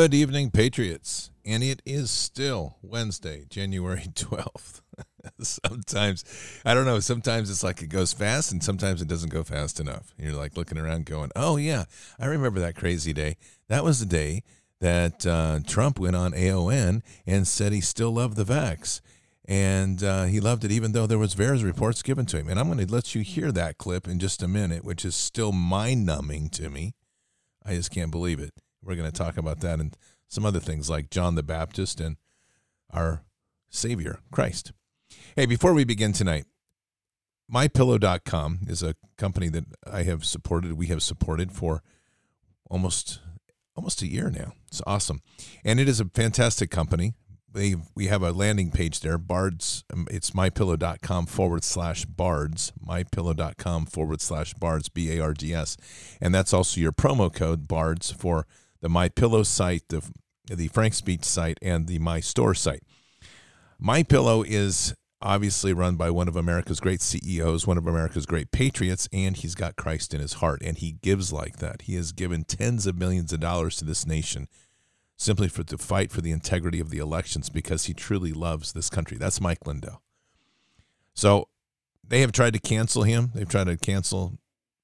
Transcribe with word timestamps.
Good 0.00 0.14
evening, 0.14 0.50
Patriots. 0.50 1.30
And 1.44 1.62
it 1.62 1.82
is 1.84 2.10
still 2.10 2.78
Wednesday, 2.80 3.44
January 3.50 4.00
12th. 4.14 4.80
sometimes, 5.42 6.24
I 6.64 6.72
don't 6.72 6.86
know, 6.86 7.00
sometimes 7.00 7.50
it's 7.50 7.62
like 7.62 7.82
it 7.82 7.88
goes 7.88 8.14
fast 8.14 8.50
and 8.50 8.64
sometimes 8.64 9.02
it 9.02 9.08
doesn't 9.08 9.28
go 9.28 9.44
fast 9.44 9.78
enough. 9.78 10.14
You're 10.16 10.32
like 10.32 10.56
looking 10.56 10.78
around 10.78 11.04
going, 11.04 11.30
oh, 11.36 11.58
yeah, 11.58 11.84
I 12.18 12.24
remember 12.24 12.60
that 12.60 12.76
crazy 12.76 13.12
day. 13.12 13.36
That 13.68 13.84
was 13.84 14.00
the 14.00 14.06
day 14.06 14.42
that 14.80 15.26
uh, 15.26 15.60
Trump 15.66 15.98
went 15.98 16.16
on 16.16 16.32
AON 16.32 17.02
and 17.26 17.46
said 17.46 17.72
he 17.72 17.82
still 17.82 18.12
loved 18.12 18.38
the 18.38 18.44
vax. 18.44 19.02
And 19.44 20.02
uh, 20.02 20.24
he 20.24 20.40
loved 20.40 20.64
it 20.64 20.72
even 20.72 20.92
though 20.92 21.06
there 21.06 21.18
was 21.18 21.34
various 21.34 21.62
reports 21.62 22.00
given 22.00 22.24
to 22.24 22.38
him. 22.38 22.48
And 22.48 22.58
I'm 22.58 22.72
going 22.72 22.86
to 22.86 22.90
let 22.90 23.14
you 23.14 23.20
hear 23.20 23.52
that 23.52 23.76
clip 23.76 24.08
in 24.08 24.18
just 24.18 24.42
a 24.42 24.48
minute, 24.48 24.82
which 24.82 25.04
is 25.04 25.14
still 25.14 25.52
mind-numbing 25.52 26.48
to 26.52 26.70
me. 26.70 26.94
I 27.66 27.74
just 27.74 27.90
can't 27.90 28.10
believe 28.10 28.40
it. 28.40 28.54
We're 28.82 28.96
going 28.96 29.10
to 29.10 29.16
talk 29.16 29.36
about 29.36 29.60
that 29.60 29.80
and 29.80 29.96
some 30.28 30.46
other 30.46 30.60
things 30.60 30.88
like 30.88 31.10
John 31.10 31.34
the 31.34 31.42
Baptist 31.42 32.00
and 32.00 32.16
our 32.92 33.22
Savior, 33.68 34.20
Christ. 34.30 34.72
Hey, 35.36 35.46
before 35.46 35.74
we 35.74 35.84
begin 35.84 36.12
tonight, 36.12 36.44
mypillow.com 37.52 38.60
is 38.68 38.82
a 38.82 38.94
company 39.16 39.48
that 39.48 39.64
I 39.90 40.04
have 40.04 40.24
supported, 40.24 40.74
we 40.74 40.86
have 40.86 41.02
supported 41.02 41.52
for 41.52 41.82
almost 42.70 43.20
almost 43.76 44.02
a 44.02 44.06
year 44.06 44.30
now. 44.30 44.52
It's 44.68 44.82
awesome. 44.86 45.22
And 45.64 45.80
it 45.80 45.88
is 45.88 46.00
a 46.00 46.04
fantastic 46.04 46.70
company. 46.70 47.14
They, 47.52 47.76
we 47.96 48.06
have 48.06 48.22
a 48.22 48.30
landing 48.30 48.70
page 48.70 49.00
there, 49.00 49.18
bards. 49.18 49.84
Um, 49.92 50.06
it's 50.10 50.30
mypillow.com 50.30 51.26
forward 51.26 51.64
slash 51.64 52.04
bards, 52.04 52.72
mypillow.com 52.86 53.86
forward 53.86 54.20
slash 54.20 54.54
bards, 54.54 54.88
B 54.88 55.16
A 55.16 55.20
R 55.20 55.32
D 55.32 55.52
S. 55.52 55.76
And 56.20 56.34
that's 56.34 56.52
also 56.52 56.80
your 56.80 56.92
promo 56.92 57.32
code 57.32 57.66
bards 57.66 58.12
for 58.12 58.46
the 58.80 58.88
My 58.88 59.08
Pillow 59.08 59.42
site, 59.42 59.82
the 59.88 60.02
the 60.46 60.68
Frank 60.68 60.94
Speech 60.94 61.24
site, 61.24 61.58
and 61.62 61.86
the 61.86 61.98
My 61.98 62.20
Store 62.20 62.54
site. 62.54 62.82
My 63.78 64.02
Pillow 64.02 64.42
is 64.42 64.94
obviously 65.22 65.72
run 65.72 65.96
by 65.96 66.10
one 66.10 66.28
of 66.28 66.36
America's 66.36 66.80
great 66.80 67.00
CEOs, 67.00 67.66
one 67.66 67.78
of 67.78 67.86
America's 67.86 68.26
great 68.26 68.50
patriots, 68.50 69.08
and 69.12 69.36
he's 69.36 69.54
got 69.54 69.76
Christ 69.76 70.14
in 70.14 70.20
his 70.20 70.34
heart, 70.34 70.62
and 70.64 70.78
he 70.78 70.92
gives 71.02 71.32
like 71.32 71.58
that. 71.58 71.82
He 71.82 71.94
has 71.94 72.12
given 72.12 72.44
tens 72.44 72.86
of 72.86 72.96
millions 72.96 73.32
of 73.32 73.40
dollars 73.40 73.76
to 73.76 73.84
this 73.84 74.06
nation 74.06 74.48
simply 75.16 75.48
for 75.48 75.62
to 75.62 75.76
fight 75.76 76.10
for 76.10 76.22
the 76.22 76.32
integrity 76.32 76.80
of 76.80 76.88
the 76.88 76.98
elections 76.98 77.50
because 77.50 77.84
he 77.84 77.92
truly 77.92 78.32
loves 78.32 78.72
this 78.72 78.88
country. 78.88 79.18
That's 79.18 79.40
Mike 79.40 79.66
Lindell. 79.66 80.00
So 81.12 81.48
they 82.06 82.22
have 82.22 82.32
tried 82.32 82.54
to 82.54 82.58
cancel 82.58 83.02
him. 83.02 83.30
They've 83.34 83.48
tried 83.48 83.64
to 83.64 83.76
cancel 83.76 84.38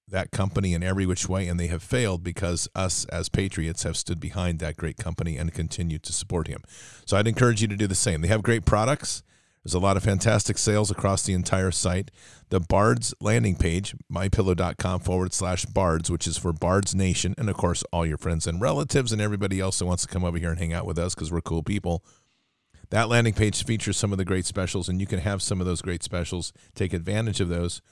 that 0.08 0.30
company 0.30 0.72
in 0.72 0.82
every 0.82 1.06
which 1.06 1.28
way, 1.28 1.48
and 1.48 1.58
they 1.58 1.66
have 1.66 1.82
failed 1.82 2.22
because 2.22 2.68
us 2.74 3.04
as 3.06 3.28
patriots 3.28 3.82
have 3.82 3.96
stood 3.96 4.20
behind 4.20 4.58
that 4.58 4.76
great 4.76 4.96
company 4.96 5.36
and 5.36 5.52
continue 5.52 5.98
to 5.98 6.12
support 6.12 6.46
him. 6.46 6.62
So 7.04 7.16
I'd 7.16 7.26
encourage 7.26 7.60
you 7.60 7.68
to 7.68 7.76
do 7.76 7.86
the 7.86 7.94
same. 7.94 8.20
They 8.20 8.28
have 8.28 8.42
great 8.42 8.64
products. 8.64 9.22
There's 9.64 9.74
a 9.74 9.80
lot 9.80 9.96
of 9.96 10.04
fantastic 10.04 10.58
sales 10.58 10.92
across 10.92 11.24
the 11.24 11.32
entire 11.32 11.72
site. 11.72 12.12
The 12.50 12.60
Bards 12.60 13.14
landing 13.20 13.56
page, 13.56 13.96
mypillow.com 14.12 15.00
forward 15.00 15.34
slash 15.34 15.64
Bards, 15.64 16.08
which 16.08 16.28
is 16.28 16.38
for 16.38 16.52
Bards 16.52 16.94
Nation, 16.94 17.34
and 17.36 17.50
of 17.50 17.56
course, 17.56 17.82
all 17.92 18.06
your 18.06 18.16
friends 18.16 18.46
and 18.46 18.60
relatives 18.60 19.10
and 19.10 19.20
everybody 19.20 19.58
else 19.58 19.80
that 19.80 19.86
wants 19.86 20.06
to 20.06 20.08
come 20.08 20.24
over 20.24 20.38
here 20.38 20.50
and 20.50 20.60
hang 20.60 20.72
out 20.72 20.86
with 20.86 21.00
us 21.00 21.16
because 21.16 21.32
we're 21.32 21.40
cool 21.40 21.64
people. 21.64 22.04
That 22.90 23.08
landing 23.08 23.34
page 23.34 23.64
features 23.64 23.96
some 23.96 24.12
of 24.12 24.18
the 24.18 24.24
great 24.24 24.46
specials, 24.46 24.88
and 24.88 25.00
you 25.00 25.06
can 25.08 25.18
have 25.18 25.42
some 25.42 25.60
of 25.60 25.66
those 25.66 25.82
great 25.82 26.04
specials. 26.04 26.52
Take 26.76 26.92
advantage 26.92 27.40
of 27.40 27.48
those 27.48 27.82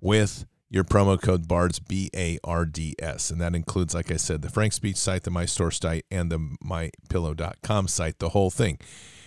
with 0.00 0.44
your 0.72 0.84
promo 0.84 1.20
code 1.20 1.46
BARDS, 1.46 1.78
B 1.80 2.10
A 2.16 2.38
R 2.42 2.64
D 2.64 2.96
S. 2.98 3.30
And 3.30 3.38
that 3.42 3.54
includes, 3.54 3.94
like 3.94 4.10
I 4.10 4.16
said, 4.16 4.40
the 4.40 4.48
Frank 4.48 4.72
Speech 4.72 4.96
site, 4.96 5.22
the 5.22 5.30
My 5.30 5.44
Store 5.44 5.70
site, 5.70 6.06
and 6.10 6.32
the 6.32 6.38
MyPillow.com 6.64 7.88
site, 7.88 8.18
the 8.18 8.30
whole 8.30 8.50
thing. 8.50 8.78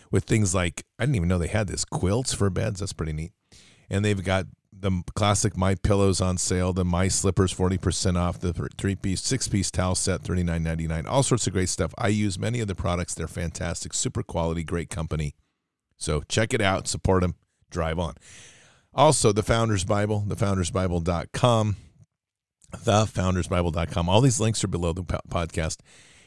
With 0.09 0.23
things 0.23 0.55
like, 0.55 0.83
I 0.97 1.03
didn't 1.03 1.15
even 1.17 1.27
know 1.29 1.37
they 1.37 1.47
had 1.47 1.67
this 1.67 1.85
quilts 1.85 2.33
for 2.33 2.49
beds. 2.49 2.79
That's 2.79 2.93
pretty 2.93 3.13
neat. 3.13 3.31
And 3.91 4.03
they've 4.03 4.23
got 4.23 4.47
the 4.73 5.03
classic 5.15 5.55
My 5.55 5.75
Pillows 5.75 6.19
on 6.19 6.39
sale, 6.39 6.73
the 6.73 6.83
My 6.83 7.07
Slippers 7.07 7.53
40% 7.53 8.17
off, 8.17 8.39
the 8.39 8.51
three 8.77 8.95
piece, 8.95 9.21
six 9.21 9.47
piece 9.47 9.69
towel 9.69 9.93
set, 9.93 10.23
$39.99, 10.23 11.05
all 11.07 11.21
sorts 11.21 11.45
of 11.45 11.53
great 11.53 11.69
stuff. 11.69 11.93
I 11.95 12.07
use 12.07 12.39
many 12.39 12.59
of 12.59 12.67
the 12.67 12.75
products. 12.75 13.13
They're 13.13 13.27
fantastic, 13.27 13.93
super 13.93 14.23
quality, 14.23 14.63
great 14.63 14.89
company. 14.89 15.35
So 15.95 16.23
check 16.27 16.55
it 16.55 16.61
out, 16.61 16.87
support 16.87 17.21
them, 17.21 17.35
drive 17.69 17.99
on. 17.99 18.15
Also, 18.97 19.33
the 19.33 19.43
Founders 19.43 19.83
Bible, 19.83 20.23
thefoundersbible.com, 20.25 21.75
thefoundersbible.com. 22.73 24.09
All 24.09 24.21
these 24.21 24.39
links 24.39 24.63
are 24.63 24.69
below 24.69 24.93
the 24.93 25.03
podcast. 25.03 25.79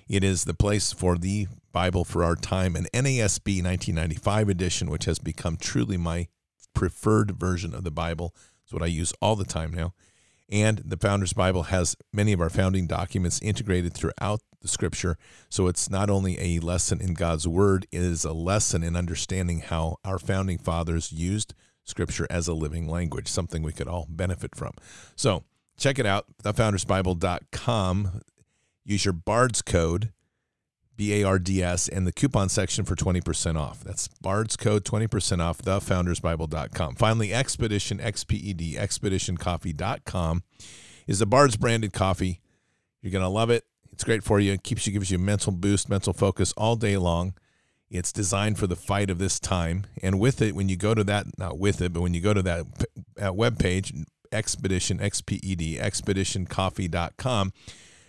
It 0.07 0.23
is 0.23 0.45
the 0.45 0.53
place 0.53 0.93
for 0.93 1.17
the 1.17 1.47
Bible 1.73 2.05
for 2.05 2.23
our 2.23 2.37
time, 2.37 2.77
an 2.77 2.87
NASB 2.93 3.65
1995 3.65 4.51
edition, 4.51 4.91
which 4.91 5.07
has 5.07 5.19
become 5.19 5.57
truly 5.57 5.97
my 5.97 6.29
preferred 6.75 7.41
version 7.41 7.75
of 7.75 7.85
the 7.85 7.91
Bible. 7.91 8.35
It's 8.65 8.73
what 8.75 8.83
I 8.83 8.87
use 8.87 9.15
all 9.23 9.35
the 9.35 9.47
time 9.47 9.73
now. 9.73 9.95
And 10.51 10.83
the 10.85 10.99
Founders 10.99 11.33
Bible 11.33 11.65
has 11.65 11.97
many 12.13 12.35
of 12.35 12.41
our 12.43 12.51
founding 12.51 12.87
documents 12.87 13.41
integrated 13.41 13.95
throughout 13.95 14.41
the 14.61 14.69
scripture. 14.69 15.17
So 15.49 15.69
it's 15.69 15.89
not 15.89 16.11
only 16.11 16.39
a 16.39 16.61
lesson 16.61 17.01
in 17.01 17.15
God's 17.15 17.49
word, 17.49 17.87
it 17.91 18.03
is 18.03 18.27
a 18.27 18.35
lesson 18.35 18.83
in 18.83 18.95
understanding 18.95 19.61
how 19.61 19.97
our 20.05 20.19
founding 20.19 20.59
fathers 20.59 21.13
used 21.13 21.55
Scripture 21.89 22.27
as 22.31 22.49
a 22.49 22.55
living 22.55 22.89
language, 22.89 23.29
something 23.29 23.63
we 23.63 23.73
could 23.73 23.89
all 23.89 24.07
benefit 24.09 24.55
from. 24.55 24.73
So 25.17 25.45
check 25.77 25.99
it 25.99 26.07
out, 26.07 26.27
thefoundersbible.com. 26.43 28.21
Use 28.85 29.05
your 29.05 29.15
BARDS 29.15 29.63
code, 29.63 30.13
B 30.97 31.21
A 31.21 31.27
R 31.27 31.39
D 31.39 31.63
S, 31.63 31.89
and 31.89 32.07
the 32.07 32.13
coupon 32.13 32.49
section 32.49 32.85
for 32.85 32.95
20% 32.95 33.59
off. 33.59 33.85
That's 33.85 34.09
BARDS 34.09 34.57
code 34.57 34.85
20% 34.85 35.41
off, 35.41 35.59
thefoundersbible.com. 35.59 36.95
Finally, 36.97 37.33
Expedition, 37.33 38.01
X 38.01 38.25
P 38.25 38.37
E 38.37 38.53
D, 38.53 38.77
expeditioncoffee.com 38.77 40.43
is 41.07 41.19
the 41.19 41.27
BARDS 41.27 41.57
branded 41.57 41.93
coffee. 41.93 42.41
You're 43.03 43.13
going 43.13 43.23
to 43.23 43.29
love 43.29 43.51
it. 43.51 43.65
It's 43.93 44.05
great 44.05 44.23
for 44.23 44.39
you. 44.39 44.53
It 44.53 44.63
keeps 44.63 44.87
you, 44.87 44.93
gives 44.93 45.11
you 45.11 45.19
a 45.19 45.21
mental 45.21 45.53
boost, 45.53 45.89
mental 45.89 46.13
focus 46.13 46.53
all 46.57 46.77
day 46.77 46.97
long. 46.97 47.35
It's 47.91 48.13
designed 48.13 48.59
for 48.59 48.67
the 48.67 48.77
fight 48.77 49.09
of 49.09 49.19
this 49.19 49.41
time. 49.41 49.87
And 50.03 50.21
with 50.21 50.43
it, 50.43 50.55
when 50.55 50.69
you 50.69 50.77
go 50.77 50.95
to 50.95 51.05
that, 51.05 51.27
not 51.39 51.59
with 51.59 51.81
it, 51.81 51.93
but 51.93 52.03
when 52.03 52.15
you 52.15 52.21
go 52.21 52.35
to 52.35 52.43
that, 52.43 52.67
that 53.17 53.35
web 53.35 53.59
page, 53.59 53.93
Expedition, 54.31 55.01
X-P-E-D, 55.01 55.79
expeditioncoffee.com, 55.79 57.53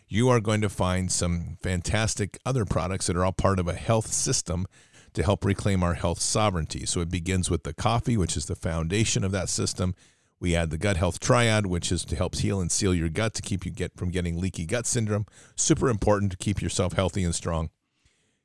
you 0.10 0.28
are 0.28 0.40
going 0.42 0.62
to 0.62 0.70
find 0.70 1.12
some 1.12 1.58
fantastic 1.62 2.38
other 2.46 2.66
products 2.66 3.08
that 3.08 3.16
are 3.16 3.24
all 3.24 3.31
part 3.31 3.60
of 3.60 3.68
a 3.68 3.74
health 3.74 4.08
system 4.08 4.66
to 5.14 5.24
help 5.24 5.46
reclaim 5.46 5.82
our 5.82 5.94
health 5.94 6.20
sovereignty. 6.20 6.86
So 6.86 7.00
it 7.00 7.10
begins 7.10 7.50
with 7.50 7.64
the 7.64 7.74
coffee, 7.74 8.18
which 8.18 8.36
is 8.36 8.48
the 8.48 8.56
foundation 8.56 9.24
of 9.24 9.32
that 9.32 9.50
system. 9.50 9.96
We 10.40 10.56
add 10.56 10.72
the 10.72 10.78
gut 10.78 10.98
health 10.98 11.20
triad, 11.20 11.68
which 11.68 11.92
is 11.92 12.06
to 12.06 12.16
help 12.16 12.36
heal 12.36 12.60
and 12.60 12.72
seal 12.72 12.94
your 12.94 13.10
gut 13.10 13.34
to 13.36 13.42
keep 13.42 13.66
you 13.66 13.72
get 13.72 13.98
from 13.98 14.10
getting 14.10 14.40
leaky 14.40 14.66
gut 14.66 14.86
syndrome. 14.86 15.25
Super 15.56 15.90
important 15.90 16.32
to 16.32 16.38
keep 16.38 16.62
yourself 16.62 16.94
healthy 16.94 17.24
and 17.24 17.36
strong. 17.36 17.70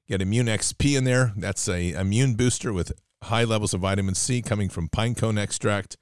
Get 0.06 0.20
Immune 0.20 0.46
XP 0.46 0.98
in 0.98 1.04
there. 1.04 1.32
That's 1.34 1.66
a 1.66 1.92
immune 1.92 2.34
booster 2.34 2.74
with 2.74 2.92
high 3.22 3.44
levels 3.44 3.72
of 3.72 3.80
vitamin 3.80 4.14
C 4.14 4.42
coming 4.42 4.68
from 4.68 4.88
pine 4.88 5.14
cone 5.14 5.38
extract. 5.38 5.96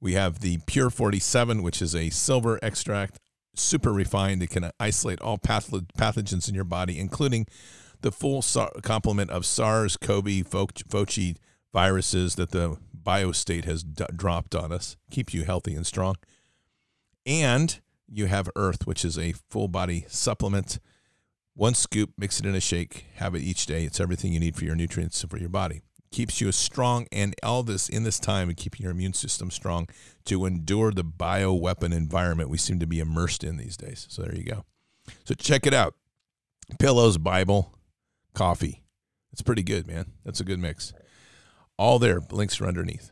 We 0.00 0.14
have 0.14 0.40
the 0.40 0.58
Pure 0.66 0.90
47, 0.90 1.62
which 1.62 1.80
is 1.80 1.94
a 1.94 2.10
silver 2.10 2.58
extract, 2.62 3.20
super 3.54 3.92
refined. 3.92 4.42
It 4.42 4.50
can 4.50 4.72
isolate 4.80 5.20
all 5.20 5.38
pathogens 5.38 6.48
in 6.48 6.54
your 6.56 6.64
body, 6.64 6.98
including 6.98 7.46
the 8.00 8.10
full 8.10 8.44
complement 8.82 9.30
of 9.30 9.46
SARS, 9.46 9.96
CoV, 9.96 10.24
Fauci 10.24 11.36
viruses 11.72 12.34
that 12.34 12.50
the 12.50 12.76
biostate 13.04 13.64
has 13.64 13.84
d- 13.84 14.04
dropped 14.16 14.56
on 14.56 14.72
us. 14.72 14.96
Keep 15.12 15.32
you 15.32 15.44
healthy 15.44 15.76
and 15.76 15.86
strong. 15.86 16.16
And 17.24 17.80
you 18.08 18.26
have 18.26 18.50
Earth, 18.56 18.84
which 18.84 19.04
is 19.04 19.16
a 19.16 19.34
full 19.48 19.68
body 19.68 20.06
supplement 20.08 20.80
one 21.54 21.74
scoop, 21.74 22.10
mix 22.16 22.40
it 22.40 22.46
in 22.46 22.54
a 22.54 22.60
shake, 22.60 23.06
have 23.16 23.34
it 23.34 23.42
each 23.42 23.66
day. 23.66 23.84
It's 23.84 24.00
everything 24.00 24.32
you 24.32 24.40
need 24.40 24.56
for 24.56 24.64
your 24.64 24.74
nutrients 24.74 25.20
and 25.22 25.30
for 25.30 25.38
your 25.38 25.48
body. 25.48 25.82
Keeps 26.10 26.40
you 26.40 26.52
strong 26.52 27.06
and 27.10 27.34
this 27.64 27.88
in 27.88 28.04
this 28.04 28.18
time 28.20 28.48
and 28.48 28.56
keeping 28.56 28.82
your 28.82 28.90
immune 28.90 29.14
system 29.14 29.50
strong 29.50 29.88
to 30.26 30.44
endure 30.44 30.92
the 30.92 31.04
bioweapon 31.04 31.94
environment 31.94 32.50
we 32.50 32.58
seem 32.58 32.78
to 32.80 32.86
be 32.86 33.00
immersed 33.00 33.44
in 33.44 33.56
these 33.56 33.76
days. 33.76 34.06
So 34.10 34.22
there 34.22 34.34
you 34.34 34.44
go. 34.44 34.64
So 35.24 35.34
check 35.34 35.66
it 35.66 35.72
out. 35.72 35.94
Pillows, 36.78 37.18
Bible, 37.18 37.78
coffee. 38.34 38.82
It's 39.32 39.42
pretty 39.42 39.62
good, 39.62 39.86
man. 39.86 40.06
That's 40.24 40.40
a 40.40 40.44
good 40.44 40.58
mix. 40.58 40.92
All 41.78 41.98
there, 41.98 42.20
links 42.30 42.60
are 42.60 42.66
underneath. 42.66 43.10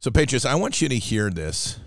So, 0.00 0.12
Patriots, 0.12 0.44
I 0.44 0.54
want 0.54 0.80
you 0.80 0.88
to 0.88 0.96
hear 0.96 1.28
this. 1.28 1.80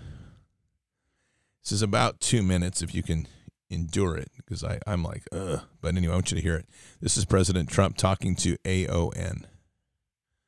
This 1.64 1.72
is 1.72 1.82
about 1.82 2.20
two 2.20 2.42
minutes 2.42 2.82
if 2.82 2.94
you 2.94 3.02
can 3.02 3.26
endure 3.72 4.16
it 4.16 4.30
because 4.36 4.62
I, 4.62 4.78
I'm 4.86 5.02
like, 5.02 5.24
ugh. 5.32 5.62
But 5.80 5.96
anyway, 5.96 6.12
I 6.12 6.16
want 6.16 6.30
you 6.30 6.36
to 6.36 6.42
hear 6.42 6.56
it. 6.56 6.66
This 7.00 7.16
is 7.16 7.24
President 7.24 7.68
Trump 7.68 7.96
talking 7.96 8.36
to 8.36 8.56
AON. 8.64 9.46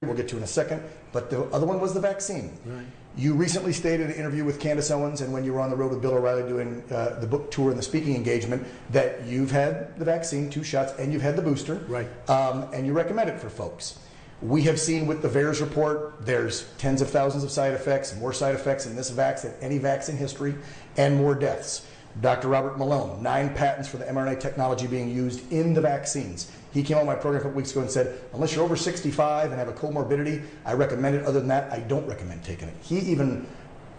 We'll 0.02 0.14
get 0.14 0.28
to 0.28 0.36
in 0.36 0.42
a 0.42 0.46
second. 0.46 0.82
But 1.12 1.30
the 1.30 1.44
other 1.44 1.66
one 1.66 1.80
was 1.80 1.94
the 1.94 2.00
vaccine. 2.00 2.58
Right. 2.66 2.84
You 3.16 3.34
recently 3.34 3.72
stated 3.72 4.06
in 4.06 4.10
an 4.10 4.16
interview 4.16 4.44
with 4.44 4.58
Candace 4.58 4.90
Owens 4.90 5.20
and 5.20 5.32
when 5.32 5.44
you 5.44 5.52
were 5.52 5.60
on 5.60 5.70
the 5.70 5.76
road 5.76 5.92
with 5.92 6.02
Bill 6.02 6.14
O'Reilly 6.14 6.48
doing 6.48 6.82
uh, 6.90 7.20
the 7.20 7.26
book 7.26 7.50
tour 7.50 7.70
and 7.70 7.78
the 7.78 7.82
speaking 7.82 8.16
engagement 8.16 8.66
that 8.90 9.24
you've 9.24 9.52
had 9.52 9.96
the 9.98 10.04
vaccine, 10.04 10.50
two 10.50 10.64
shots, 10.64 10.92
and 10.98 11.12
you've 11.12 11.22
had 11.22 11.36
the 11.36 11.42
booster. 11.42 11.76
Right. 11.86 12.08
Um, 12.28 12.68
and 12.74 12.86
you 12.86 12.92
recommend 12.92 13.30
it 13.30 13.38
for 13.38 13.48
folks. 13.48 14.00
We 14.42 14.62
have 14.62 14.80
seen 14.80 15.06
with 15.06 15.22
the 15.22 15.28
VAERS 15.28 15.60
report, 15.60 16.26
there's 16.26 16.68
tens 16.76 17.00
of 17.00 17.08
thousands 17.08 17.44
of 17.44 17.50
side 17.50 17.72
effects, 17.72 18.14
more 18.16 18.32
side 18.32 18.54
effects 18.54 18.84
in 18.84 18.96
this 18.96 19.10
vax 19.10 19.42
than 19.42 19.54
any 19.60 19.78
vaccine 19.78 20.16
history, 20.16 20.56
and 20.96 21.16
more 21.16 21.34
deaths. 21.34 21.86
Dr. 22.20 22.48
Robert 22.48 22.78
Malone, 22.78 23.22
nine 23.22 23.52
patents 23.54 23.88
for 23.88 23.96
the 23.96 24.04
mRNA 24.04 24.38
technology 24.38 24.86
being 24.86 25.10
used 25.10 25.50
in 25.52 25.74
the 25.74 25.80
vaccines. 25.80 26.50
He 26.72 26.82
came 26.82 26.96
on 26.96 27.06
my 27.06 27.14
program 27.14 27.40
a 27.40 27.42
couple 27.42 27.56
weeks 27.56 27.72
ago 27.72 27.80
and 27.80 27.90
said, 27.90 28.20
unless 28.32 28.54
you're 28.54 28.64
over 28.64 28.76
65 28.76 29.50
and 29.50 29.58
have 29.58 29.68
a 29.68 29.72
comorbidity, 29.72 30.44
I 30.64 30.74
recommend 30.74 31.16
it. 31.16 31.24
Other 31.24 31.40
than 31.40 31.48
that, 31.48 31.72
I 31.72 31.80
don't 31.80 32.06
recommend 32.06 32.44
taking 32.44 32.68
it. 32.68 32.74
He 32.82 32.98
even 32.98 33.46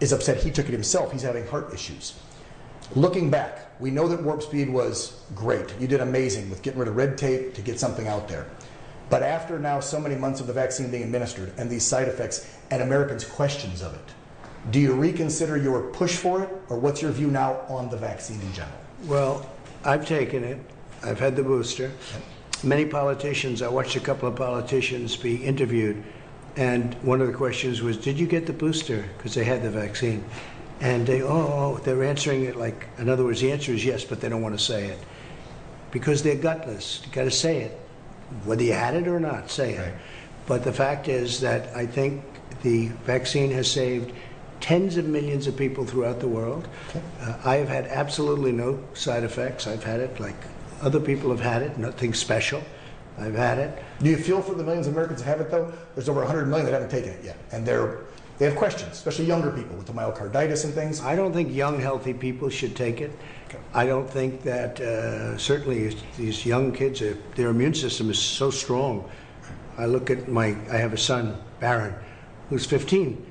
is 0.00 0.12
upset 0.12 0.38
he 0.38 0.50
took 0.50 0.68
it 0.68 0.72
himself. 0.72 1.12
He's 1.12 1.22
having 1.22 1.46
heart 1.46 1.72
issues. 1.74 2.18
Looking 2.94 3.30
back, 3.30 3.80
we 3.80 3.90
know 3.90 4.08
that 4.08 4.22
Warp 4.22 4.42
Speed 4.42 4.70
was 4.70 5.20
great. 5.34 5.74
You 5.78 5.86
did 5.86 6.00
amazing 6.00 6.48
with 6.48 6.62
getting 6.62 6.78
rid 6.78 6.88
of 6.88 6.96
red 6.96 7.18
tape 7.18 7.54
to 7.54 7.60
get 7.60 7.80
something 7.80 8.06
out 8.06 8.28
there. 8.28 8.46
But 9.10 9.22
after 9.22 9.58
now 9.58 9.80
so 9.80 10.00
many 10.00 10.14
months 10.14 10.40
of 10.40 10.46
the 10.46 10.52
vaccine 10.52 10.90
being 10.90 11.02
administered 11.02 11.52
and 11.58 11.68
these 11.68 11.84
side 11.84 12.08
effects 12.08 12.48
and 12.70 12.82
Americans' 12.82 13.24
questions 13.24 13.82
of 13.82 13.94
it, 13.94 14.14
do 14.70 14.80
you 14.80 14.94
reconsider 14.94 15.56
your 15.56 15.82
push 15.90 16.16
for 16.16 16.42
it, 16.42 16.50
or 16.68 16.78
what's 16.78 17.00
your 17.00 17.12
view 17.12 17.30
now 17.30 17.60
on 17.68 17.88
the 17.88 17.96
vaccine 17.96 18.40
in 18.40 18.52
general? 18.52 18.74
Well, 19.04 19.50
I've 19.84 20.06
taken 20.06 20.42
it. 20.42 20.58
I've 21.04 21.20
had 21.20 21.36
the 21.36 21.42
booster. 21.42 21.92
Many 22.64 22.86
politicians, 22.86 23.62
I 23.62 23.68
watched 23.68 23.96
a 23.96 24.00
couple 24.00 24.28
of 24.28 24.34
politicians 24.34 25.16
be 25.16 25.36
interviewed, 25.36 26.02
and 26.56 26.94
one 27.02 27.20
of 27.20 27.28
the 27.28 27.32
questions 27.32 27.82
was, 27.82 27.96
Did 27.96 28.18
you 28.18 28.26
get 28.26 28.46
the 28.46 28.52
booster? 28.52 29.04
Because 29.16 29.34
they 29.34 29.44
had 29.44 29.62
the 29.62 29.70
vaccine. 29.70 30.24
And 30.80 31.06
they, 31.06 31.22
oh, 31.22 31.28
oh, 31.28 31.80
they're 31.84 32.04
answering 32.04 32.44
it 32.44 32.56
like, 32.56 32.88
in 32.98 33.08
other 33.08 33.24
words, 33.24 33.40
the 33.40 33.50
answer 33.50 33.72
is 33.72 33.84
yes, 33.84 34.04
but 34.04 34.20
they 34.20 34.28
don't 34.28 34.42
want 34.42 34.58
to 34.58 34.62
say 34.62 34.86
it. 34.86 34.98
Because 35.90 36.22
they're 36.22 36.34
gutless. 36.34 37.02
You 37.06 37.12
got 37.12 37.24
to 37.24 37.30
say 37.30 37.62
it. 37.62 37.80
Whether 38.44 38.64
you 38.64 38.72
had 38.74 38.94
it 38.94 39.06
or 39.06 39.20
not, 39.20 39.50
say 39.50 39.74
it. 39.74 39.80
Right. 39.80 39.94
But 40.46 40.64
the 40.64 40.72
fact 40.72 41.08
is 41.08 41.40
that 41.40 41.74
I 41.74 41.86
think 41.86 42.22
the 42.62 42.88
vaccine 43.04 43.50
has 43.52 43.70
saved 43.70 44.12
tens 44.66 44.96
of 44.96 45.06
millions 45.06 45.46
of 45.46 45.56
people 45.56 45.84
throughout 45.84 46.18
the 46.18 46.26
world. 46.26 46.66
Uh, 47.20 47.36
I 47.44 47.54
have 47.54 47.68
had 47.68 47.86
absolutely 47.86 48.50
no 48.50 48.82
side 48.94 49.22
effects. 49.22 49.68
I've 49.68 49.84
had 49.84 50.00
it 50.00 50.18
like 50.18 50.34
other 50.82 50.98
people 50.98 51.30
have 51.30 51.40
had 51.40 51.62
it, 51.62 51.78
nothing 51.78 52.12
special. 52.12 52.60
I've 53.16 53.36
had 53.36 53.58
it. 53.58 53.78
Do 54.00 54.10
you 54.10 54.16
feel 54.16 54.42
for 54.42 54.54
the 54.54 54.64
millions 54.64 54.88
of 54.88 54.94
Americans 54.94 55.22
that 55.22 55.28
have 55.28 55.40
it 55.40 55.52
though? 55.52 55.72
There's 55.94 56.08
over 56.08 56.18
100 56.18 56.46
million 56.46 56.66
that 56.66 56.72
haven't 56.72 56.90
taken 56.90 57.10
it 57.10 57.24
yet, 57.24 57.38
and 57.52 57.64
they're 57.64 58.00
they 58.38 58.44
have 58.44 58.56
questions, 58.56 58.92
especially 58.92 59.24
younger 59.24 59.50
people 59.50 59.76
with 59.76 59.86
the 59.86 59.94
myocarditis 59.94 60.64
and 60.64 60.74
things. 60.74 61.00
I 61.00 61.16
don't 61.16 61.32
think 61.32 61.54
young, 61.54 61.80
healthy 61.80 62.12
people 62.12 62.50
should 62.50 62.76
take 62.76 63.00
it. 63.00 63.12
Okay. 63.46 63.58
I 63.72 63.86
don't 63.86 64.10
think 64.10 64.42
that 64.42 64.78
uh, 64.78 65.38
certainly 65.38 65.96
these 66.18 66.44
young 66.44 66.70
kids, 66.72 67.00
uh, 67.00 67.14
their 67.34 67.48
immune 67.48 67.72
system 67.72 68.10
is 68.10 68.18
so 68.18 68.50
strong. 68.50 69.08
I 69.78 69.86
look 69.86 70.10
at 70.10 70.28
my, 70.28 70.48
I 70.70 70.76
have 70.76 70.92
a 70.92 70.98
son, 70.98 71.40
Barron, 71.60 71.94
who's 72.50 72.66
15. 72.66 73.24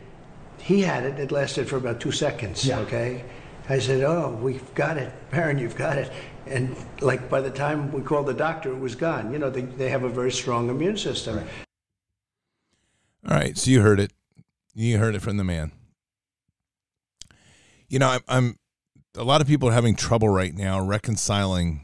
He 0.66 0.82
had 0.82 1.04
it, 1.06 1.20
it 1.20 1.32
lasted 1.32 1.70
for 1.70 1.78
about 1.78 2.00
two 2.00 2.12
seconds, 2.12 2.66
Yeah. 2.66 2.80
okay? 2.80 3.24
I 3.70 3.78
said, 3.78 4.04
Oh, 4.04 4.36
we've 4.42 4.74
got 4.74 4.98
it. 4.98 5.14
Barron, 5.32 5.60
you've 5.60 5.76
got 5.76 6.00
it. 6.00 6.12
And 6.48 6.76
like 7.02 7.30
by 7.30 7.40
the 7.42 7.52
time 7.52 7.92
we 7.92 8.02
called 8.02 8.26
the 8.26 8.34
doctor, 8.34 8.72
it 8.72 8.80
was 8.80 8.96
gone. 8.96 9.32
You 9.32 9.38
know, 9.38 9.52
they, 9.52 9.62
they 9.62 9.90
have 9.90 10.04
a 10.04 10.10
very 10.10 10.32
strong 10.32 10.70
immune 10.72 10.98
system. 10.98 11.38
All 13.28 13.38
right, 13.38 13.56
so 13.56 13.70
you 13.70 13.82
heard 13.82 14.00
it. 14.00 14.12
You 14.74 14.98
heard 14.98 15.14
it 15.14 15.22
from 15.22 15.38
the 15.38 15.44
man. 15.44 15.72
You 17.88 18.00
know, 18.00 18.10
I'm, 18.10 18.22
I'm 18.28 18.56
a 19.16 19.24
lot 19.24 19.42
of 19.42 19.48
people 19.48 19.70
are 19.70 19.74
having 19.74 19.96
trouble 19.96 20.30
right 20.30 20.54
now 20.54 20.84
reconciling 20.84 21.82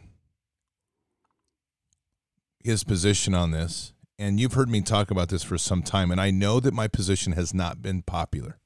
his 2.64 2.84
position 2.84 3.36
on 3.36 3.52
this. 3.52 3.94
And 4.18 4.40
you've 4.40 4.54
heard 4.54 4.70
me 4.70 4.82
talk 4.82 5.12
about 5.12 5.30
this 5.30 5.44
for 5.44 5.58
some 5.58 5.82
time, 5.84 6.12
and 6.12 6.20
I 6.20 6.30
know 6.32 6.60
that 6.60 6.74
my 6.74 6.88
position 6.88 7.34
has 7.34 7.54
not 7.54 7.82
been 7.82 8.02
popular. 8.04 8.58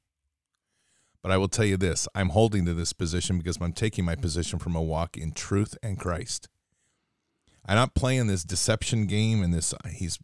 But 1.26 1.32
I 1.32 1.38
will 1.38 1.48
tell 1.48 1.66
you 1.66 1.76
this 1.76 2.08
I'm 2.14 2.30
holding 2.30 2.66
to 2.66 2.76
this 2.76 2.94
position 2.94 3.40
because 3.40 3.58
I'm 3.60 3.74
taking 3.74 4.06
my 4.06 4.14
position 4.14 4.60
from 4.60 4.76
a 4.76 4.82
walk 4.82 5.18
in 5.18 5.32
truth 5.32 5.76
and 5.82 6.00
Christ. 6.00 6.50
I'm 7.66 7.78
not 7.78 7.96
playing 7.96 8.28
this 8.28 8.44
deception 8.44 9.08
game 9.08 9.42
and 9.42 9.52
this, 9.52 9.74
uh, 9.74 9.78
he's 9.90 10.20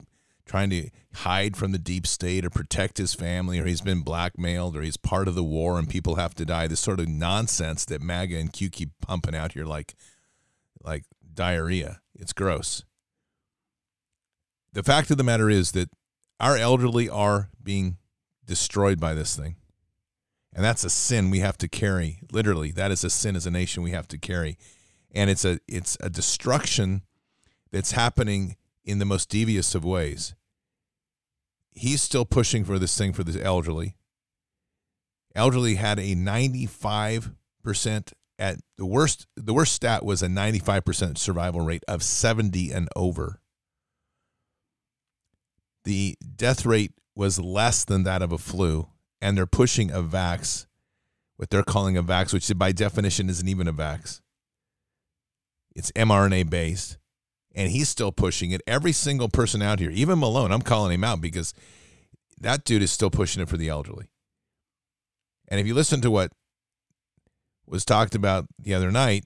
trying 0.45 0.69
to 0.69 0.91
hide 1.15 1.57
from 1.57 1.71
the 1.71 1.79
deep 1.79 2.05
state 2.05 2.45
or 2.45 2.51
protect 2.51 2.99
his 2.99 3.15
family 3.15 3.57
or 3.57 3.65
he's 3.65 3.81
been 3.81 4.01
blackmailed 4.01 4.77
or 4.77 4.83
he's 4.83 4.95
part 4.95 5.27
of 5.27 5.33
the 5.33 5.43
war 5.43 5.79
and 5.79 5.89
people 5.89 6.17
have 6.17 6.35
to 6.35 6.45
die. 6.45 6.67
This 6.67 6.79
sort 6.79 6.99
of 6.99 7.07
nonsense 7.07 7.83
that 7.85 7.99
MAGA 7.99 8.37
and 8.37 8.53
Q 8.53 8.69
keep 8.69 8.91
pumping 9.01 9.33
out 9.33 9.53
here 9.53 9.65
like, 9.65 9.95
like 10.83 11.05
diarrhea. 11.33 11.99
It's 12.13 12.31
gross. 12.31 12.83
The 14.71 14.83
fact 14.83 15.09
of 15.09 15.17
the 15.17 15.23
matter 15.23 15.49
is 15.49 15.71
that 15.71 15.89
our 16.39 16.57
elderly 16.57 17.09
are 17.09 17.49
being 17.63 17.97
destroyed 18.45 18.99
by 18.99 19.15
this 19.15 19.35
thing. 19.35 19.55
And 20.53 20.65
that's 20.65 20.83
a 20.83 20.89
sin 20.89 21.29
we 21.29 21.39
have 21.39 21.57
to 21.59 21.67
carry. 21.67 22.19
Literally, 22.31 22.71
that 22.71 22.91
is 22.91 23.03
a 23.03 23.09
sin 23.09 23.35
as 23.35 23.45
a 23.45 23.51
nation 23.51 23.83
we 23.83 23.91
have 23.91 24.07
to 24.09 24.17
carry. 24.17 24.57
And 25.13 25.29
it's 25.29 25.45
a 25.45 25.59
it's 25.67 25.97
a 26.01 26.09
destruction 26.09 27.03
that's 27.71 27.91
happening 27.91 28.57
in 28.83 28.99
the 28.99 29.05
most 29.05 29.29
devious 29.29 29.75
of 29.75 29.85
ways. 29.85 30.35
He's 31.71 32.01
still 32.01 32.25
pushing 32.25 32.65
for 32.65 32.77
this 32.77 32.97
thing 32.97 33.13
for 33.13 33.23
the 33.23 33.41
elderly. 33.41 33.95
Elderly 35.33 35.75
had 35.75 35.99
a 35.99 36.15
95% 36.15 38.13
at 38.37 38.57
the 38.77 38.85
worst 38.85 39.27
the 39.37 39.53
worst 39.53 39.73
stat 39.73 40.03
was 40.03 40.21
a 40.21 40.27
95% 40.27 41.17
survival 41.17 41.61
rate 41.61 41.83
of 41.87 42.03
70 42.03 42.71
and 42.71 42.89
over. 42.95 43.39
The 45.85 46.17
death 46.35 46.65
rate 46.65 46.91
was 47.15 47.39
less 47.39 47.85
than 47.85 48.03
that 48.03 48.21
of 48.21 48.31
a 48.31 48.37
flu 48.37 48.89
and 49.21 49.37
they're 49.37 49.45
pushing 49.45 49.91
a 49.91 50.01
vax, 50.01 50.65
what 51.37 51.49
they're 51.49 51.63
calling 51.63 51.95
a 51.95 52.03
vax, 52.03 52.33
which 52.33 52.51
by 52.57 52.71
definition 52.71 53.29
isn't 53.29 53.47
even 53.47 53.67
a 53.67 53.73
vax. 53.73 54.21
It's 55.75 55.91
mRNA 55.91 56.49
based, 56.49 56.97
and 57.53 57.71
he's 57.71 57.89
still 57.89 58.11
pushing 58.11 58.51
it. 58.51 58.61
Every 58.67 58.91
single 58.91 59.29
person 59.29 59.61
out 59.61 59.79
here, 59.79 59.91
even 59.91 60.19
Malone, 60.19 60.51
I'm 60.51 60.61
calling 60.61 60.93
him 60.93 61.03
out 61.03 61.21
because 61.21 61.53
that 62.39 62.63
dude 62.65 62.81
is 62.81 62.91
still 62.91 63.11
pushing 63.11 63.41
it 63.41 63.49
for 63.49 63.57
the 63.57 63.69
elderly. 63.69 64.09
And 65.47 65.59
if 65.59 65.67
you 65.67 65.73
listen 65.73 66.01
to 66.01 66.11
what 66.11 66.31
was 67.65 67.85
talked 67.85 68.15
about 68.15 68.47
the 68.57 68.73
other 68.73 68.91
night 68.91 69.25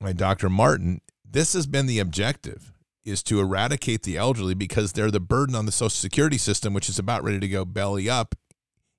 by 0.00 0.12
Dr. 0.12 0.50
Martin, 0.50 1.00
this 1.24 1.52
has 1.54 1.66
been 1.66 1.86
the 1.86 1.98
objective 1.98 2.72
is 3.06 3.22
to 3.22 3.40
eradicate 3.40 4.02
the 4.02 4.16
elderly 4.16 4.54
because 4.54 4.92
they're 4.92 5.10
the 5.10 5.20
burden 5.20 5.54
on 5.54 5.64
the 5.64 5.72
social 5.72 5.90
security 5.90 6.38
system 6.38 6.74
which 6.74 6.88
is 6.88 6.98
about 6.98 7.24
ready 7.24 7.40
to 7.40 7.48
go 7.48 7.64
belly 7.64 8.10
up 8.10 8.34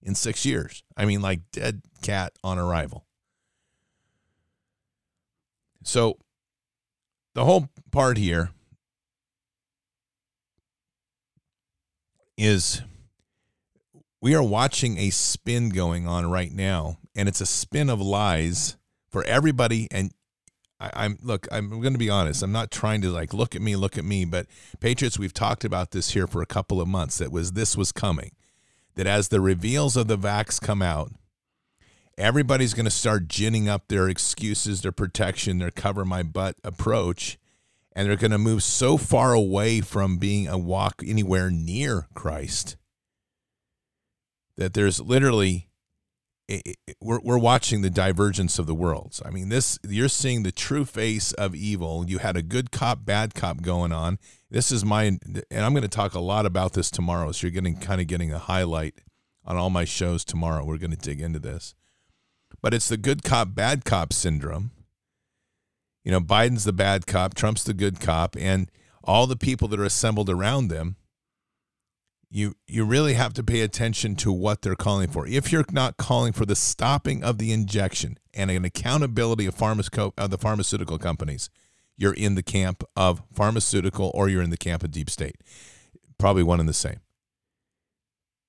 in 0.01 0.15
6 0.15 0.45
years. 0.45 0.81
I 0.95 1.05
mean 1.05 1.21
like 1.21 1.41
dead 1.51 1.81
cat 2.01 2.33
on 2.43 2.57
arrival. 2.57 3.05
So 5.83 6.17
the 7.35 7.45
whole 7.45 7.69
part 7.91 8.17
here 8.17 8.49
is 12.37 12.81
we 14.21 14.35
are 14.35 14.43
watching 14.43 14.97
a 14.97 15.09
spin 15.11 15.69
going 15.69 16.07
on 16.07 16.29
right 16.29 16.51
now, 16.51 16.97
and 17.15 17.29
it's 17.29 17.41
a 17.41 17.45
spin 17.45 17.89
of 17.89 18.01
lies 18.01 18.75
for 19.09 19.23
everybody. 19.23 19.87
And 19.91 20.11
I, 20.79 20.91
I'm 20.93 21.17
look, 21.21 21.47
I'm 21.51 21.69
going 21.69 21.93
to 21.93 21.99
be 21.99 22.09
honest. 22.09 22.43
I'm 22.43 22.51
not 22.51 22.71
trying 22.71 23.01
to 23.01 23.09
like 23.09 23.33
look 23.33 23.55
at 23.55 23.61
me, 23.61 23.75
look 23.75 23.97
at 23.97 24.05
me, 24.05 24.25
but 24.25 24.47
Patriots, 24.79 25.19
we've 25.19 25.33
talked 25.33 25.63
about 25.65 25.91
this 25.91 26.11
here 26.11 26.27
for 26.27 26.41
a 26.41 26.45
couple 26.45 26.79
of 26.81 26.87
months. 26.87 27.17
That 27.17 27.31
was 27.31 27.53
this 27.53 27.75
was 27.75 27.91
coming. 27.91 28.31
That 28.95 29.07
as 29.07 29.27
the 29.27 29.41
reveals 29.41 29.95
of 29.95 30.07
the 30.07 30.17
vax 30.17 30.59
come 30.59 30.81
out, 30.81 31.11
everybody's 32.17 32.73
going 32.73 32.85
to 32.85 32.91
start 32.91 33.27
ginning 33.27 33.69
up 33.69 33.87
their 33.87 34.09
excuses, 34.09 34.81
their 34.81 34.91
protection, 34.91 35.59
their 35.59 35.71
cover 35.71 36.03
my 36.03 36.23
butt 36.23 36.55
approach, 36.63 37.37
and 37.95 38.07
they're 38.07 38.15
going 38.15 38.31
to 38.31 38.39
move 38.39 38.63
so 38.63 38.97
far 38.97 39.33
away 39.33 39.81
from 39.81 40.17
being 40.17 40.47
a 40.47 40.57
walk 40.57 41.03
anywhere 41.05 41.51
near 41.51 42.07
Christ 42.15 42.75
that 44.57 44.73
there's 44.73 44.99
literally 44.99 45.66
it, 46.47 46.77
it- 46.87 46.97
we're 47.01 47.19
we're 47.21 47.37
watching 47.37 47.81
the 47.81 47.89
divergence 47.89 48.57
of 48.59 48.65
the 48.65 48.75
worlds. 48.75 49.21
I 49.25 49.29
mean, 49.29 49.49
this 49.49 49.77
you're 49.87 50.09
seeing 50.09 50.43
the 50.43 50.51
true 50.51 50.85
face 50.85 51.31
of 51.33 51.55
evil. 51.55 52.05
You 52.07 52.17
had 52.19 52.35
a 52.37 52.41
good 52.41 52.71
cop, 52.71 53.05
bad 53.05 53.33
cop 53.35 53.61
going 53.61 53.91
on. 53.91 54.17
This 54.49 54.71
is 54.71 54.85
my, 54.85 55.03
and 55.03 55.43
I'm 55.51 55.73
going 55.73 55.81
to 55.83 55.87
talk 55.89 56.13
a 56.13 56.19
lot 56.19 56.45
about 56.45 56.73
this 56.73 56.89
tomorrow. 56.89 57.31
So 57.33 57.47
you're 57.47 57.51
getting 57.51 57.77
kind 57.77 57.99
of 58.01 58.07
getting 58.07 58.31
a 58.31 58.39
highlight 58.39 58.95
on 59.45 59.57
all 59.57 59.69
my 59.69 59.83
shows 59.85 60.23
tomorrow. 60.23 60.63
We're 60.65 60.77
going 60.77 60.91
to 60.91 60.97
dig 60.97 61.21
into 61.21 61.39
this, 61.39 61.75
but 62.61 62.73
it's 62.73 62.87
the 62.87 62.97
good 62.97 63.23
cop, 63.23 63.53
bad 63.53 63.83
cop 63.85 64.13
syndrome. 64.13 64.71
You 66.03 66.11
know, 66.11 66.21
Biden's 66.21 66.63
the 66.63 66.71
bad 66.73 67.05
cop, 67.05 67.33
Trump's 67.33 67.65
the 67.65 67.73
good 67.73 67.99
cop, 67.99 68.37
and 68.39 68.71
all 69.03 69.27
the 69.27 69.35
people 69.35 69.67
that 69.67 69.79
are 69.79 69.85
assembled 69.85 70.29
around 70.29 70.69
them 70.69 70.95
you 72.29 72.55
you 72.67 72.83
really 72.83 73.13
have 73.13 73.33
to 73.33 73.43
pay 73.43 73.61
attention 73.61 74.15
to 74.17 74.31
what 74.31 74.61
they're 74.61 74.75
calling 74.75 75.09
for. 75.09 75.25
If 75.27 75.51
you're 75.51 75.65
not 75.71 75.97
calling 75.97 76.33
for 76.33 76.45
the 76.45 76.55
stopping 76.55 77.23
of 77.23 77.37
the 77.37 77.51
injection 77.51 78.17
and 78.33 78.51
an 78.51 78.65
accountability 78.65 79.45
of, 79.45 79.55
pharmaceutical, 79.55 80.13
of 80.17 80.29
the 80.29 80.37
pharmaceutical 80.37 80.97
companies, 80.97 81.49
you're 81.97 82.13
in 82.13 82.35
the 82.35 82.43
camp 82.43 82.83
of 82.95 83.23
pharmaceutical 83.33 84.11
or 84.13 84.29
you're 84.29 84.41
in 84.41 84.49
the 84.49 84.57
camp 84.57 84.83
of 84.83 84.91
deep 84.91 85.09
state. 85.09 85.37
Probably 86.17 86.43
one 86.43 86.59
and 86.59 86.67
the 86.67 86.73
same. 86.73 86.99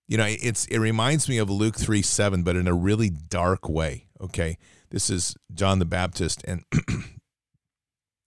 You 0.08 0.16
know, 0.16 0.26
it's 0.26 0.66
it 0.66 0.78
reminds 0.78 1.28
me 1.28 1.38
of 1.38 1.50
Luke 1.50 1.76
3 1.76 2.02
7, 2.02 2.42
but 2.42 2.56
in 2.56 2.66
a 2.66 2.74
really 2.74 3.10
dark 3.10 3.68
way. 3.68 4.06
Okay. 4.20 4.58
This 4.90 5.10
is 5.10 5.36
John 5.52 5.80
the 5.80 5.84
Baptist, 5.84 6.42
and 6.44 6.64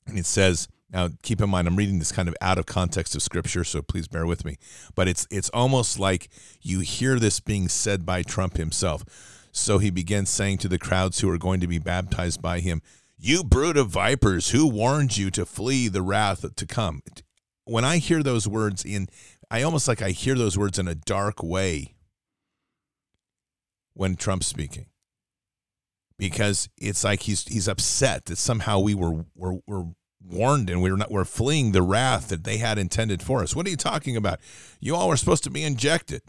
and 0.05 0.17
it 0.19 0.27
says, 0.27 0.67
now, 0.91 1.09
keep 1.21 1.39
in 1.39 1.49
mind, 1.49 1.67
I'm 1.67 1.77
reading 1.77 1.99
this 1.99 2.11
kind 2.11 2.27
of 2.27 2.35
out 2.41 2.57
of 2.57 2.65
context 2.65 3.15
of 3.15 3.21
scripture, 3.21 3.63
so 3.63 3.81
please 3.81 4.09
bear 4.09 4.25
with 4.25 4.43
me. 4.43 4.57
But 4.93 5.07
it's 5.07 5.25
it's 5.31 5.49
almost 5.49 5.99
like 5.99 6.29
you 6.61 6.81
hear 6.81 7.17
this 7.17 7.39
being 7.39 7.69
said 7.69 8.05
by 8.05 8.23
Trump 8.23 8.57
himself. 8.57 9.05
So 9.53 9.77
he 9.77 9.89
begins 9.89 10.29
saying 10.29 10.59
to 10.59 10.67
the 10.67 10.79
crowds 10.79 11.19
who 11.19 11.29
are 11.29 11.37
going 11.37 11.61
to 11.61 11.67
be 11.67 11.79
baptized 11.79 12.41
by 12.41 12.59
him, 12.59 12.81
"You 13.17 13.43
brood 13.43 13.77
of 13.77 13.89
vipers, 13.89 14.49
who 14.49 14.67
warned 14.67 15.17
you 15.17 15.31
to 15.31 15.45
flee 15.45 15.87
the 15.87 16.01
wrath 16.01 16.55
to 16.55 16.65
come?" 16.65 17.01
When 17.63 17.85
I 17.85 17.97
hear 17.97 18.21
those 18.21 18.47
words 18.47 18.83
in, 18.83 19.07
I 19.49 19.61
almost 19.61 19.87
like 19.87 20.01
I 20.01 20.11
hear 20.11 20.35
those 20.35 20.57
words 20.57 20.77
in 20.77 20.89
a 20.89 20.95
dark 20.95 21.41
way 21.41 21.95
when 23.93 24.17
Trump's 24.17 24.47
speaking 24.47 24.87
because 26.17 26.69
it's 26.77 27.03
like 27.03 27.21
he's 27.21 27.47
he's 27.47 27.67
upset 27.69 28.25
that 28.25 28.37
somehow 28.37 28.79
we 28.79 28.93
were 28.93 29.25
were, 29.35 29.59
were 29.65 29.85
warned 30.27 30.69
and 30.69 30.81
we 30.81 30.91
are 30.91 30.97
not 30.97 31.11
we're 31.11 31.25
fleeing 31.25 31.71
the 31.71 31.81
wrath 31.81 32.29
that 32.29 32.43
they 32.43 32.57
had 32.57 32.77
intended 32.77 33.21
for 33.21 33.41
us. 33.41 33.55
What 33.55 33.65
are 33.67 33.69
you 33.69 33.77
talking 33.77 34.15
about? 34.15 34.39
You 34.79 34.95
all 34.95 35.09
were 35.09 35.17
supposed 35.17 35.43
to 35.43 35.49
be 35.49 35.63
injected. 35.63 36.21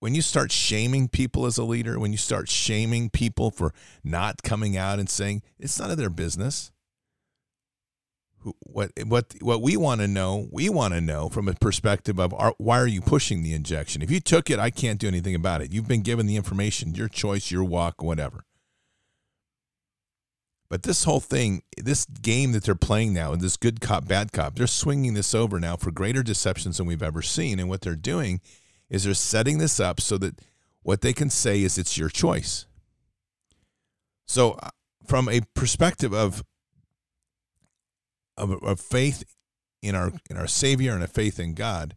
When 0.00 0.14
you 0.14 0.22
start 0.22 0.50
shaming 0.50 1.08
people 1.08 1.46
as 1.46 1.58
a 1.58 1.64
leader, 1.64 1.98
when 1.98 2.10
you 2.10 2.18
start 2.18 2.48
shaming 2.48 3.08
people 3.08 3.52
for 3.52 3.72
not 4.02 4.42
coming 4.42 4.76
out 4.76 4.98
and 4.98 5.08
saying 5.08 5.42
it's 5.58 5.78
none 5.78 5.90
of 5.92 5.96
their 5.96 6.10
business. 6.10 6.72
What 8.58 8.90
what 9.06 9.34
what 9.40 9.62
we 9.62 9.76
want 9.76 10.00
to 10.00 10.08
know, 10.08 10.48
we 10.50 10.68
want 10.68 10.94
to 10.94 11.00
know 11.00 11.28
from 11.28 11.46
a 11.46 11.54
perspective 11.54 12.18
of 12.18 12.34
are, 12.34 12.54
why 12.58 12.80
are 12.80 12.88
you 12.88 13.00
pushing 13.00 13.44
the 13.44 13.54
injection? 13.54 14.02
If 14.02 14.10
you 14.10 14.18
took 14.18 14.50
it, 14.50 14.58
I 14.58 14.70
can't 14.70 14.98
do 14.98 15.06
anything 15.06 15.36
about 15.36 15.62
it. 15.62 15.72
You've 15.72 15.86
been 15.86 16.02
given 16.02 16.26
the 16.26 16.34
information, 16.34 16.96
your 16.96 17.08
choice, 17.08 17.52
your 17.52 17.62
walk, 17.62 18.02
whatever. 18.02 18.44
But 20.72 20.84
this 20.84 21.04
whole 21.04 21.20
thing, 21.20 21.64
this 21.76 22.06
game 22.06 22.52
that 22.52 22.64
they're 22.64 22.74
playing 22.74 23.12
now, 23.12 23.34
and 23.34 23.42
this 23.42 23.58
good 23.58 23.82
cop, 23.82 24.08
bad 24.08 24.32
cop, 24.32 24.54
they're 24.54 24.66
swinging 24.66 25.12
this 25.12 25.34
over 25.34 25.60
now 25.60 25.76
for 25.76 25.90
greater 25.90 26.22
deceptions 26.22 26.78
than 26.78 26.86
we've 26.86 27.02
ever 27.02 27.20
seen. 27.20 27.60
And 27.60 27.68
what 27.68 27.82
they're 27.82 27.94
doing 27.94 28.40
is 28.88 29.04
they're 29.04 29.12
setting 29.12 29.58
this 29.58 29.78
up 29.78 30.00
so 30.00 30.16
that 30.16 30.40
what 30.82 31.02
they 31.02 31.12
can 31.12 31.28
say 31.28 31.62
is 31.62 31.76
it's 31.76 31.98
your 31.98 32.08
choice. 32.08 32.64
So, 34.24 34.52
uh, 34.62 34.70
from 35.06 35.28
a 35.28 35.42
perspective 35.54 36.14
of, 36.14 36.42
of, 38.38 38.52
of 38.64 38.80
faith 38.80 39.24
in 39.82 39.94
our 39.94 40.10
in 40.30 40.38
our 40.38 40.46
Savior 40.46 40.94
and 40.94 41.04
a 41.04 41.06
faith 41.06 41.38
in 41.38 41.52
God, 41.52 41.96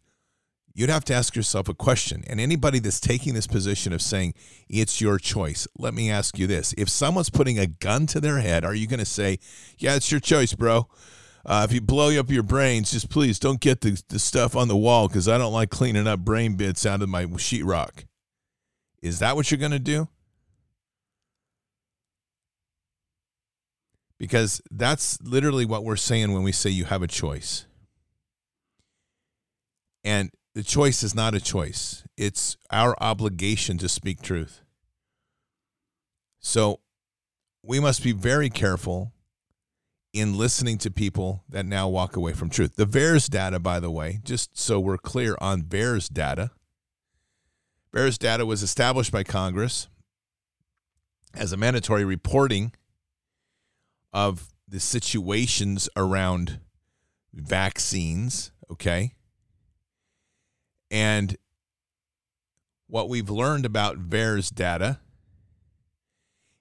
you'd 0.75 0.89
have 0.89 1.05
to 1.05 1.13
ask 1.13 1.35
yourself 1.35 1.69
a 1.69 1.73
question. 1.73 2.23
And 2.27 2.39
anybody 2.39 2.79
that's 2.79 2.99
taking 2.99 3.33
this 3.33 3.47
position 3.47 3.93
of 3.93 4.01
saying 4.01 4.33
it's 4.69 4.99
your 4.99 5.17
choice, 5.17 5.67
let 5.79 5.93
me 5.93 6.11
ask 6.11 6.37
you 6.37 6.45
this. 6.45 6.75
If 6.77 6.89
someone's 6.89 7.29
putting 7.29 7.57
a 7.57 7.65
gun 7.65 8.05
to 8.07 8.19
their 8.19 8.39
head, 8.39 8.65
are 8.65 8.75
you 8.75 8.85
going 8.85 8.99
to 8.99 9.05
say, 9.05 9.39
yeah, 9.77 9.95
it's 9.95 10.11
your 10.11 10.19
choice, 10.19 10.53
bro? 10.53 10.87
Uh, 11.45 11.65
if 11.67 11.73
you 11.73 11.79
blow 11.79 12.19
up 12.19 12.29
your 12.29 12.43
brains, 12.43 12.91
just 12.91 13.09
please 13.09 13.39
don't 13.39 13.61
get 13.61 13.81
the, 13.81 14.01
the 14.09 14.19
stuff 14.19 14.55
on 14.55 14.67
the 14.67 14.75
wall 14.75 15.07
because 15.07 15.29
I 15.29 15.37
don't 15.37 15.53
like 15.53 15.69
cleaning 15.69 16.07
up 16.07 16.19
brain 16.19 16.55
bits 16.55 16.85
out 16.85 17.01
of 17.01 17.09
my 17.09 17.25
sheetrock. 17.25 18.05
Is 19.01 19.19
that 19.19 19.35
what 19.35 19.49
you're 19.49 19.59
going 19.59 19.71
to 19.71 19.79
do? 19.79 20.09
Because 24.17 24.61
that's 24.71 25.21
literally 25.21 25.65
what 25.65 25.83
we're 25.83 25.95
saying 25.95 26.33
when 26.33 26.43
we 26.43 26.51
say 26.51 26.69
you 26.69 26.85
have 26.85 27.03
a 27.03 27.07
choice. 27.07 27.65
And 30.03 30.31
the 30.55 30.63
choice 30.63 31.03
is 31.03 31.13
not 31.13 31.35
a 31.35 31.41
choice, 31.41 32.03
it's 32.17 32.57
our 32.71 32.95
obligation 33.01 33.77
to 33.77 33.89
speak 33.89 34.21
truth. 34.21 34.61
So 36.39 36.79
we 37.61 37.79
must 37.79 38.01
be 38.01 38.13
very 38.13 38.49
careful 38.49 39.11
in 40.13 40.37
listening 40.37 40.77
to 40.77 40.89
people 40.89 41.43
that 41.49 41.65
now 41.65 41.89
walk 41.89 42.15
away 42.15 42.31
from 42.31 42.49
truth. 42.49 42.77
The 42.77 42.85
VAERS 42.85 43.29
data, 43.29 43.59
by 43.59 43.81
the 43.81 43.91
way, 43.91 44.21
just 44.23 44.57
so 44.57 44.79
we're 44.79 44.97
clear 44.97 45.35
on 45.41 45.63
VAERS 45.63 46.07
data, 46.07 46.51
VAERS 47.93 48.17
data 48.17 48.45
was 48.45 48.63
established 48.63 49.11
by 49.11 49.23
Congress 49.23 49.89
as 51.33 51.51
a 51.51 51.57
mandatory 51.57 52.05
reporting 52.05 52.71
of 54.13 54.53
the 54.65 54.79
situations 54.79 55.89
around 55.97 56.61
vaccines, 57.33 58.53
okay? 58.71 59.14
And 60.91 61.37
what 62.87 63.09
we've 63.09 63.29
learned 63.29 63.65
about 63.65 64.09
VAERS 64.09 64.53
data 64.53 64.99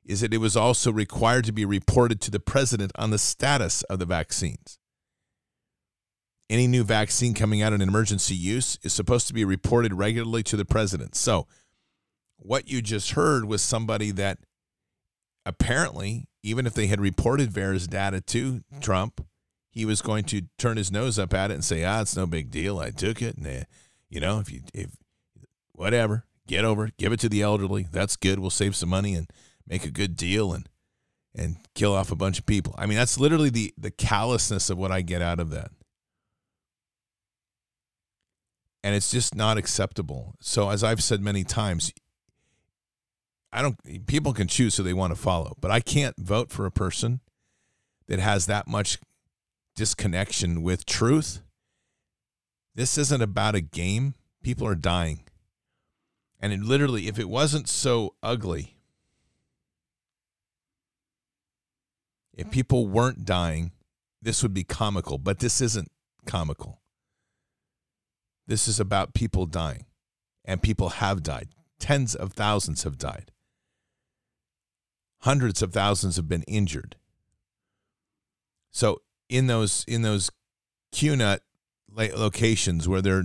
is 0.04 0.21
that 0.21 0.35
it 0.35 0.38
was 0.38 0.57
also 0.57 0.93
required 0.93 1.45
to 1.45 1.52
be 1.52 1.64
reported 1.64 2.21
to 2.21 2.31
the 2.31 2.40
president 2.40 2.93
on 2.97 3.11
the 3.11 3.19
status 3.19 3.83
of 3.85 3.99
the 3.99 4.07
vaccines. 4.07 4.78
Any 6.50 6.66
new 6.66 6.85
vaccine 6.85 7.33
coming 7.33 7.62
out 7.62 7.73
in 7.73 7.81
emergency 7.81 8.35
use 8.35 8.78
is 8.83 8.93
supposed 8.93 9.26
to 9.28 9.35
be 9.35 9.45
reported 9.45 9.95
regularly 9.95 10.43
to 10.45 10.57
the 10.57 10.66
president. 10.66 11.14
So, 11.14 11.47
what 12.37 12.69
you 12.69 12.83
just 12.83 13.12
heard 13.12 13.47
was 13.47 13.62
somebody 13.62 14.11
that 14.11 14.38
apparently, 15.47 16.26
even 16.43 16.66
if 16.66 16.75
they 16.75 16.88
had 16.88 17.00
reported 17.00 17.50
VAERS 17.50 17.88
data 17.88 18.21
to 18.21 18.62
Trump, 18.81 19.25
he 19.71 19.87
was 19.87 20.02
going 20.02 20.25
to 20.25 20.43
turn 20.59 20.76
his 20.76 20.93
nose 20.93 21.19
up 21.19 21.33
at 21.33 21.50
it 21.50 21.54
and 21.54 21.64
say, 21.64 21.85
ah, 21.85 22.02
it's 22.02 22.16
no 22.16 22.26
big 22.26 22.50
deal. 22.50 22.78
I 22.78 22.90
took 22.90 23.23
it. 23.23 23.37
And 23.37 23.66
you 24.14 24.21
know, 24.21 24.38
if 24.38 24.50
you 24.50 24.61
if 24.73 24.97
whatever, 25.73 26.25
get 26.47 26.64
over, 26.64 26.90
give 26.97 27.12
it 27.12 27.18
to 27.21 27.28
the 27.28 27.42
elderly. 27.42 27.88
That's 27.90 28.14
good. 28.14 28.38
We'll 28.38 28.50
save 28.50 28.76
some 28.76 28.88
money 28.88 29.14
and 29.14 29.28
make 29.66 29.85
a 29.85 29.90
good 29.90 30.16
deal 30.16 30.52
and 30.52 30.68
and 31.35 31.56
kill 31.75 31.92
off 31.92 32.12
a 32.12 32.16
bunch 32.16 32.38
of 32.38 32.47
people. 32.47 32.76
I 32.78 32.87
mean, 32.87 32.97
that's 32.97 33.18
literally 33.18 33.50
the 33.50 33.75
the 33.76 33.90
callousness 33.90 34.71
of 34.71 34.78
what 34.78 34.92
I 34.92 35.02
get 35.02 35.21
out 35.21 35.40
of 35.40 35.50
that. 35.50 35.73
And 38.85 38.94
it's 38.94 39.11
just 39.11 39.35
not 39.35 39.59
acceptable. 39.59 40.35
So 40.40 40.71
as 40.71 40.85
I've 40.85 41.02
said 41.02 41.21
many 41.21 41.42
times, 41.42 41.92
I 43.52 43.62
don't 43.62 44.06
people 44.06 44.33
can 44.33 44.47
choose 44.47 44.76
who 44.76 44.85
they 44.85 44.92
want 44.92 45.12
to 45.12 45.21
follow, 45.21 45.56
but 45.61 45.73
I 45.73 45.80
can't 45.80 46.16
vote 46.18 46.52
for 46.52 46.66
a 46.66 46.71
person 46.71 47.18
that 48.06 48.21
has 48.21 48.47
that 48.47 48.68
much 48.68 49.00
disconnection 49.75 50.62
with 50.62 50.87
truth 50.87 51.40
this 52.75 52.99
isn't 52.99 53.23
about 53.23 53.54
a 53.54 53.61
game. 53.61 54.14
People 54.43 54.66
are 54.66 54.75
dying. 54.75 55.25
And 56.40 56.52
it 56.52 56.61
literally, 56.61 57.09
if 57.09 57.19
it 57.19 57.28
wasn't 57.28 57.69
so 57.69 58.14
ugly, 58.23 58.76
if 62.33 62.50
people 62.50 62.87
weren't 62.87 63.25
dying, 63.25 63.73
this 64.21 64.43
would 64.43 64.52
be 64.52 64.64
comical, 64.64 65.19
but 65.19 65.38
this 65.38 65.61
isn't 65.61 65.90
comical. 66.26 66.81
This 68.47 68.69
is 68.69 68.78
about 68.78 69.14
people 69.14 69.47
dying, 69.47 69.87
and 70.45 70.61
people 70.61 70.90
have 70.90 71.23
died. 71.23 71.49
Tens 71.78 72.14
of 72.14 72.33
thousands 72.33 72.83
have 72.83 72.99
died. 72.99 73.31
Hundreds 75.21 75.62
of 75.62 75.73
thousands 75.73 76.16
have 76.16 76.28
been 76.28 76.43
injured. 76.43 76.97
So 78.71 79.00
in 79.28 79.47
those 79.47 79.85
in 79.88 80.02
those 80.02 80.31
QNut 80.93 81.38
locations 81.97 82.89
where 82.89 83.03
they're 83.03 83.25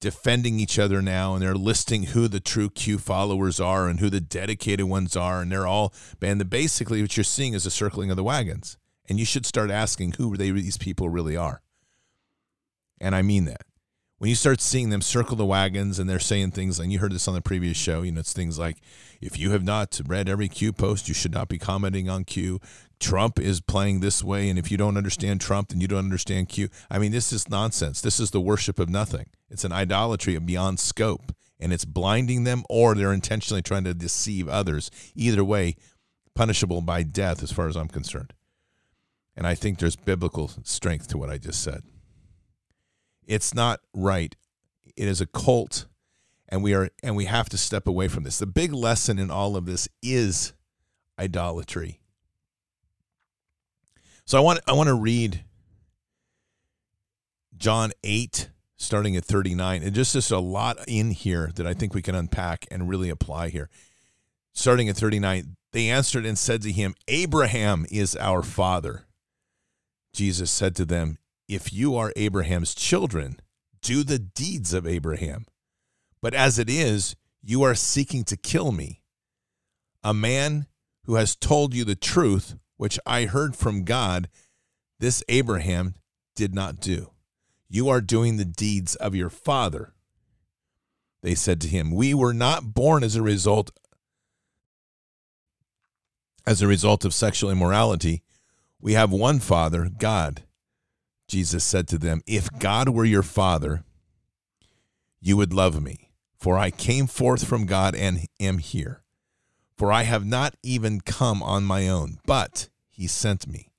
defending 0.00 0.60
each 0.60 0.78
other 0.78 1.00
now 1.00 1.34
and 1.34 1.42
they're 1.42 1.54
listing 1.54 2.04
who 2.04 2.28
the 2.28 2.40
true 2.40 2.70
Q 2.70 2.98
followers 2.98 3.58
are 3.58 3.88
and 3.88 4.00
who 4.00 4.10
the 4.10 4.20
dedicated 4.20 4.86
ones 4.86 5.16
are. 5.16 5.40
And 5.40 5.50
they're 5.50 5.66
all 5.66 5.92
and 6.20 6.40
the 6.40 6.44
basically 6.44 7.00
what 7.00 7.16
you're 7.16 7.24
seeing 7.24 7.54
is 7.54 7.66
a 7.66 7.70
circling 7.70 8.10
of 8.10 8.16
the 8.16 8.24
wagons. 8.24 8.76
And 9.08 9.18
you 9.18 9.24
should 9.24 9.46
start 9.46 9.70
asking 9.70 10.12
who 10.12 10.36
they 10.36 10.50
these 10.50 10.76
people 10.76 11.08
really 11.08 11.36
are. 11.36 11.62
And 13.00 13.14
I 13.14 13.22
mean 13.22 13.44
that. 13.46 13.62
When 14.18 14.30
you 14.30 14.34
start 14.34 14.62
seeing 14.62 14.88
them 14.88 15.02
circle 15.02 15.36
the 15.36 15.44
wagons 15.44 15.98
and 15.98 16.08
they're 16.08 16.18
saying 16.18 16.52
things 16.52 16.78
and 16.78 16.90
you 16.90 17.00
heard 17.00 17.12
this 17.12 17.28
on 17.28 17.34
the 17.34 17.42
previous 17.42 17.76
show, 17.76 18.00
you 18.00 18.12
know, 18.12 18.20
it's 18.20 18.32
things 18.32 18.58
like 18.58 18.78
if 19.20 19.38
you 19.38 19.50
have 19.50 19.62
not 19.62 20.00
read 20.06 20.28
every 20.28 20.48
Q 20.48 20.72
post, 20.72 21.06
you 21.06 21.14
should 21.14 21.34
not 21.34 21.48
be 21.48 21.58
commenting 21.58 22.08
on 22.08 22.24
Q. 22.24 22.58
Trump 22.98 23.38
is 23.38 23.60
playing 23.60 24.00
this 24.00 24.24
way, 24.24 24.48
and 24.48 24.58
if 24.58 24.70
you 24.70 24.76
don't 24.76 24.96
understand 24.96 25.40
Trump, 25.40 25.68
then 25.68 25.80
you 25.80 25.88
don't 25.88 25.98
understand 25.98 26.48
Q. 26.48 26.68
I 26.90 26.98
mean, 26.98 27.12
this 27.12 27.32
is 27.32 27.48
nonsense. 27.48 28.00
This 28.00 28.18
is 28.18 28.30
the 28.30 28.40
worship 28.40 28.78
of 28.78 28.88
nothing. 28.88 29.26
It's 29.50 29.64
an 29.64 29.72
idolatry 29.72 30.38
beyond 30.38 30.80
scope, 30.80 31.34
and 31.60 31.72
it's 31.72 31.84
blinding 31.84 32.44
them, 32.44 32.64
or 32.70 32.94
they're 32.94 33.12
intentionally 33.12 33.62
trying 33.62 33.84
to 33.84 33.94
deceive 33.94 34.48
others. 34.48 34.90
Either 35.14 35.44
way, 35.44 35.76
punishable 36.34 36.80
by 36.80 37.02
death, 37.02 37.42
as 37.42 37.52
far 37.52 37.68
as 37.68 37.76
I'm 37.76 37.88
concerned. 37.88 38.32
And 39.36 39.46
I 39.46 39.54
think 39.54 39.78
there's 39.78 39.96
biblical 39.96 40.50
strength 40.62 41.08
to 41.08 41.18
what 41.18 41.28
I 41.28 41.36
just 41.38 41.62
said 41.62 41.82
It's 43.26 43.54
not 43.54 43.80
right. 43.92 44.34
It 44.96 45.08
is 45.08 45.20
a 45.20 45.26
cult 45.26 45.86
and 46.48 46.62
we 46.62 46.74
are 46.74 46.88
and 47.02 47.16
we 47.16 47.26
have 47.26 47.48
to 47.50 47.58
step 47.58 47.86
away 47.86 48.08
from 48.08 48.24
this. 48.24 48.38
The 48.38 48.46
big 48.46 48.72
lesson 48.72 49.18
in 49.18 49.30
all 49.30 49.56
of 49.56 49.66
this 49.66 49.88
is 50.02 50.52
idolatry. 51.18 52.00
So 54.26 54.36
I 54.36 54.40
want 54.40 54.58
I 54.66 54.72
want 54.72 54.88
to 54.88 54.94
read 54.94 55.44
John 57.56 57.92
8 58.02 58.50
starting 58.76 59.16
at 59.16 59.24
39 59.24 59.84
and 59.84 59.94
just 59.94 60.12
just 60.14 60.32
a 60.32 60.38
lot 60.40 60.78
in 60.88 61.12
here 61.12 61.52
that 61.54 61.66
I 61.66 61.74
think 61.74 61.94
we 61.94 62.02
can 62.02 62.16
unpack 62.16 62.66
and 62.68 62.88
really 62.88 63.08
apply 63.08 63.50
here. 63.50 63.70
Starting 64.52 64.88
at 64.88 64.96
39, 64.96 65.56
they 65.70 65.88
answered 65.88 66.26
and 66.26 66.36
said 66.36 66.62
to 66.62 66.72
him, 66.72 66.96
"Abraham 67.06 67.86
is 67.88 68.16
our 68.16 68.42
father." 68.42 69.06
Jesus 70.12 70.50
said 70.50 70.74
to 70.74 70.84
them, 70.84 71.18
"If 71.46 71.72
you 71.72 71.94
are 71.94 72.12
Abraham's 72.16 72.74
children, 72.74 73.38
do 73.80 74.02
the 74.02 74.18
deeds 74.18 74.72
of 74.72 74.88
Abraham." 74.88 75.46
But 76.20 76.34
as 76.34 76.58
it 76.58 76.68
is, 76.68 77.14
you 77.42 77.62
are 77.62 77.76
seeking 77.76 78.24
to 78.24 78.36
kill 78.36 78.72
me, 78.72 79.02
a 80.02 80.12
man 80.12 80.66
who 81.04 81.14
has 81.14 81.36
told 81.36 81.74
you 81.74 81.84
the 81.84 81.94
truth, 81.94 82.56
which 82.76 82.98
I 83.06 83.24
heard 83.24 83.56
from 83.56 83.84
God. 83.84 84.28
This 84.98 85.22
Abraham 85.28 85.94
did 86.34 86.54
not 86.54 86.80
do. 86.80 87.10
You 87.68 87.88
are 87.88 88.00
doing 88.00 88.36
the 88.36 88.44
deeds 88.44 88.94
of 88.96 89.14
your 89.14 89.30
father. 89.30 89.92
They 91.22 91.34
said 91.34 91.60
to 91.62 91.68
him, 91.68 91.90
We 91.90 92.14
were 92.14 92.34
not 92.34 92.74
born 92.74 93.02
as 93.02 93.16
a 93.16 93.22
result 93.22 93.70
as 96.46 96.62
a 96.62 96.68
result 96.68 97.04
of 97.04 97.12
sexual 97.12 97.50
immorality. 97.50 98.22
We 98.80 98.92
have 98.92 99.10
one 99.10 99.40
father, 99.40 99.90
God. 99.98 100.44
Jesus 101.26 101.64
said 101.64 101.88
to 101.88 101.98
them, 101.98 102.22
If 102.26 102.48
God 102.58 102.88
were 102.88 103.04
your 103.04 103.24
father, 103.24 103.82
you 105.20 105.36
would 105.36 105.52
love 105.52 105.82
me 105.82 106.06
for 106.38 106.58
I 106.58 106.70
came 106.70 107.06
forth 107.06 107.44
from 107.44 107.66
God 107.66 107.94
and 107.94 108.26
am 108.38 108.58
here. 108.58 109.02
For 109.76 109.92
I 109.92 110.04
have 110.04 110.24
not 110.24 110.54
even 110.62 111.00
come 111.00 111.42
on 111.42 111.64
my 111.64 111.88
own, 111.88 112.18
but 112.24 112.68
he 112.88 113.06
sent 113.06 113.46
me. 113.46 113.70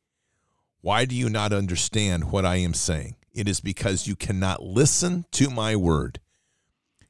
Why 0.81 1.05
do 1.05 1.15
you 1.15 1.29
not 1.29 1.51
understand 1.51 2.31
what 2.31 2.45
I 2.45 2.57
am 2.57 2.73
saying? 2.73 3.15
It 3.33 3.47
is 3.47 3.60
because 3.60 4.07
you 4.07 4.15
cannot 4.15 4.63
listen 4.63 5.25
to 5.31 5.49
my 5.49 5.75
word. 5.75 6.19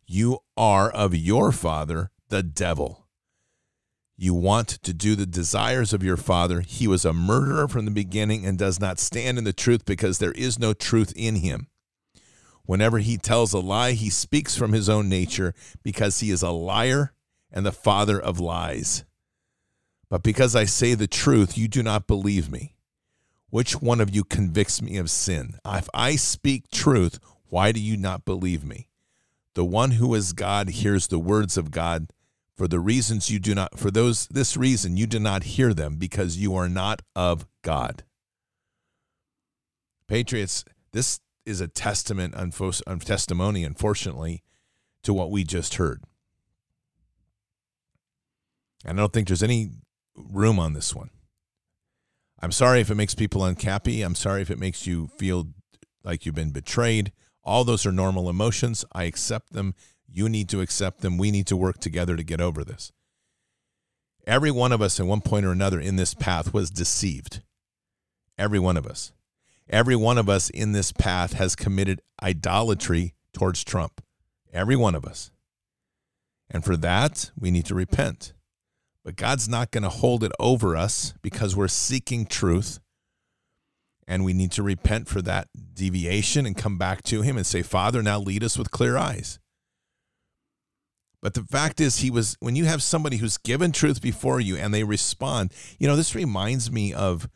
You 0.05 0.39
are 0.55 0.89
of 0.89 1.13
your 1.13 1.51
father, 1.51 2.11
the 2.29 2.43
devil. 2.43 3.07
You 4.15 4.33
want 4.33 4.69
to 4.69 4.93
do 4.93 5.15
the 5.15 5.25
desires 5.25 5.93
of 5.93 6.01
your 6.01 6.17
father. 6.17 6.61
He 6.61 6.87
was 6.87 7.05
a 7.05 7.13
murderer 7.13 7.67
from 7.67 7.85
the 7.85 7.91
beginning 7.91 8.45
and 8.45 8.57
does 8.57 8.79
not 8.79 8.99
stand 8.99 9.37
in 9.37 9.43
the 9.43 9.53
truth 9.53 9.85
because 9.85 10.17
there 10.17 10.31
is 10.31 10.57
no 10.57 10.73
truth 10.73 11.13
in 11.15 11.35
him. 11.35 11.67
Whenever 12.65 12.99
he 12.99 13.17
tells 13.17 13.53
a 13.53 13.59
lie, 13.59 13.91
he 13.91 14.09
speaks 14.09 14.57
from 14.57 14.73
his 14.73 14.89
own 14.89 15.07
nature 15.07 15.53
because 15.83 16.19
he 16.19 16.31
is 16.31 16.41
a 16.41 16.51
liar 16.51 17.13
and 17.51 17.65
the 17.65 17.71
father 17.71 18.19
of 18.19 18.39
lies. 18.39 19.05
But 20.09 20.23
because 20.23 20.55
I 20.55 20.65
say 20.65 20.93
the 20.93 21.07
truth, 21.07 21.57
you 21.57 21.67
do 21.67 21.83
not 21.83 22.07
believe 22.07 22.51
me. 22.51 22.75
Which 23.49 23.81
one 23.81 24.01
of 24.01 24.13
you 24.13 24.23
convicts 24.23 24.81
me 24.81 24.97
of 24.97 25.09
sin? 25.09 25.55
If 25.65 25.89
I 25.93 26.15
speak 26.15 26.69
truth, 26.69 27.19
why 27.49 27.71
do 27.71 27.79
you 27.79 27.97
not 27.97 28.25
believe 28.25 28.63
me? 28.63 28.89
The 29.53 29.65
one 29.65 29.91
who 29.91 30.13
is 30.13 30.33
God 30.33 30.69
hears 30.69 31.07
the 31.07 31.19
words 31.19 31.57
of 31.57 31.71
God. 31.71 32.11
For 32.55 32.67
the 32.67 32.79
reasons 32.79 33.29
you 33.29 33.37
do 33.37 33.53
not, 33.53 33.77
for 33.77 33.91
those 33.91 34.27
this 34.27 34.57
reason 34.57 34.97
you 34.97 35.05
do 35.05 35.19
not 35.19 35.43
hear 35.43 35.75
them 35.75 35.97
because 35.97 36.37
you 36.37 36.55
are 36.55 36.67
not 36.67 37.03
of 37.15 37.45
God. 37.61 38.03
Patriots, 40.07 40.65
this 40.91 41.19
is 41.45 41.61
a 41.61 41.67
testament, 41.67 42.33
unfo- 42.33 43.03
testimony, 43.03 43.63
unfortunately, 43.63 44.41
to 45.03 45.13
what 45.13 45.29
we 45.29 45.43
just 45.43 45.75
heard. 45.75 46.03
And 48.85 48.99
I 48.99 49.01
don't 49.01 49.13
think 49.13 49.27
there's 49.27 49.43
any 49.43 49.71
room 50.15 50.59
on 50.59 50.73
this 50.73 50.95
one. 50.95 51.09
I'm 52.39 52.51
sorry 52.51 52.81
if 52.81 52.91
it 52.91 52.95
makes 52.95 53.15
people 53.15 53.43
unhappy. 53.43 54.01
I'm 54.03 54.15
sorry 54.15 54.41
if 54.41 54.51
it 54.51 54.59
makes 54.59 54.85
you 54.85 55.07
feel 55.17 55.49
like 56.03 56.25
you've 56.25 56.35
been 56.35 56.51
betrayed. 56.51 57.11
All 57.43 57.63
those 57.63 57.85
are 57.85 57.91
normal 57.91 58.29
emotions. 58.29 58.85
I 58.91 59.05
accept 59.05 59.53
them. 59.53 59.73
You 60.07 60.29
need 60.29 60.49
to 60.49 60.61
accept 60.61 61.01
them. 61.01 61.17
We 61.17 61.31
need 61.31 61.47
to 61.47 61.57
work 61.57 61.79
together 61.79 62.15
to 62.15 62.23
get 62.23 62.41
over 62.41 62.63
this. 62.63 62.91
Every 64.25 64.51
one 64.51 64.71
of 64.71 64.81
us, 64.81 64.99
at 64.99 65.05
one 65.05 65.21
point 65.21 65.45
or 65.45 65.51
another 65.51 65.79
in 65.79 65.95
this 65.95 66.13
path, 66.13 66.53
was 66.53 66.69
deceived. 66.69 67.41
Every 68.37 68.59
one 68.59 68.77
of 68.77 68.85
us. 68.85 69.13
Every 69.69 69.95
one 69.95 70.17
of 70.17 70.29
us 70.29 70.49
in 70.49 70.73
this 70.73 70.91
path 70.91 71.33
has 71.33 71.55
committed 71.55 72.01
idolatry 72.21 73.15
towards 73.33 73.63
Trump. 73.63 74.01
Every 74.53 74.75
one 74.75 74.95
of 74.95 75.05
us. 75.05 75.31
And 76.49 76.63
for 76.63 76.77
that, 76.77 77.31
we 77.37 77.51
need 77.51 77.65
to 77.65 77.75
repent. 77.75 78.33
But 79.07 79.15
God's 79.15 79.47
not 79.47 79.71
going 79.71 79.83
to 79.83 79.89
hold 79.89 80.21
it 80.21 80.33
over 80.37 80.75
us 80.75 81.13
because 81.21 81.55
we're 81.55 81.69
seeking 81.69 82.25
truth. 82.25 82.81
And 84.05 84.25
we 84.25 84.33
need 84.33 84.51
to 84.51 84.63
repent 84.63 85.07
for 85.07 85.21
that 85.21 85.47
deviation 85.73 86.45
and 86.45 86.57
come 86.57 86.77
back 86.77 87.03
to 87.03 87.21
Him 87.21 87.37
and 87.37 87.45
say, 87.45 87.61
Father, 87.61 88.03
now 88.03 88.19
lead 88.19 88.43
us 88.43 88.57
with 88.57 88.69
clear 88.69 88.97
eyes. 88.97 89.39
But 91.21 91.35
the 91.35 91.43
fact 91.43 91.79
is, 91.79 91.99
He 91.99 92.11
was, 92.11 92.35
when 92.41 92.57
you 92.57 92.65
have 92.65 92.83
somebody 92.83 93.15
who's 93.15 93.37
given 93.37 93.71
truth 93.71 94.01
before 94.01 94.41
you 94.41 94.57
and 94.57 94.73
they 94.73 94.83
respond, 94.83 95.53
you 95.79 95.87
know, 95.87 95.95
this 95.95 96.13
reminds 96.13 96.69
me 96.69 96.93
of 96.93 97.29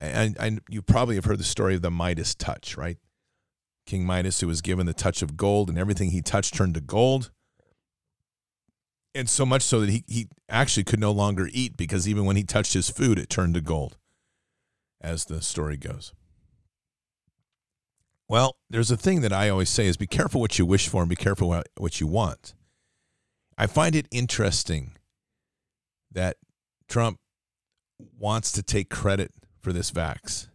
and, 0.00 0.38
and 0.40 0.62
you 0.70 0.80
probably 0.80 1.16
have 1.16 1.26
heard 1.26 1.38
the 1.38 1.44
story 1.44 1.74
of 1.74 1.82
the 1.82 1.90
Midas 1.90 2.34
touch, 2.34 2.78
right? 2.78 2.96
King 3.84 4.06
Midas, 4.06 4.40
who 4.40 4.46
was 4.46 4.62
given 4.62 4.86
the 4.86 4.94
touch 4.94 5.20
of 5.20 5.36
gold, 5.36 5.68
and 5.68 5.76
everything 5.78 6.12
he 6.12 6.22
touched 6.22 6.54
turned 6.54 6.72
to 6.76 6.80
gold. 6.80 7.30
And 9.14 9.28
so 9.28 9.44
much 9.44 9.62
so 9.62 9.80
that 9.80 9.90
he, 9.90 10.04
he 10.06 10.28
actually 10.48 10.84
could 10.84 11.00
no 11.00 11.10
longer 11.10 11.48
eat 11.52 11.76
because 11.76 12.08
even 12.08 12.24
when 12.24 12.36
he 12.36 12.44
touched 12.44 12.74
his 12.74 12.90
food, 12.90 13.18
it 13.18 13.28
turned 13.28 13.54
to 13.54 13.60
gold, 13.60 13.96
as 15.00 15.24
the 15.24 15.42
story 15.42 15.76
goes. 15.76 16.12
Well, 18.28 18.56
there's 18.68 18.92
a 18.92 18.96
thing 18.96 19.22
that 19.22 19.32
I 19.32 19.48
always 19.48 19.68
say 19.68 19.88
is 19.88 19.96
be 19.96 20.06
careful 20.06 20.40
what 20.40 20.56
you 20.56 20.64
wish 20.64 20.86
for 20.86 21.02
and 21.02 21.10
be 21.10 21.16
careful 21.16 21.48
what, 21.48 21.68
what 21.76 22.00
you 22.00 22.06
want. 22.06 22.54
I 23.58 23.66
find 23.66 23.96
it 23.96 24.06
interesting 24.12 24.92
that 26.12 26.36
Trump 26.88 27.18
wants 28.18 28.52
to 28.52 28.62
take 28.62 28.88
credit 28.88 29.32
for 29.60 29.72
this 29.72 29.90
vax. 29.90 30.48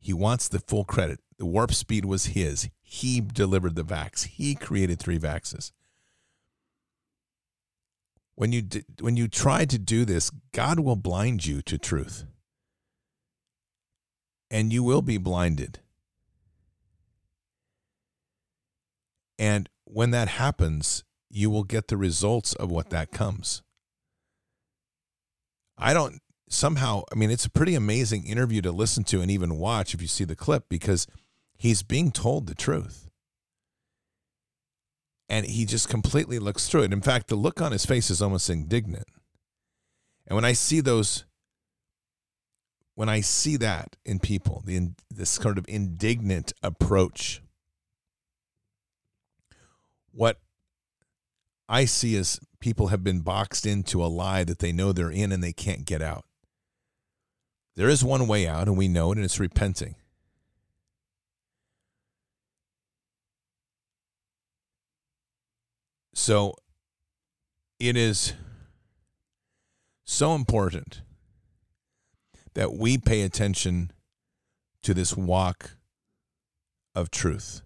He 0.00 0.12
wants 0.12 0.48
the 0.48 0.58
full 0.58 0.84
credit. 0.84 1.20
The 1.38 1.46
warp 1.46 1.72
speed 1.72 2.04
was 2.04 2.26
his. 2.26 2.68
He 2.82 3.20
delivered 3.20 3.76
the 3.76 3.84
vax. 3.84 4.26
He 4.26 4.54
created 4.54 4.98
three 4.98 5.18
vaxes. 5.18 5.70
When 8.40 8.52
you 8.52 8.62
when 9.02 9.18
you 9.18 9.28
try 9.28 9.66
to 9.66 9.78
do 9.78 10.06
this, 10.06 10.30
God 10.54 10.80
will 10.80 10.96
blind 10.96 11.44
you 11.44 11.60
to 11.60 11.76
truth. 11.76 12.24
And 14.50 14.72
you 14.72 14.82
will 14.82 15.02
be 15.02 15.18
blinded. 15.18 15.80
And 19.38 19.68
when 19.84 20.10
that 20.12 20.28
happens, 20.28 21.04
you 21.28 21.50
will 21.50 21.64
get 21.64 21.88
the 21.88 21.98
results 21.98 22.54
of 22.54 22.70
what 22.70 22.88
that 22.88 23.10
comes. 23.10 23.60
I 25.76 25.92
don't 25.92 26.22
somehow, 26.48 27.02
I 27.12 27.16
mean, 27.16 27.30
it's 27.30 27.44
a 27.44 27.50
pretty 27.50 27.74
amazing 27.74 28.26
interview 28.26 28.62
to 28.62 28.72
listen 28.72 29.04
to 29.04 29.20
and 29.20 29.30
even 29.30 29.58
watch 29.58 29.92
if 29.92 30.00
you 30.00 30.08
see 30.08 30.24
the 30.24 30.34
clip 30.34 30.64
because 30.70 31.06
he's 31.58 31.82
being 31.82 32.10
told 32.10 32.46
the 32.46 32.54
truth. 32.54 33.09
And 35.30 35.46
he 35.46 35.64
just 35.64 35.88
completely 35.88 36.40
looks 36.40 36.68
through 36.68 36.82
it. 36.82 36.92
In 36.92 37.00
fact, 37.00 37.28
the 37.28 37.36
look 37.36 37.62
on 37.62 37.70
his 37.70 37.86
face 37.86 38.10
is 38.10 38.20
almost 38.20 38.50
indignant. 38.50 39.06
And 40.26 40.34
when 40.34 40.44
I 40.44 40.52
see 40.52 40.80
those, 40.80 41.24
when 42.96 43.08
I 43.08 43.20
see 43.20 43.56
that 43.58 43.96
in 44.04 44.18
people, 44.18 44.62
the 44.66 44.90
this 45.08 45.30
sort 45.30 45.56
of 45.56 45.64
indignant 45.68 46.52
approach, 46.64 47.42
what 50.10 50.40
I 51.68 51.84
see 51.84 52.16
is 52.16 52.40
people 52.58 52.88
have 52.88 53.04
been 53.04 53.20
boxed 53.20 53.64
into 53.64 54.04
a 54.04 54.06
lie 54.06 54.42
that 54.42 54.58
they 54.58 54.72
know 54.72 54.92
they're 54.92 55.12
in 55.12 55.30
and 55.30 55.44
they 55.44 55.52
can't 55.52 55.84
get 55.84 56.02
out. 56.02 56.24
There 57.76 57.88
is 57.88 58.04
one 58.04 58.26
way 58.26 58.48
out, 58.48 58.66
and 58.66 58.76
we 58.76 58.88
know 58.88 59.12
it, 59.12 59.18
and 59.18 59.24
it's 59.24 59.38
repenting. 59.38 59.94
So 66.14 66.54
it 67.78 67.96
is 67.96 68.34
so 70.04 70.34
important 70.34 71.02
that 72.54 72.74
we 72.74 72.98
pay 72.98 73.22
attention 73.22 73.92
to 74.82 74.92
this 74.94 75.16
walk 75.16 75.76
of 76.94 77.10
truth. 77.10 77.62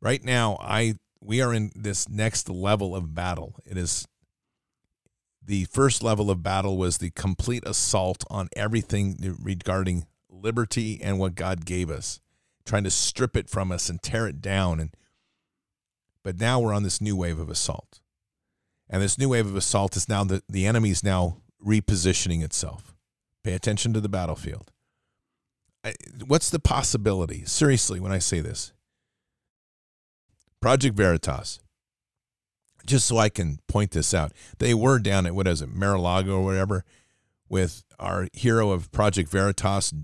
Right 0.00 0.22
now, 0.22 0.58
I 0.60 0.94
we 1.20 1.40
are 1.40 1.52
in 1.52 1.72
this 1.74 2.08
next 2.08 2.48
level 2.48 2.94
of 2.94 3.14
battle. 3.14 3.56
It 3.64 3.76
is 3.76 4.06
the 5.44 5.64
first 5.64 6.02
level 6.02 6.30
of 6.30 6.42
battle 6.42 6.76
was 6.76 6.98
the 6.98 7.10
complete 7.10 7.64
assault 7.66 8.22
on 8.30 8.48
everything 8.54 9.36
regarding 9.42 10.06
liberty 10.28 11.00
and 11.02 11.18
what 11.18 11.34
God 11.34 11.64
gave 11.64 11.90
us 11.90 12.20
trying 12.68 12.84
to 12.84 12.90
strip 12.90 13.36
it 13.36 13.48
from 13.48 13.72
us 13.72 13.88
and 13.88 14.02
tear 14.02 14.28
it 14.28 14.40
down. 14.40 14.78
And 14.78 14.90
but 16.28 16.38
now 16.38 16.60
we're 16.60 16.74
on 16.74 16.82
this 16.82 17.00
new 17.00 17.16
wave 17.16 17.38
of 17.38 17.48
assault. 17.48 18.00
And 18.90 19.00
this 19.00 19.16
new 19.16 19.30
wave 19.30 19.46
of 19.46 19.56
assault 19.56 19.96
is 19.96 20.10
now 20.10 20.24
the, 20.24 20.42
the 20.46 20.66
enemy 20.66 20.90
is 20.90 21.02
now 21.02 21.38
repositioning 21.66 22.44
itself. 22.44 22.94
Pay 23.42 23.54
attention 23.54 23.94
to 23.94 24.00
the 24.02 24.10
battlefield. 24.10 24.70
I, 25.82 25.94
what's 26.26 26.50
the 26.50 26.58
possibility? 26.58 27.46
Seriously, 27.46 27.98
when 27.98 28.12
I 28.12 28.18
say 28.18 28.40
this, 28.40 28.74
Project 30.60 30.94
Veritas, 30.94 31.60
just 32.84 33.06
so 33.06 33.16
I 33.16 33.30
can 33.30 33.60
point 33.66 33.92
this 33.92 34.12
out, 34.12 34.32
they 34.58 34.74
were 34.74 34.98
down 34.98 35.24
at 35.24 35.34
what 35.34 35.48
is 35.48 35.62
it, 35.62 35.70
Mar-a-Lago 35.70 36.40
or 36.40 36.44
whatever, 36.44 36.84
with 37.48 37.84
our 37.98 38.28
hero 38.34 38.70
of 38.70 38.92
Project 38.92 39.30
Veritas 39.30 39.94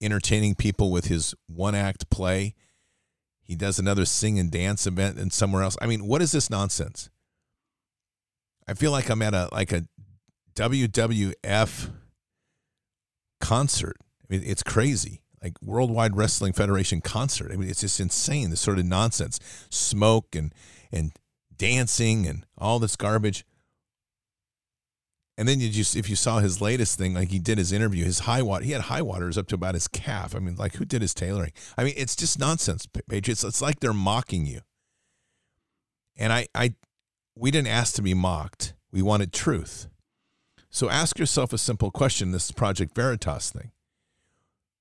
entertaining 0.00 0.54
people 0.54 0.92
with 0.92 1.06
his 1.06 1.34
one 1.48 1.74
act 1.74 2.08
play. 2.08 2.54
He 3.52 3.56
does 3.56 3.78
another 3.78 4.06
sing 4.06 4.38
and 4.38 4.50
dance 4.50 4.86
event 4.86 5.18
and 5.18 5.30
somewhere 5.30 5.62
else. 5.62 5.76
I 5.82 5.86
mean, 5.86 6.06
what 6.06 6.22
is 6.22 6.32
this 6.32 6.48
nonsense? 6.48 7.10
I 8.66 8.72
feel 8.72 8.92
like 8.92 9.10
I'm 9.10 9.20
at 9.20 9.34
a 9.34 9.50
like 9.52 9.72
a 9.72 9.84
WWF 10.54 11.90
concert. 13.42 13.96
I 14.00 14.24
mean, 14.30 14.42
it's 14.42 14.62
crazy. 14.62 15.20
Like 15.42 15.52
Worldwide 15.60 16.16
Wrestling 16.16 16.54
Federation 16.54 17.02
concert. 17.02 17.52
I 17.52 17.56
mean, 17.56 17.68
it's 17.68 17.82
just 17.82 18.00
insane. 18.00 18.48
This 18.48 18.62
sort 18.62 18.78
of 18.78 18.86
nonsense, 18.86 19.38
smoke 19.68 20.34
and 20.34 20.54
and 20.90 21.12
dancing 21.54 22.26
and 22.26 22.46
all 22.56 22.78
this 22.78 22.96
garbage. 22.96 23.44
And 25.38 25.48
then 25.48 25.60
you 25.60 25.70
just 25.70 25.96
if 25.96 26.10
you 26.10 26.16
saw 26.16 26.40
his 26.40 26.60
latest 26.60 26.98
thing, 26.98 27.14
like 27.14 27.30
he 27.30 27.38
did 27.38 27.58
his 27.58 27.72
interview, 27.72 28.04
his 28.04 28.20
high 28.20 28.42
water, 28.42 28.64
he 28.64 28.72
had 28.72 28.82
high 28.82 29.02
waters 29.02 29.38
up 29.38 29.46
to 29.48 29.54
about 29.54 29.74
his 29.74 29.88
calf. 29.88 30.36
I 30.36 30.38
mean, 30.38 30.56
like 30.56 30.74
who 30.74 30.84
did 30.84 31.00
his 31.00 31.14
tailoring? 31.14 31.52
I 31.76 31.84
mean, 31.84 31.94
it's 31.96 32.14
just 32.14 32.38
nonsense, 32.38 32.86
Patriots. 33.08 33.42
It's 33.42 33.62
like 33.62 33.80
they're 33.80 33.94
mocking 33.94 34.44
you. 34.46 34.60
And 36.16 36.32
I, 36.32 36.46
I, 36.54 36.74
we 37.34 37.50
didn't 37.50 37.68
ask 37.68 37.94
to 37.94 38.02
be 38.02 38.14
mocked. 38.14 38.74
We 38.92 39.00
wanted 39.00 39.32
truth. 39.32 39.88
So 40.68 40.90
ask 40.90 41.18
yourself 41.18 41.52
a 41.52 41.58
simple 41.58 41.90
question. 41.90 42.32
This 42.32 42.50
Project 42.50 42.94
Veritas 42.94 43.50
thing. 43.50 43.70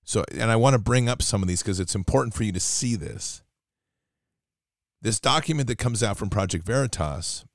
So, 0.03 0.25
and 0.31 0.51
I 0.51 0.57
want 0.57 0.73
to 0.73 0.79
bring 0.79 1.07
up 1.07 1.21
some 1.21 1.41
of 1.41 1.47
these 1.47 1.61
because 1.61 1.79
it's 1.79 1.95
important 1.95 2.33
for 2.33 2.43
you 2.43 2.51
to 2.51 2.59
see 2.59 2.95
this. 2.95 3.43
This 5.01 5.19
document 5.19 5.67
that 5.67 5.77
comes 5.77 6.03
out 6.03 6.17
from 6.17 6.29
Project 6.29 6.65
Veritas 6.65 7.45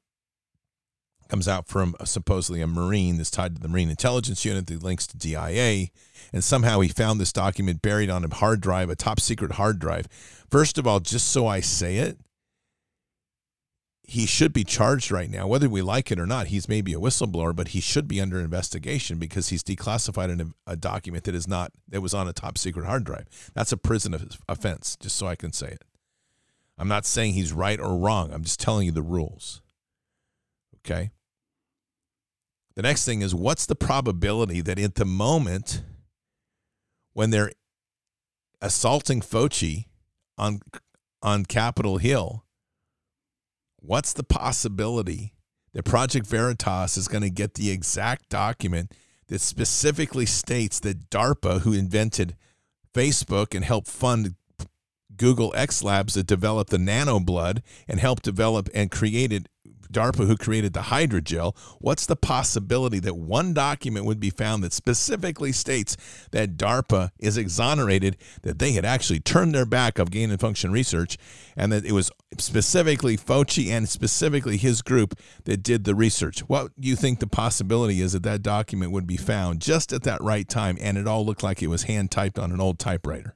comes 1.29 1.49
out 1.49 1.67
from 1.67 1.95
a, 2.01 2.07
supposedly 2.07 2.61
a 2.61 2.67
Marine 2.67 3.17
that's 3.17 3.31
tied 3.31 3.57
to 3.57 3.63
the 3.63 3.69
Marine 3.69 3.91
Intelligence 3.91 4.45
Unit 4.45 4.67
that 4.67 4.83
links 4.83 5.07
to 5.07 5.17
DIA. 5.17 5.89
And 6.33 6.43
somehow 6.43 6.81
he 6.81 6.89
found 6.89 7.21
this 7.21 7.33
document 7.33 7.83
buried 7.83 8.11
on 8.11 8.25
a 8.25 8.35
hard 8.35 8.61
drive, 8.61 8.91
a 8.91 8.97
top 8.97 9.21
secret 9.21 9.53
hard 9.53 9.79
drive. 9.79 10.07
First 10.51 10.79
of 10.79 10.87
all, 10.87 11.01
just 11.01 11.29
so 11.29 11.47
I 11.47 11.61
say 11.61 11.97
it, 11.97 12.19
he 14.09 14.25
should 14.25 14.53
be 14.53 14.63
charged 14.63 15.11
right 15.11 15.29
now, 15.29 15.49
whether 15.49 15.69
we 15.69 15.83
like 15.83 16.13
it 16.13 16.21
or 16.21 16.27
not. 16.27 16.47
He's 16.47 16.69
maybe 16.69 16.95
a 16.95 16.99
whistleblower, 16.99 17.55
but 17.55 17.69
he 17.69 17.81
should 17.81 18.07
be 18.07 18.21
under 18.21 18.39
investigation 18.39 19.19
because 19.19 19.49
he's 19.49 19.65
declassified 19.65 20.53
a 20.65 20.77
document 20.77 21.25
that 21.25 21.35
is 21.35 21.49
not 21.49 21.73
that 21.89 22.01
was 22.01 22.15
on 22.15 22.29
a 22.29 22.33
top 22.33 22.57
secret 22.57 22.87
hard 22.87 23.03
drive. 23.03 23.27
That's 23.55 23.73
a 23.73 23.77
prison 23.77 24.17
offense, 24.49 24.97
just 25.01 25.17
so 25.17 25.27
I 25.27 25.35
can 25.35 25.53
say 25.53 25.69
it. 25.69 25.83
I'm 26.79 26.89
not 26.89 27.05
saying 27.05 27.35
he's 27.35 27.53
right 27.53 27.81
or 27.81 27.97
wrong. 27.97 28.33
I'm 28.33 28.45
just 28.45 28.61
telling 28.61 28.87
you 28.87 28.93
the 28.93 29.03
rules. 29.03 29.61
Okay. 30.87 31.11
The 32.77 32.83
next 32.83 33.05
thing 33.05 33.23
is 33.23 33.35
what's 33.35 33.67
the 33.67 33.75
probability 33.75 34.61
that 34.61 34.79
at 34.79 34.95
the 34.95 35.05
moment 35.05 35.83
when 37.13 37.31
they're 37.31 37.51
assaulting 38.61 39.21
Fauci 39.21 39.87
on 40.39 40.61
on 41.23 41.45
Capitol 41.45 41.97
Hill, 41.99 42.45
what's 43.81 44.13
the 44.13 44.23
possibility 44.23 45.33
that 45.73 45.85
Project 45.85 46.27
Veritas 46.27 46.97
is 46.97 47.09
going 47.09 47.23
to 47.23 47.31
get 47.31 47.55
the 47.55 47.71
exact 47.71 48.29
document 48.29 48.93
that 49.29 49.41
specifically 49.41 50.27
states 50.27 50.79
that 50.81 51.11
DARPA, 51.11 51.63
who 51.63 51.73
invented 51.73 52.37
Facebook 52.95 53.55
and 53.55 53.65
helped 53.65 53.89
fund 53.89 54.37
Google 55.17 55.53
X 55.57 55.83
Labs 55.83 56.15
that 56.15 56.27
developed 56.27 56.71
the 56.71 56.77
nanoblood 56.77 57.63
and 57.89 57.99
helped 57.99 58.23
develop 58.23 58.69
and 58.75 58.91
created 58.91 59.49
DARPA, 59.93 60.27
who 60.27 60.37
created 60.37 60.73
the 60.73 60.81
hydrogel, 60.81 61.57
what's 61.81 62.07
the 62.07 62.17
possibility 62.17 62.99
that 63.01 63.17
one 63.17 63.55
document 63.55 64.05
would 64.07 64.21
be 64.21 64.31
found 64.31 64.63
that 64.63 64.73
specifically 64.73 65.53
states 65.53 65.97
that 66.31 66.57
DARPA 66.57 67.11
is 67.19 67.37
exonerated, 67.37 68.17
that 68.43 68.59
they 68.59 68.73
had 68.73 68.85
actually 68.85 69.21
turned 69.21 69.55
their 69.55 69.67
back 69.67 69.99
of 69.99 70.11
gain 70.11 70.31
and 70.31 70.41
function 70.41 70.73
research, 70.73 71.17
and 71.57 71.73
that 71.73 71.85
it 71.85 71.93
was 71.93 72.11
specifically 72.39 73.17
Fauci 73.17 73.69
and 73.69 73.89
specifically 73.89 74.57
his 74.57 74.83
group 74.83 75.19
that 75.45 75.63
did 75.63 75.85
the 75.85 75.95
research? 75.95 76.41
What 76.41 76.79
do 76.81 76.89
you 76.89 76.97
think 76.97 77.21
the 77.21 77.27
possibility 77.27 78.01
is 78.01 78.13
that 78.13 78.23
that 78.25 78.43
document 78.43 78.93
would 78.93 79.07
be 79.07 79.17
found 79.17 79.61
just 79.61 79.93
at 79.93 80.03
that 80.03 80.23
right 80.23 80.49
time 80.49 80.77
and 80.81 80.99
it 80.99 81.07
all 81.07 81.25
looked 81.25 81.43
like 81.43 81.63
it 81.63 81.69
was 81.69 81.85
hand 81.85 82.11
typed 82.11 82.39
on 82.39 82.53
an 82.53 82.61
old 82.61 82.79
typewriter? 82.79 83.35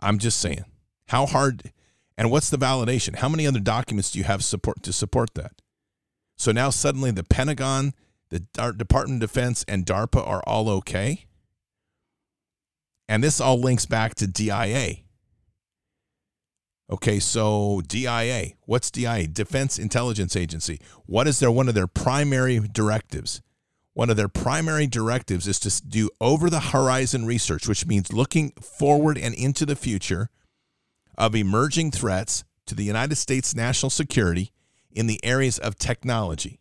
I'm 0.00 0.18
just 0.18 0.40
saying. 0.40 0.64
How 1.08 1.26
hard 1.26 1.72
and 2.18 2.32
what's 2.32 2.50
the 2.50 2.58
validation? 2.58 3.14
How 3.14 3.28
many 3.28 3.46
other 3.46 3.60
documents 3.60 4.10
do 4.10 4.18
you 4.18 4.24
have 4.24 4.42
support 4.42 4.82
to 4.82 4.92
support 4.92 5.34
that? 5.34 5.62
So 6.36 6.50
now 6.50 6.68
suddenly 6.70 7.12
the 7.12 7.22
Pentagon, 7.22 7.94
the 8.30 8.40
Department 8.76 9.22
of 9.22 9.30
Defense, 9.30 9.64
and 9.68 9.86
DARPA 9.86 10.26
are 10.26 10.42
all 10.44 10.68
okay. 10.68 11.26
And 13.08 13.22
this 13.22 13.40
all 13.40 13.60
links 13.60 13.86
back 13.86 14.16
to 14.16 14.26
DIA. 14.26 14.96
Okay, 16.90 17.20
so 17.20 17.82
DIA, 17.86 18.54
what's 18.66 18.90
DIA? 18.90 19.28
Defense 19.28 19.78
Intelligence 19.78 20.34
Agency. 20.34 20.80
What 21.06 21.28
is 21.28 21.38
their 21.38 21.52
one 21.52 21.68
of 21.68 21.74
their 21.74 21.86
primary 21.86 22.58
directives? 22.58 23.42
One 23.94 24.10
of 24.10 24.16
their 24.16 24.28
primary 24.28 24.88
directives 24.88 25.46
is 25.46 25.60
to 25.60 25.86
do 25.86 26.10
over 26.20 26.50
the 26.50 26.60
horizon 26.60 27.26
research, 27.26 27.68
which 27.68 27.86
means 27.86 28.12
looking 28.12 28.52
forward 28.60 29.18
and 29.18 29.34
into 29.34 29.64
the 29.64 29.76
future 29.76 30.30
of 31.18 31.34
emerging 31.34 31.90
threats 31.90 32.44
to 32.66 32.74
the 32.74 32.84
United 32.84 33.16
States 33.16 33.54
national 33.54 33.90
security 33.90 34.52
in 34.92 35.06
the 35.06 35.22
areas 35.24 35.58
of 35.58 35.76
technology. 35.76 36.60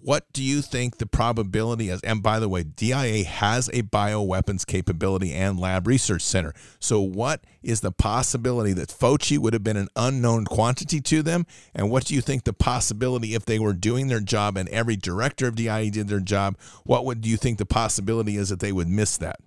What 0.00 0.32
do 0.32 0.44
you 0.44 0.62
think 0.62 0.98
the 0.98 1.06
probability 1.06 1.88
is? 1.88 2.00
And 2.02 2.22
by 2.22 2.38
the 2.38 2.48
way, 2.48 2.62
DIA 2.62 3.24
has 3.24 3.68
a 3.70 3.82
bioweapons 3.82 4.64
capability 4.64 5.32
and 5.32 5.58
lab 5.58 5.88
research 5.88 6.22
center. 6.22 6.54
So, 6.78 7.00
what 7.00 7.42
is 7.64 7.80
the 7.80 7.90
possibility 7.90 8.72
that 8.74 8.90
Fauci 8.90 9.38
would 9.38 9.54
have 9.54 9.64
been 9.64 9.76
an 9.76 9.88
unknown 9.96 10.44
quantity 10.44 11.00
to 11.00 11.22
them? 11.22 11.46
And 11.74 11.90
what 11.90 12.04
do 12.04 12.14
you 12.14 12.20
think 12.20 12.44
the 12.44 12.52
possibility, 12.52 13.34
if 13.34 13.44
they 13.44 13.58
were 13.58 13.72
doing 13.72 14.06
their 14.06 14.20
job 14.20 14.56
and 14.56 14.68
every 14.68 14.94
director 14.94 15.48
of 15.48 15.56
DIA 15.56 15.90
did 15.90 16.06
their 16.06 16.20
job, 16.20 16.56
what 16.84 17.04
would 17.04 17.20
do 17.20 17.28
you 17.28 17.36
think 17.36 17.58
the 17.58 17.66
possibility 17.66 18.36
is 18.36 18.50
that 18.50 18.60
they 18.60 18.72
would 18.72 18.88
miss 18.88 19.16
that? 19.16 19.40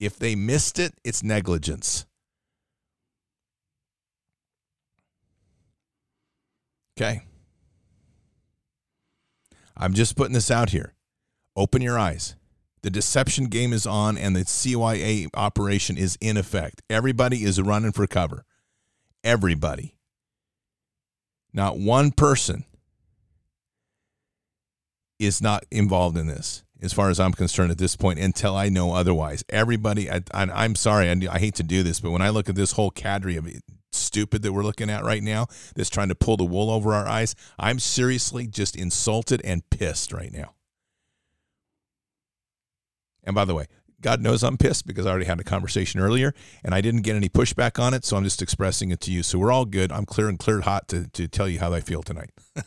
If 0.00 0.18
they 0.18 0.34
missed 0.34 0.78
it, 0.78 0.94
it's 1.04 1.22
negligence. 1.22 2.06
Okay. 6.96 7.22
I'm 9.76 9.94
just 9.94 10.16
putting 10.16 10.34
this 10.34 10.50
out 10.50 10.70
here. 10.70 10.94
Open 11.56 11.82
your 11.82 11.98
eyes. 11.98 12.36
The 12.82 12.90
deception 12.90 13.46
game 13.46 13.72
is 13.72 13.86
on 13.86 14.18
and 14.18 14.34
the 14.34 14.40
CYA 14.40 15.28
operation 15.34 15.96
is 15.96 16.18
in 16.20 16.36
effect. 16.36 16.82
Everybody 16.90 17.44
is 17.44 17.60
running 17.60 17.92
for 17.92 18.06
cover. 18.06 18.44
Everybody. 19.22 19.96
Not 21.52 21.78
one 21.78 22.10
person 22.10 22.64
is 25.18 25.40
not 25.40 25.64
involved 25.70 26.16
in 26.16 26.26
this, 26.26 26.64
as 26.80 26.92
far 26.92 27.10
as 27.10 27.20
I'm 27.20 27.32
concerned 27.32 27.70
at 27.70 27.78
this 27.78 27.94
point, 27.94 28.18
until 28.18 28.56
I 28.56 28.68
know 28.68 28.94
otherwise. 28.94 29.44
Everybody, 29.48 30.10
I, 30.10 30.22
am 30.32 30.74
sorry, 30.74 31.08
I, 31.08 31.16
I 31.30 31.38
hate 31.38 31.54
to 31.56 31.62
do 31.62 31.82
this, 31.82 32.00
but 32.00 32.10
when 32.10 32.22
I 32.22 32.30
look 32.30 32.48
at 32.48 32.56
this 32.56 32.72
whole 32.72 32.90
cadre 32.90 33.36
of 33.36 33.46
stupid 34.12 34.42
that 34.42 34.52
we're 34.52 34.62
looking 34.62 34.90
at 34.90 35.02
right 35.04 35.22
now 35.22 35.46
that's 35.74 35.88
trying 35.88 36.08
to 36.08 36.14
pull 36.14 36.36
the 36.36 36.44
wool 36.44 36.70
over 36.70 36.92
our 36.92 37.08
eyes. 37.08 37.34
I'm 37.58 37.78
seriously 37.78 38.46
just 38.46 38.76
insulted 38.76 39.40
and 39.42 39.68
pissed 39.70 40.12
right 40.12 40.30
now. 40.30 40.52
And 43.24 43.34
by 43.34 43.46
the 43.46 43.54
way, 43.54 43.68
God 44.02 44.20
knows 44.20 44.42
I'm 44.42 44.58
pissed 44.58 44.86
because 44.86 45.06
I 45.06 45.10
already 45.10 45.24
had 45.24 45.40
a 45.40 45.44
conversation 45.44 45.98
earlier 45.98 46.34
and 46.62 46.74
I 46.74 46.82
didn't 46.82 47.02
get 47.02 47.16
any 47.16 47.30
pushback 47.30 47.82
on 47.82 47.94
it. 47.94 48.04
So 48.04 48.18
I'm 48.18 48.24
just 48.24 48.42
expressing 48.42 48.90
it 48.90 49.00
to 49.02 49.10
you. 49.10 49.22
So 49.22 49.38
we're 49.38 49.52
all 49.52 49.64
good. 49.64 49.90
I'm 49.90 50.04
clear 50.04 50.28
and 50.28 50.38
cleared 50.38 50.64
hot 50.64 50.88
to, 50.88 51.08
to 51.08 51.26
tell 51.26 51.48
you 51.48 51.58
how 51.58 51.72
I 51.72 51.80
feel 51.80 52.02
tonight. 52.02 52.30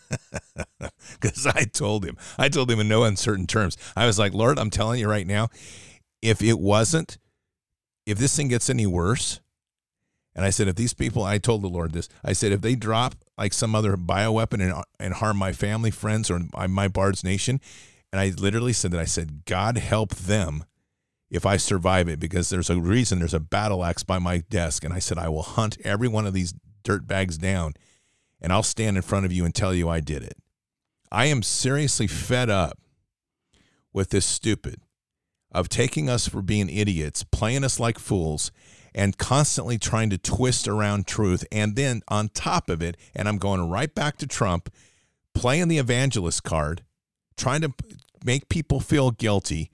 Because 1.20 1.46
I 1.48 1.64
told 1.64 2.06
him, 2.06 2.18
I 2.38 2.50
told 2.50 2.70
him 2.70 2.80
in 2.80 2.88
no 2.88 3.04
uncertain 3.04 3.48
terms. 3.48 3.78
I 3.96 4.06
was 4.06 4.18
like, 4.18 4.34
Lord, 4.34 4.58
I'm 4.58 4.70
telling 4.70 5.00
you 5.00 5.10
right 5.10 5.26
now, 5.26 5.50
if 6.22 6.42
it 6.42 6.60
wasn't, 6.60 7.18
if 8.06 8.18
this 8.18 8.36
thing 8.36 8.48
gets 8.48 8.70
any 8.70 8.86
worse, 8.86 9.40
and 10.36 10.44
I 10.44 10.50
said, 10.50 10.68
if 10.68 10.76
these 10.76 10.94
people, 10.94 11.24
I 11.24 11.38
told 11.38 11.62
the 11.62 11.70
Lord 11.70 11.94
this, 11.94 12.10
I 12.24 12.34
said, 12.34 12.52
if 12.52 12.62
they 12.62 12.76
drop 12.76 13.16
like 13.38 13.54
some 13.54 13.74
other 13.74 13.96
bioweapon 13.96 14.62
and, 14.62 14.84
and 15.00 15.14
harm 15.14 15.38
my 15.38 15.54
family, 15.54 15.92
friends, 15.92 16.30
or 16.30 16.42
my 16.68 16.88
Bard's 16.88 17.24
nation, 17.24 17.62
And 18.12 18.20
I 18.20 18.30
literally 18.30 18.74
said 18.74 18.92
that 18.92 19.00
I 19.00 19.06
said, 19.06 19.46
God 19.46 19.78
help 19.78 20.16
them 20.16 20.66
if 21.30 21.46
I 21.46 21.58
survive 21.58 22.08
it 22.08 22.20
because 22.20 22.50
there's 22.50 22.70
a 22.70 22.80
reason 22.80 23.20
there's 23.20 23.34
a 23.34 23.40
battle 23.40 23.84
axe 23.84 24.04
by 24.04 24.20
my 24.20 24.40
desk. 24.50 24.84
And 24.84 24.94
I 24.94 25.00
said, 25.00 25.18
I 25.18 25.30
will 25.30 25.44
hunt 25.44 25.78
every 25.84 26.08
one 26.08 26.26
of 26.26 26.34
these 26.34 26.54
dirt 26.84 27.08
bags 27.08 27.38
down 27.38 27.74
and 28.42 28.54
I'll 28.54 28.64
stand 28.64 28.96
in 28.96 29.04
front 29.04 29.26
of 29.26 29.34
you 29.34 29.44
and 29.44 29.54
tell 29.54 29.74
you 29.74 29.90
I 29.90 30.00
did 30.00 30.22
it. 30.24 30.38
I 31.12 31.26
am 31.26 31.44
seriously 31.44 32.08
fed 32.08 32.50
up 32.50 32.78
with 33.92 34.12
this 34.12 34.26
stupid 34.26 34.82
of 35.52 35.70
taking 35.70 36.10
us 36.10 36.28
for 36.28 36.42
being 36.42 36.70
idiots, 36.70 37.24
playing 37.24 37.64
us 37.64 37.80
like 37.80 37.98
fools, 37.98 38.52
and 38.96 39.18
constantly 39.20 39.78
trying 39.78 40.10
to 40.10 40.18
twist 40.18 40.68
around 40.68 41.06
truth. 41.06 41.46
And 41.52 41.76
then 41.76 42.02
on 42.08 42.30
top 42.30 42.70
of 42.70 42.82
it, 42.82 42.98
and 43.16 43.28
I'm 43.28 43.38
going 43.38 43.70
right 43.70 43.94
back 43.94 44.18
to 44.18 44.28
Trump, 44.28 44.74
playing 45.36 45.68
the 45.68 45.78
evangelist 45.78 46.44
card, 46.44 46.84
trying 47.38 47.62
to 47.62 47.74
make 48.24 48.50
people 48.50 48.80
feel 48.80 49.12
guilty 49.12 49.70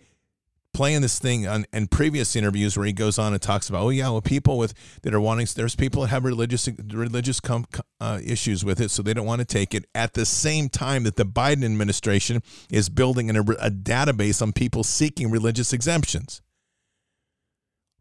playing 0.74 1.02
this 1.02 1.20
thing 1.20 1.48
on 1.48 1.66
in 1.74 1.88
previous 1.88 2.36
interviews 2.36 2.78
where 2.78 2.86
he 2.86 2.94
goes 2.94 3.20
on 3.20 3.34
and 3.34 3.42
talks 3.42 3.70
about, 3.70 3.84
oh 3.84 3.90
yeah, 3.90 4.10
well, 4.10 4.22
people 4.22 4.58
with 4.58 4.74
that 5.02 5.14
are 5.14 5.20
wanting, 5.20 5.48
there's 5.56 5.76
people 5.76 6.02
that 6.02 6.10
have 6.10 6.24
religious 6.24 6.70
religious 6.92 7.40
com, 7.40 7.66
uh, 8.00 8.20
issues 8.24 8.64
with 8.64 8.80
it, 8.80 8.92
so 8.92 9.02
they 9.02 9.14
don't 9.14 9.26
want 9.26 9.40
to 9.40 9.46
take 9.46 9.74
it. 9.74 9.86
At 9.94 10.14
the 10.14 10.26
same 10.26 10.70
time 10.70 11.04
that 11.04 11.16
the 11.16 11.26
Biden 11.26 11.64
administration 11.64 12.42
is 12.70 12.90
building 12.90 13.30
a, 13.30 13.40
a 13.40 13.70
database 13.70 14.42
on 14.42 14.54
people 14.54 14.84
seeking 14.84 15.30
religious 15.30 15.74
exemptions. 15.74 16.42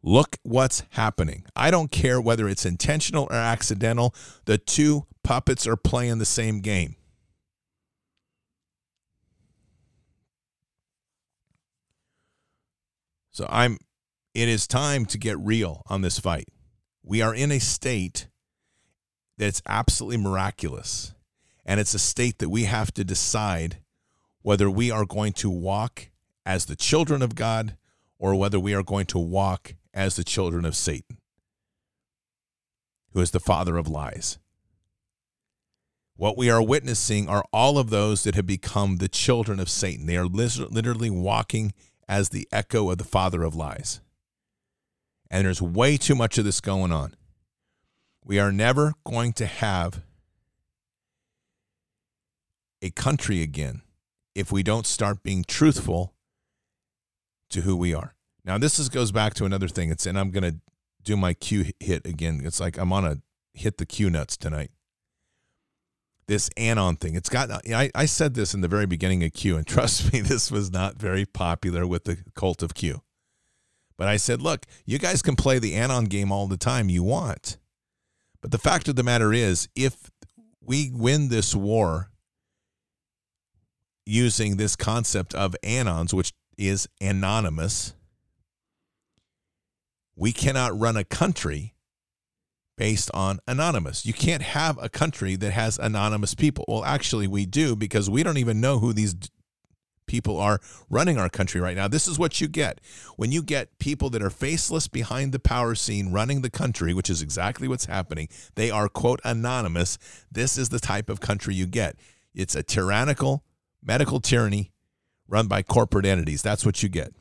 Look 0.02 0.38
what's 0.42 0.82
happening. 0.90 1.44
I 1.54 1.70
don't 1.70 1.90
care 1.90 2.20
whether 2.20 2.48
it's 2.48 2.64
intentional 2.64 3.28
or 3.30 3.36
accidental. 3.36 4.14
The 4.46 4.56
two 4.56 5.06
puppets 5.22 5.66
are 5.66 5.76
playing 5.76 6.18
the 6.18 6.24
same 6.24 6.60
game. 6.60 6.96
So 13.30 13.46
I'm 13.48 13.78
it 14.34 14.48
is 14.48 14.66
time 14.66 15.06
to 15.06 15.18
get 15.18 15.38
real 15.38 15.82
on 15.88 16.02
this 16.02 16.18
fight. 16.18 16.48
We 17.02 17.20
are 17.20 17.34
in 17.34 17.50
a 17.50 17.58
state 17.58 18.28
that's 19.36 19.62
absolutely 19.66 20.18
miraculous. 20.18 21.14
And 21.66 21.80
it's 21.80 21.94
a 21.94 21.98
state 21.98 22.38
that 22.38 22.48
we 22.48 22.64
have 22.64 22.92
to 22.94 23.04
decide 23.04 23.78
whether 24.42 24.70
we 24.70 24.90
are 24.90 25.04
going 25.04 25.32
to 25.34 25.50
walk 25.50 26.10
as 26.46 26.66
the 26.66 26.76
children 26.76 27.22
of 27.22 27.34
God 27.34 27.76
or 28.18 28.34
whether 28.34 28.60
we 28.60 28.74
are 28.74 28.82
going 28.82 29.06
to 29.06 29.18
walk 29.18 29.74
as 29.92 30.16
the 30.16 30.24
children 30.24 30.64
of 30.64 30.76
Satan, 30.76 31.18
who 33.12 33.20
is 33.20 33.31
the 33.31 33.40
father 33.40 33.76
of 33.76 33.88
lies. 33.88 34.38
What 36.16 36.37
we 36.37 36.50
are 36.50 36.62
witnessing 36.62 37.29
are 37.29 37.44
all 37.53 37.79
of 37.79 37.90
those 37.90 38.24
that 38.24 38.35
have 38.35 38.46
become 38.46 38.96
the 38.96 39.09
children 39.09 39.59
of 39.59 39.70
Satan. 39.70 40.07
They 40.07 40.18
are 40.18 40.26
literally 40.26 41.11
walking 41.11 41.72
as 42.09 42.29
the 42.29 42.46
echo 42.53 42.90
of 42.90 42.98
the 42.98 43.05
father 43.05 43.42
of 43.42 43.55
lies. 43.55 44.00
And 45.31 45.46
there's 45.46 45.62
way 45.62 45.96
too 45.96 46.14
much 46.14 46.37
of 46.38 46.44
this 46.44 46.61
going 46.61 46.92
on. 46.92 47.14
We 48.24 48.38
are 48.38 48.53
never 48.53 48.92
going 49.05 49.33
to 49.35 49.46
have 49.46 50.03
a 52.83 52.90
country 52.90 53.42
again 53.42 53.83
if 54.35 54.53
we 54.53 54.62
don't 54.62 54.87
start 54.87 55.22
being 55.22 55.42
truthful 55.42 56.14
to 57.48 57.62
who 57.62 57.76
we 57.76 57.94
are. 57.94 58.14
Now, 58.44 58.59
this 58.59 58.79
is, 58.79 58.88
goes 58.88 59.12
back 59.12 59.35
to 59.35 59.44
another 59.44 59.68
thing. 59.68 59.90
It's 59.90 60.07
and 60.07 60.18
I'm 60.18 60.31
to 60.33 60.57
do 61.03 61.16
my 61.16 61.35
Q 61.35 61.72
hit 61.81 62.07
again. 62.07 62.40
It's 62.44 62.61
like 62.61 62.79
I'm 62.79 62.92
on 62.92 63.05
a 63.05 63.18
hit 63.55 63.79
the 63.79 63.87
Q 63.87 64.11
nuts 64.11 64.37
tonight 64.37 64.70
this 66.31 66.48
anon 66.57 66.94
thing. 66.94 67.16
It's 67.16 67.29
got, 67.29 67.50
I, 67.50 67.90
I 67.92 68.07
said 68.07 68.35
this 68.35 68.55
in 68.55 68.61
the 68.61 68.68
very 68.68 68.87
beginning 68.87 69.24
of 69.24 69.33
Q, 69.33 69.57
and 69.57 69.66
trust 69.66 70.12
me, 70.12 70.20
this 70.20 70.48
was 70.48 70.70
not 70.70 70.96
very 70.96 71.26
popular 71.26 71.87
with 71.87 72.05
the 72.05 72.18
cult 72.37 72.62
of 72.62 72.72
Q. 72.72 73.03
But 73.98 74.07
I 74.07 74.16
said, 74.16 74.40
look, 74.40 74.64
you 74.87 74.98
guys 74.98 75.22
can 75.22 75.35
play 75.35 75.59
the 75.59 75.74
anon 75.74 76.05
game 76.05 76.31
all 76.31 76.46
the 76.46 76.57
time 76.57 76.88
you 76.88 77.03
want. 77.03 77.59
But 78.40 78.53
the 78.53 78.59
fact 78.59 78.87
of 78.87 78.94
the 78.94 79.03
matter 79.03 79.33
is, 79.33 79.68
if 79.74 80.09
we 80.62 80.92
win 80.94 81.31
this 81.31 81.55
war 81.55 82.11
using 84.07 84.57
this 84.57 84.76
concept 84.76 85.35
of 85.35 85.57
anons, 85.64 86.14
which 86.14 86.33
is 86.57 86.88
anonymous, 87.00 87.94
we 90.20 90.33
cannot 90.33 90.78
run 90.78 90.98
a 90.98 91.04
country 91.04 91.74
based 92.76 93.11
on 93.14 93.40
anonymous. 93.48 94.04
You 94.04 94.12
can't 94.12 94.42
have 94.42 94.78
a 94.80 94.90
country 94.90 95.35
that 95.37 95.50
has 95.52 95.78
anonymous 95.78 96.35
people. 96.35 96.66
Well, 96.68 96.85
actually, 96.85 97.26
we 97.26 97.46
do 97.46 97.74
because 97.74 98.11
we 98.11 98.22
don't 98.22 98.37
even 98.37 98.61
know 98.61 98.78
who 98.78 98.92
these 98.92 99.14
people 100.06 100.38
are 100.38 100.61
running 100.90 101.16
our 101.16 101.30
country 101.30 101.59
right 101.59 101.76
now. 101.76 101.88
This 101.88 102.06
is 102.06 102.18
what 102.18 102.38
you 102.38 102.48
get 102.48 102.83
when 103.16 103.33
you 103.33 103.42
get 103.42 103.78
people 103.78 104.11
that 104.11 104.22
are 104.22 104.28
faceless 104.28 104.88
behind 104.88 105.33
the 105.33 105.38
power 105.38 105.74
scene 105.74 106.12
running 106.12 106.42
the 106.42 106.50
country, 106.50 106.92
which 106.92 107.09
is 107.09 107.22
exactly 107.22 107.66
what's 107.66 107.87
happening. 107.87 108.28
They 108.56 108.70
are, 108.70 108.90
quote, 108.90 109.20
anonymous. 109.24 109.96
This 110.30 110.59
is 110.59 110.68
the 110.68 110.80
type 110.80 111.09
of 111.09 111.20
country 111.20 111.54
you 111.54 111.66
get. 111.66 111.96
It's 112.35 112.54
a 112.54 112.62
tyrannical 112.62 113.42
medical 113.83 114.20
tyranny 114.20 114.72
run 115.26 115.46
by 115.46 115.62
corporate 115.62 116.04
entities. 116.04 116.42
That's 116.42 116.66
what 116.66 116.83
you 116.83 116.90
get. 116.90 117.14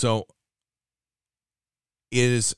So 0.00 0.26
it 2.10 2.24
is 2.24 2.56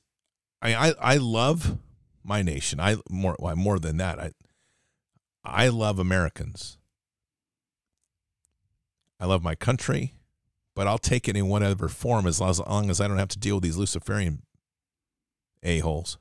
I 0.62 0.74
I, 0.74 0.94
I 1.00 1.16
love 1.16 1.76
my 2.22 2.40
nation. 2.40 2.78
I 2.78 2.98
more 3.10 3.34
well, 3.40 3.56
more 3.56 3.80
than 3.80 3.96
that. 3.96 4.20
I 4.20 4.30
I 5.44 5.66
love 5.66 5.98
Americans. 5.98 6.78
I 9.18 9.26
love 9.26 9.42
my 9.42 9.56
country, 9.56 10.14
but 10.76 10.86
I'll 10.86 10.98
take 10.98 11.28
it 11.28 11.36
in 11.36 11.48
whatever 11.48 11.88
form 11.88 12.28
as 12.28 12.40
long 12.40 12.50
as, 12.50 12.60
long 12.60 12.90
as 12.90 13.00
I 13.00 13.08
don't 13.08 13.18
have 13.18 13.26
to 13.30 13.40
deal 13.40 13.56
with 13.56 13.64
these 13.64 13.76
Luciferian 13.76 14.42
a-holes. 15.64 16.18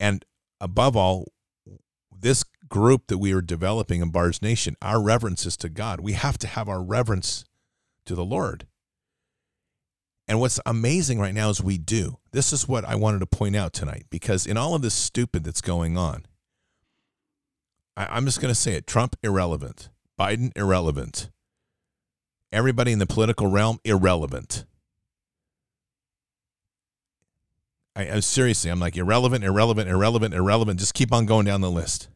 And 0.00 0.24
above 0.62 0.96
all, 0.96 1.26
this 2.10 2.42
group 2.70 3.08
that 3.08 3.18
we 3.18 3.34
are 3.34 3.42
developing 3.42 4.00
in 4.00 4.10
Bards 4.12 4.40
Nation, 4.40 4.76
our 4.80 5.02
reverence 5.02 5.44
is 5.44 5.58
to 5.58 5.68
God. 5.68 6.00
We 6.00 6.14
have 6.14 6.38
to 6.38 6.46
have 6.46 6.70
our 6.70 6.82
reverence 6.82 7.44
to 8.06 8.14
the 8.14 8.24
Lord. 8.24 8.66
And 10.28 10.40
what's 10.40 10.60
amazing 10.66 11.18
right 11.18 11.32
now 11.32 11.48
is 11.48 11.62
we 11.62 11.78
do. 11.78 12.18
This 12.32 12.52
is 12.52 12.68
what 12.68 12.84
I 12.84 12.94
wanted 12.94 13.20
to 13.20 13.26
point 13.26 13.56
out 13.56 13.72
tonight 13.72 14.04
because 14.10 14.46
in 14.46 14.58
all 14.58 14.74
of 14.74 14.82
this 14.82 14.94
stupid 14.94 15.42
that's 15.42 15.62
going 15.62 15.96
on, 15.96 16.26
I, 17.96 18.16
am 18.16 18.26
just 18.26 18.40
going 18.40 18.52
to 18.52 18.60
say 18.60 18.74
it 18.74 18.86
Trump, 18.86 19.16
irrelevant. 19.22 19.88
Biden, 20.20 20.52
irrelevant. 20.54 21.30
Everybody 22.52 22.92
in 22.92 22.98
the 22.98 23.06
political 23.06 23.46
realm, 23.46 23.78
irrelevant. 23.84 24.66
I, 27.96 28.20
seriously, 28.20 28.70
I'm 28.70 28.78
like 28.78 28.96
irrelevant, 28.96 29.44
irrelevant, 29.44 29.88
irrelevant, 29.88 30.34
irrelevant. 30.34 30.78
Just 30.78 30.94
keep 30.94 31.12
on 31.12 31.26
going 31.26 31.46
down 31.46 31.62
the 31.62 31.70
list. 31.70 32.08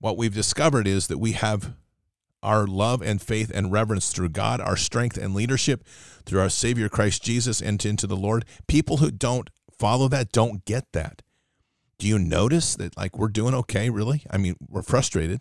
What 0.00 0.16
we've 0.16 0.34
discovered 0.34 0.88
is 0.88 1.06
that 1.06 1.18
we 1.18 1.32
have 1.32 1.74
our 2.44 2.66
love 2.66 3.02
and 3.02 3.20
faith 3.20 3.50
and 3.52 3.72
reverence 3.72 4.12
through 4.12 4.28
God, 4.28 4.60
our 4.60 4.76
strength 4.76 5.16
and 5.16 5.34
leadership 5.34 5.84
through 6.24 6.40
our 6.40 6.48
Savior 6.48 6.88
Christ 6.88 7.22
Jesus 7.22 7.60
and 7.60 7.84
into 7.84 8.06
the 8.06 8.16
Lord. 8.16 8.44
People 8.66 8.98
who 8.98 9.10
don't 9.10 9.50
follow 9.76 10.08
that 10.08 10.32
don't 10.32 10.64
get 10.64 10.92
that. 10.92 11.22
Do 11.98 12.08
you 12.08 12.18
notice 12.18 12.76
that 12.76 12.96
like 12.96 13.18
we're 13.18 13.28
doing 13.28 13.54
okay, 13.54 13.90
really? 13.90 14.24
I 14.30 14.36
mean, 14.36 14.56
we're 14.68 14.82
frustrated. 14.82 15.40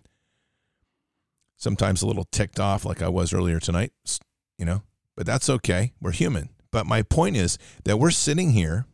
Sometimes 1.58 2.02
a 2.02 2.08
little 2.08 2.28
ticked 2.32 2.60
off 2.60 2.86
like 2.86 3.02
I 3.02 3.10
was 3.10 3.34
earlier 3.34 3.60
tonight, 3.60 3.92
you 4.58 4.66
know, 4.66 4.84
but 5.16 5.26
that's 5.26 5.50
okay. 5.50 5.94
We're 6.02 6.12
human. 6.12 6.50
But 6.72 6.86
my 6.86 7.04
point 7.04 7.38
is 7.38 7.58
that 7.86 7.98
we're 7.98 8.12
sitting 8.12 8.52
here 8.52 8.86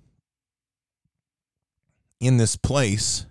in 2.20 2.38
this 2.38 2.56
place 2.56 3.26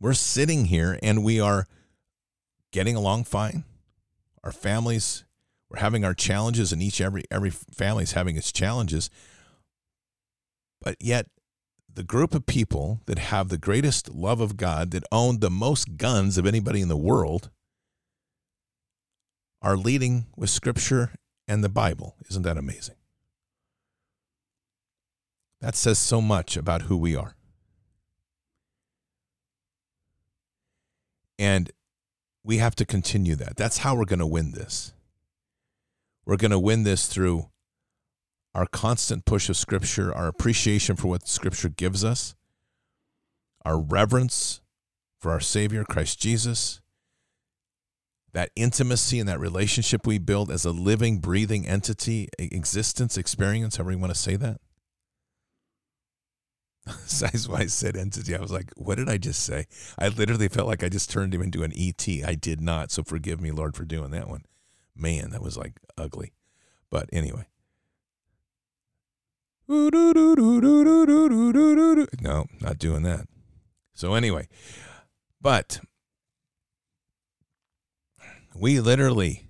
We're 0.00 0.14
sitting 0.14 0.66
here 0.66 0.98
and 1.02 1.24
we 1.24 1.40
are 1.40 1.66
getting 2.72 2.96
along 2.96 3.24
fine. 3.24 3.64
Our 4.42 4.52
families, 4.52 5.24
we're 5.70 5.80
having 5.80 6.04
our 6.04 6.14
challenges, 6.14 6.72
and 6.72 6.82
each 6.82 7.00
every 7.00 7.24
every 7.30 7.50
family 7.50 8.02
is 8.02 8.12
having 8.12 8.36
its 8.36 8.52
challenges. 8.52 9.08
But 10.82 10.96
yet, 11.00 11.28
the 11.92 12.02
group 12.02 12.34
of 12.34 12.44
people 12.44 13.00
that 13.06 13.18
have 13.18 13.48
the 13.48 13.56
greatest 13.56 14.10
love 14.10 14.40
of 14.40 14.56
God, 14.56 14.90
that 14.90 15.04
own 15.10 15.40
the 15.40 15.50
most 15.50 15.96
guns 15.96 16.36
of 16.36 16.46
anybody 16.46 16.80
in 16.80 16.88
the 16.88 16.96
world, 16.96 17.50
are 19.62 19.76
leading 19.76 20.26
with 20.36 20.50
Scripture 20.50 21.12
and 21.48 21.64
the 21.64 21.68
Bible. 21.68 22.16
Isn't 22.28 22.42
that 22.42 22.58
amazing? 22.58 22.96
That 25.60 25.74
says 25.74 25.98
so 25.98 26.20
much 26.20 26.56
about 26.56 26.82
who 26.82 26.96
we 26.96 27.16
are. 27.16 27.34
And 31.38 31.70
we 32.42 32.58
have 32.58 32.74
to 32.76 32.84
continue 32.84 33.34
that. 33.36 33.56
That's 33.56 33.78
how 33.78 33.96
we're 33.96 34.04
going 34.04 34.18
to 34.18 34.26
win 34.26 34.52
this. 34.52 34.92
We're 36.26 36.36
going 36.36 36.50
to 36.50 36.58
win 36.58 36.84
this 36.84 37.06
through 37.06 37.50
our 38.54 38.66
constant 38.66 39.24
push 39.24 39.48
of 39.48 39.56
Scripture, 39.56 40.14
our 40.14 40.28
appreciation 40.28 40.96
for 40.96 41.08
what 41.08 41.26
Scripture 41.26 41.68
gives 41.68 42.04
us, 42.04 42.34
our 43.64 43.78
reverence 43.78 44.60
for 45.20 45.32
our 45.32 45.40
Savior, 45.40 45.84
Christ 45.84 46.20
Jesus, 46.20 46.80
that 48.32 48.50
intimacy 48.56 49.18
and 49.18 49.28
that 49.28 49.40
relationship 49.40 50.06
we 50.06 50.18
build 50.18 50.50
as 50.50 50.64
a 50.64 50.70
living, 50.70 51.18
breathing 51.18 51.66
entity, 51.66 52.28
existence, 52.38 53.16
experience, 53.16 53.76
however 53.76 53.92
you 53.92 53.98
want 53.98 54.14
to 54.14 54.20
say 54.20 54.36
that. 54.36 54.60
Why 57.46 57.60
I 57.60 57.66
said 57.66 57.96
entity. 57.96 58.36
I 58.36 58.40
was 58.40 58.52
like, 58.52 58.70
what 58.76 58.96
did 58.96 59.08
I 59.08 59.16
just 59.16 59.42
say? 59.42 59.66
I 59.98 60.08
literally 60.08 60.48
felt 60.48 60.68
like 60.68 60.84
I 60.84 60.88
just 60.88 61.10
turned 61.10 61.34
him 61.34 61.40
into 61.42 61.62
an 61.62 61.72
ET. 61.76 62.06
I 62.26 62.34
did 62.34 62.60
not. 62.60 62.90
So 62.90 63.02
forgive 63.02 63.40
me, 63.40 63.50
Lord, 63.50 63.74
for 63.74 63.84
doing 63.84 64.10
that 64.10 64.28
one. 64.28 64.44
Man, 64.94 65.30
that 65.30 65.42
was 65.42 65.56
like 65.56 65.80
ugly. 65.96 66.32
But 66.90 67.08
anyway. 67.12 67.46
No, 72.20 72.46
not 72.60 72.78
doing 72.78 73.02
that. 73.04 73.26
So 73.94 74.14
anyway, 74.14 74.48
but 75.40 75.80
we 78.54 78.78
literally 78.80 79.46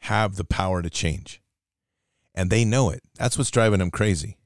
have 0.00 0.36
the 0.36 0.44
power 0.44 0.82
to 0.82 0.90
change. 0.90 1.40
And 2.34 2.50
they 2.50 2.64
know 2.64 2.90
it. 2.90 3.02
That's 3.14 3.38
what's 3.38 3.50
driving 3.50 3.78
them 3.78 3.90
crazy. 3.90 4.36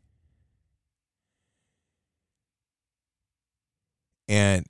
And 4.28 4.66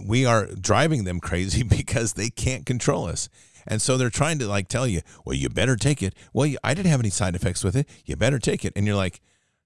we 0.00 0.24
are 0.24 0.46
driving 0.46 1.04
them 1.04 1.20
crazy 1.20 1.62
because 1.76 2.14
they 2.14 2.30
can't 2.30 2.66
control 2.66 3.06
us. 3.06 3.28
And 3.66 3.82
so 3.82 3.96
they're 3.96 4.10
trying 4.10 4.38
to 4.38 4.46
like 4.46 4.68
tell 4.68 4.86
you, 4.86 5.00
well, 5.24 5.34
you 5.34 5.48
better 5.48 5.76
take 5.76 6.02
it. 6.02 6.14
Well, 6.32 6.52
I 6.62 6.74
didn't 6.74 6.90
have 6.90 7.00
any 7.00 7.10
side 7.10 7.34
effects 7.34 7.64
with 7.64 7.74
it. 7.74 7.88
You 8.04 8.16
better 8.16 8.38
take 8.38 8.64
it. 8.64 8.72
And 8.76 8.86
you're 8.86 8.96
like, 8.96 9.20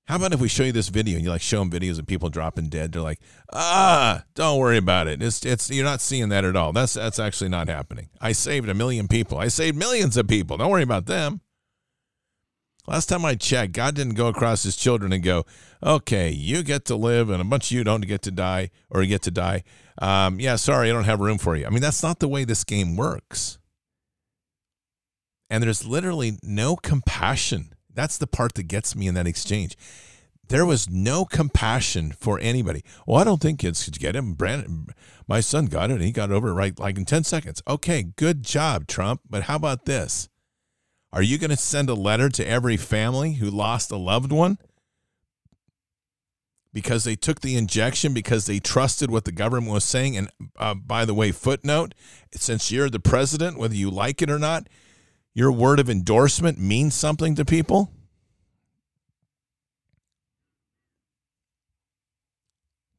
how 0.07 0.17
about 0.17 0.33
if 0.33 0.41
we 0.41 0.49
show 0.49 0.65
you 0.65 0.73
this 0.73 0.89
video 0.89 1.17
and 1.17 1.25
you 1.25 1.31
like 1.31 1.43
show 1.43 1.61
them 1.61 1.71
videos 1.71 1.99
of 1.99 2.07
people 2.07 2.31
dropping 2.31 2.69
dead? 2.69 2.93
They're 2.93 3.03
like, 3.03 3.21
ah, 3.53 4.25
don't 4.35 4.59
worry 4.59 4.79
about 4.79 5.07
it. 5.07 5.23
It's 5.23 5.45
it's 5.47 5.71
you're 5.71 5.85
not 5.85 6.01
seeing 6.01 6.31
that 6.31 6.45
at 6.45 6.57
all. 6.57 6.73
That's 6.73 6.95
that's 6.95 7.21
actually 7.21 7.51
not 7.51 7.69
happening. 7.69 8.09
I 8.21 8.33
saved 8.33 8.69
a 8.69 8.75
million 8.75 9.07
people. 9.07 9.39
I 9.39 9.49
saved 9.49 9.77
millions 9.77 10.17
of 10.17 10.27
people. 10.27 10.57
Don't 10.57 10.71
worry 10.71 10.83
about 10.83 11.07
them. 11.07 11.43
Last 12.87 13.09
time 13.09 13.25
I 13.25 13.35
checked, 13.35 13.73
God 13.73 13.95
didn't 13.95 14.15
go 14.15 14.29
across 14.29 14.63
his 14.63 14.77
children 14.77 15.13
and 15.13 15.23
go, 15.23 15.45
okay, 15.83 16.31
you 16.31 16.63
get 16.63 16.85
to 16.87 16.97
live 16.97 17.31
and 17.31 17.41
a 17.41 17.45
bunch 17.45 17.71
of 17.71 17.77
you 17.77 17.85
don't 17.85 18.07
get 18.07 18.23
to 18.23 18.31
die 18.31 18.71
or 18.89 19.05
get 19.05 19.23
to 19.23 19.31
die. 19.31 19.65
Um, 19.99 20.41
yeah, 20.41 20.57
sorry, 20.57 20.89
I 20.89 20.93
don't 20.93 21.05
have 21.05 21.21
room 21.21 21.39
for 21.39 21.57
you. 21.57 21.67
I 21.67 21.71
mean, 21.71 21.83
that's 21.83 22.03
not 22.03 22.21
the 22.21 22.29
way 22.29 22.45
this 22.45 22.65
game 22.65 22.97
works. 22.97 23.59
And 25.51 25.63
there's 25.63 25.85
literally 25.85 26.39
no 26.43 26.77
compassion. 26.77 27.75
That's 27.93 28.19
the 28.19 28.27
part 28.27 28.55
that 28.55 28.65
gets 28.65 28.95
me 28.97 29.09
in 29.09 29.15
that 29.15 29.27
exchange. 29.27 29.77
There 30.49 30.67
was 30.67 30.89
no 30.91 31.25
compassion 31.25 32.13
for 32.13 32.39
anybody. 32.41 32.83
Well, 33.07 33.21
I 33.21 33.25
don't 33.25 33.41
think 33.41 33.61
kids 33.61 33.85
could 33.85 34.01
get 34.01 34.17
him. 34.17 34.35
Barron, 34.35 34.87
my 35.29 35.41
son 35.41 35.67
got 35.67 35.91
it 35.91 35.95
and 35.95 36.03
he 36.03 36.13
got 36.13 36.33
over 36.33 36.49
it 36.49 36.55
right 36.55 36.77
like 36.79 36.99
in 36.99 37.05
10 37.05 37.25
seconds. 37.25 37.63
Okay, 37.69 38.03
good 38.03 38.43
job, 38.43 38.87
Trump. 38.89 39.21
But 39.29 39.45
how 39.45 39.57
about 39.57 39.85
this? 39.85 40.29
Are 41.13 41.23
you 41.23 41.39
going 41.39 41.51
to 41.51 41.57
send 41.57 41.89
a 41.89 41.95
letter 41.95 42.29
to 42.29 42.47
every 42.47 42.77
family 42.77 43.35
who 43.35 43.51
lost 43.51 43.91
a 43.91 43.97
loved 43.97 44.31
one 44.31 44.59
because 46.73 47.03
they 47.03 47.17
took 47.17 47.41
the 47.41 47.57
injection 47.57 48.15
because 48.15 48.47
they 48.47 48.61
trusted 48.61 49.11
what 49.11 49.25
the 49.25 49.33
government 49.33 49.73
was 49.73 49.85
saying? 49.85 50.17
And 50.17 50.31
uh, 50.57 50.75
by 50.75 51.05
the 51.05 51.15
way, 51.15 51.33
footnote 51.33 51.95
since 52.33 52.71
you're 52.71 52.89
the 52.89 53.01
president, 53.01 53.59
whether 53.59 53.75
you 53.75 53.91
like 53.91 54.23
it 54.23 54.31
or 54.31 54.39
not, 54.39 54.69
your 55.35 55.51
word 55.51 55.81
of 55.81 55.91
endorsement 55.91 56.59
means 56.59 56.95
something 56.95 57.35
to 57.35 57.45
people? 57.45 57.93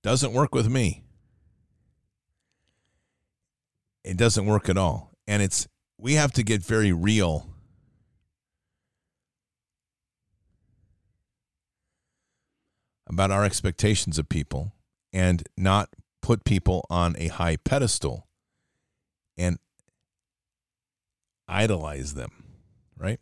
Doesn't 0.03 0.34
work 0.34 0.53
with 0.53 0.68
me. 0.68 1.03
It 4.03 4.18
doesn't 4.18 4.45
work 4.45 4.68
at 4.68 4.78
all. 4.78 5.12
And 5.28 5.43
it's, 5.43 5.68
we 5.97 6.16
have 6.16 6.32
to 6.34 6.43
get 6.43 6.64
very 6.64 6.91
real 6.91 7.51
about 13.12 13.30
our 13.30 13.43
expectations 13.43 14.18
of 14.18 14.30
people 14.30 14.74
and 15.12 15.43
not 15.57 15.89
put 16.22 16.45
people 16.45 16.86
on 16.89 17.16
a 17.18 17.28
high 17.28 17.57
pedestal 17.57 18.28
and 19.38 19.59
idolize 21.47 22.14
them, 22.14 22.32
right? 22.97 23.20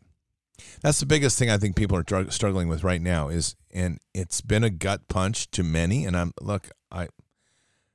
That's 0.82 1.00
the 1.00 1.06
biggest 1.06 1.40
thing 1.40 1.50
I 1.50 1.58
think 1.58 1.76
people 1.76 1.98
are 1.98 2.32
struggling 2.32 2.68
with 2.68 2.84
right 2.84 3.02
now 3.02 3.30
is 3.30 3.56
and 3.72 4.00
it's 4.14 4.42
been 4.42 4.64
a 4.64 4.70
gut 4.70 5.08
punch 5.08 5.50
to 5.52 5.64
many 5.64 6.06
and 6.06 6.16
I'm 6.16 6.34
look, 6.42 6.70
I 6.92 7.08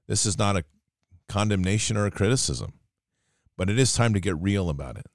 this 0.08 0.26
is 0.26 0.38
not 0.38 0.56
a 0.56 0.64
condemnation 1.28 1.96
or 1.96 2.06
a 2.06 2.10
criticism, 2.10 2.74
but 3.56 3.70
it 3.70 3.78
is 3.78 3.92
time 3.92 4.14
to 4.14 4.20
get 4.20 4.40
real 4.40 4.68
about 4.68 4.96
it. 4.96 5.06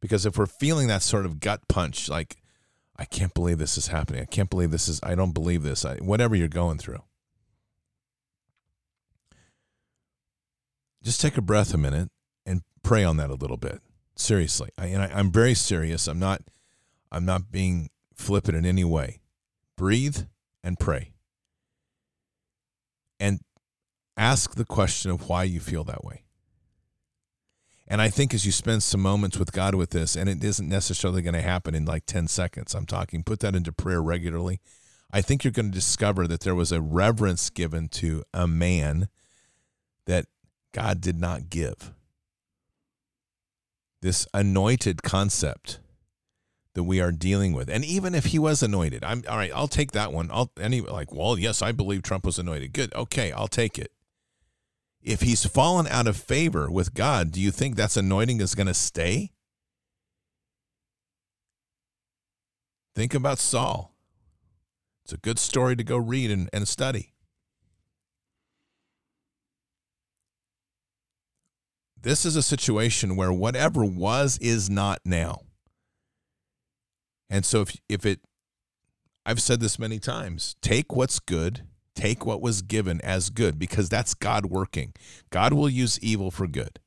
Because 0.00 0.26
if 0.26 0.36
we're 0.36 0.46
feeling 0.46 0.86
that 0.88 1.02
sort 1.02 1.26
of 1.26 1.40
gut 1.40 1.66
punch 1.68 2.08
like 2.08 2.36
I 2.96 3.04
can't 3.04 3.34
believe 3.34 3.58
this 3.58 3.76
is 3.76 3.88
happening. 3.88 4.22
I 4.22 4.26
can't 4.26 4.50
believe 4.50 4.70
this 4.70 4.88
is, 4.88 5.00
I 5.02 5.14
don't 5.14 5.32
believe 5.32 5.62
this. 5.62 5.84
I, 5.84 5.96
whatever 5.96 6.36
you're 6.36 6.48
going 6.48 6.78
through. 6.78 7.02
Just 11.02 11.20
take 11.20 11.36
a 11.36 11.42
breath 11.42 11.74
a 11.74 11.78
minute 11.78 12.10
and 12.46 12.62
pray 12.82 13.04
on 13.04 13.16
that 13.18 13.30
a 13.30 13.34
little 13.34 13.56
bit. 13.56 13.80
Seriously. 14.16 14.70
I, 14.78 14.86
and 14.86 15.02
I, 15.02 15.10
I'm 15.12 15.30
very 15.30 15.54
serious. 15.54 16.06
I'm 16.06 16.20
not, 16.20 16.42
I'm 17.10 17.24
not 17.24 17.50
being 17.50 17.90
flippant 18.14 18.56
in 18.56 18.64
any 18.64 18.84
way. 18.84 19.20
Breathe 19.76 20.22
and 20.62 20.78
pray. 20.78 21.12
And 23.18 23.40
ask 24.16 24.54
the 24.54 24.64
question 24.64 25.10
of 25.10 25.28
why 25.28 25.44
you 25.44 25.60
feel 25.60 25.84
that 25.84 26.04
way. 26.04 26.23
And 27.86 28.00
I 28.00 28.08
think 28.08 28.32
as 28.32 28.46
you 28.46 28.52
spend 28.52 28.82
some 28.82 29.02
moments 29.02 29.38
with 29.38 29.52
God 29.52 29.74
with 29.74 29.90
this, 29.90 30.16
and 30.16 30.28
it 30.28 30.42
isn't 30.42 30.68
necessarily 30.68 31.20
going 31.22 31.34
to 31.34 31.42
happen 31.42 31.74
in 31.74 31.84
like 31.84 32.06
10 32.06 32.28
seconds, 32.28 32.74
I'm 32.74 32.86
talking, 32.86 33.22
put 33.22 33.40
that 33.40 33.54
into 33.54 33.72
prayer 33.72 34.02
regularly. 34.02 34.60
I 35.12 35.20
think 35.20 35.44
you're 35.44 35.52
going 35.52 35.70
to 35.70 35.74
discover 35.74 36.26
that 36.26 36.40
there 36.40 36.54
was 36.54 36.72
a 36.72 36.80
reverence 36.80 37.50
given 37.50 37.88
to 37.88 38.24
a 38.32 38.46
man 38.46 39.08
that 40.06 40.26
God 40.72 41.00
did 41.00 41.20
not 41.20 41.50
give. 41.50 41.92
This 44.00 44.26
anointed 44.34 45.02
concept 45.02 45.78
that 46.74 46.84
we 46.84 47.00
are 47.00 47.12
dealing 47.12 47.52
with. 47.52 47.70
And 47.70 47.84
even 47.84 48.14
if 48.14 48.26
he 48.26 48.38
was 48.38 48.62
anointed, 48.62 49.04
I'm 49.04 49.22
all 49.28 49.36
right, 49.36 49.52
I'll 49.54 49.68
take 49.68 49.92
that 49.92 50.12
one. 50.12 50.30
I'll 50.32 50.50
any 50.58 50.80
like, 50.80 51.12
well, 51.12 51.38
yes, 51.38 51.62
I 51.62 51.72
believe 51.72 52.02
Trump 52.02 52.26
was 52.26 52.38
anointed. 52.38 52.72
Good. 52.72 52.92
Okay, 52.94 53.30
I'll 53.30 53.48
take 53.48 53.78
it 53.78 53.92
if 55.04 55.20
he's 55.20 55.44
fallen 55.44 55.86
out 55.86 56.06
of 56.06 56.16
favor 56.16 56.70
with 56.70 56.94
God, 56.94 57.30
do 57.30 57.40
you 57.40 57.50
think 57.50 57.76
that's 57.76 57.96
anointing 57.96 58.40
is 58.40 58.54
going 58.54 58.66
to 58.66 58.74
stay? 58.74 59.32
Think 62.96 63.12
about 63.12 63.38
Saul. 63.38 63.94
It's 65.04 65.12
a 65.12 65.18
good 65.18 65.38
story 65.38 65.76
to 65.76 65.84
go 65.84 65.98
read 65.98 66.30
and, 66.30 66.48
and 66.52 66.66
study. 66.66 67.12
This 72.00 72.24
is 72.24 72.36
a 72.36 72.42
situation 72.42 73.16
where 73.16 73.32
whatever 73.32 73.84
was 73.84 74.38
is 74.38 74.70
not 74.70 75.00
now. 75.04 75.40
And 77.28 77.44
so 77.44 77.62
if 77.62 77.76
if 77.88 78.06
it 78.06 78.20
I've 79.26 79.40
said 79.40 79.60
this 79.60 79.78
many 79.78 79.98
times, 79.98 80.54
take 80.60 80.94
what's 80.94 81.18
good 81.18 81.62
Take 81.94 82.26
what 82.26 82.40
was 82.40 82.62
given 82.62 83.00
as 83.02 83.30
good 83.30 83.58
because 83.58 83.88
that's 83.88 84.14
God 84.14 84.46
working. 84.46 84.92
God 85.30 85.52
will 85.52 85.68
use 85.68 86.00
evil 86.00 86.30
for 86.30 86.46
good. 86.46 86.80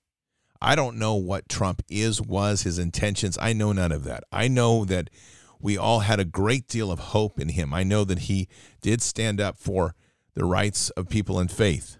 I 0.61 0.75
don't 0.75 0.97
know 0.97 1.15
what 1.15 1.49
Trump 1.49 1.81
is, 1.89 2.21
was, 2.21 2.63
his 2.63 2.79
intentions. 2.79 3.37
I 3.39 3.53
know 3.53 3.71
none 3.71 3.91
of 3.91 4.03
that. 4.05 4.23
I 4.31 4.47
know 4.47 4.85
that 4.85 5.09
we 5.59 5.77
all 5.77 6.01
had 6.01 6.19
a 6.19 6.25
great 6.25 6.67
deal 6.67 6.91
of 6.91 6.99
hope 6.99 7.39
in 7.39 7.49
him. 7.49 7.73
I 7.73 7.83
know 7.83 8.03
that 8.03 8.19
he 8.19 8.47
did 8.81 9.01
stand 9.01 9.39
up 9.39 9.57
for 9.57 9.95
the 10.33 10.45
rights 10.45 10.89
of 10.91 11.09
people 11.09 11.39
in 11.39 11.47
faith. 11.47 11.97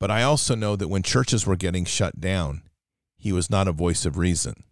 But 0.00 0.10
I 0.10 0.22
also 0.22 0.54
know 0.54 0.76
that 0.76 0.88
when 0.88 1.02
churches 1.02 1.46
were 1.46 1.56
getting 1.56 1.84
shut 1.84 2.20
down, 2.20 2.62
he 3.16 3.32
was 3.32 3.50
not 3.50 3.68
a 3.68 3.72
voice 3.72 4.06
of 4.06 4.16
reason. 4.16 4.64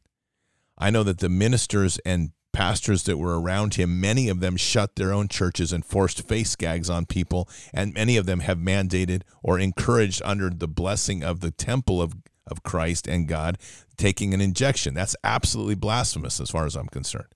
I 0.78 0.90
know 0.90 1.02
that 1.02 1.18
the 1.18 1.28
ministers 1.28 1.98
and 2.04 2.30
pastors 2.56 3.02
that 3.02 3.18
were 3.18 3.38
around 3.38 3.74
him, 3.74 4.00
many 4.00 4.30
of 4.30 4.40
them 4.40 4.56
shut 4.56 4.96
their 4.96 5.12
own 5.12 5.28
churches 5.28 5.74
and 5.74 5.84
forced 5.84 6.26
face 6.26 6.56
gags 6.56 6.88
on 6.88 7.04
people, 7.04 7.46
and 7.74 7.92
many 7.92 8.16
of 8.16 8.24
them 8.24 8.40
have 8.40 8.56
mandated 8.56 9.20
or 9.42 9.58
encouraged 9.58 10.22
under 10.24 10.48
the 10.48 10.66
blessing 10.66 11.22
of 11.22 11.40
the 11.40 11.50
temple 11.50 12.00
of, 12.00 12.14
of 12.46 12.62
Christ 12.62 13.06
and 13.06 13.28
God 13.28 13.58
taking 13.98 14.32
an 14.32 14.40
injection. 14.40 14.94
That's 14.94 15.14
absolutely 15.22 15.74
blasphemous 15.74 16.40
as 16.40 16.48
far 16.48 16.64
as 16.64 16.76
I'm 16.76 16.86
concerned. 16.86 17.28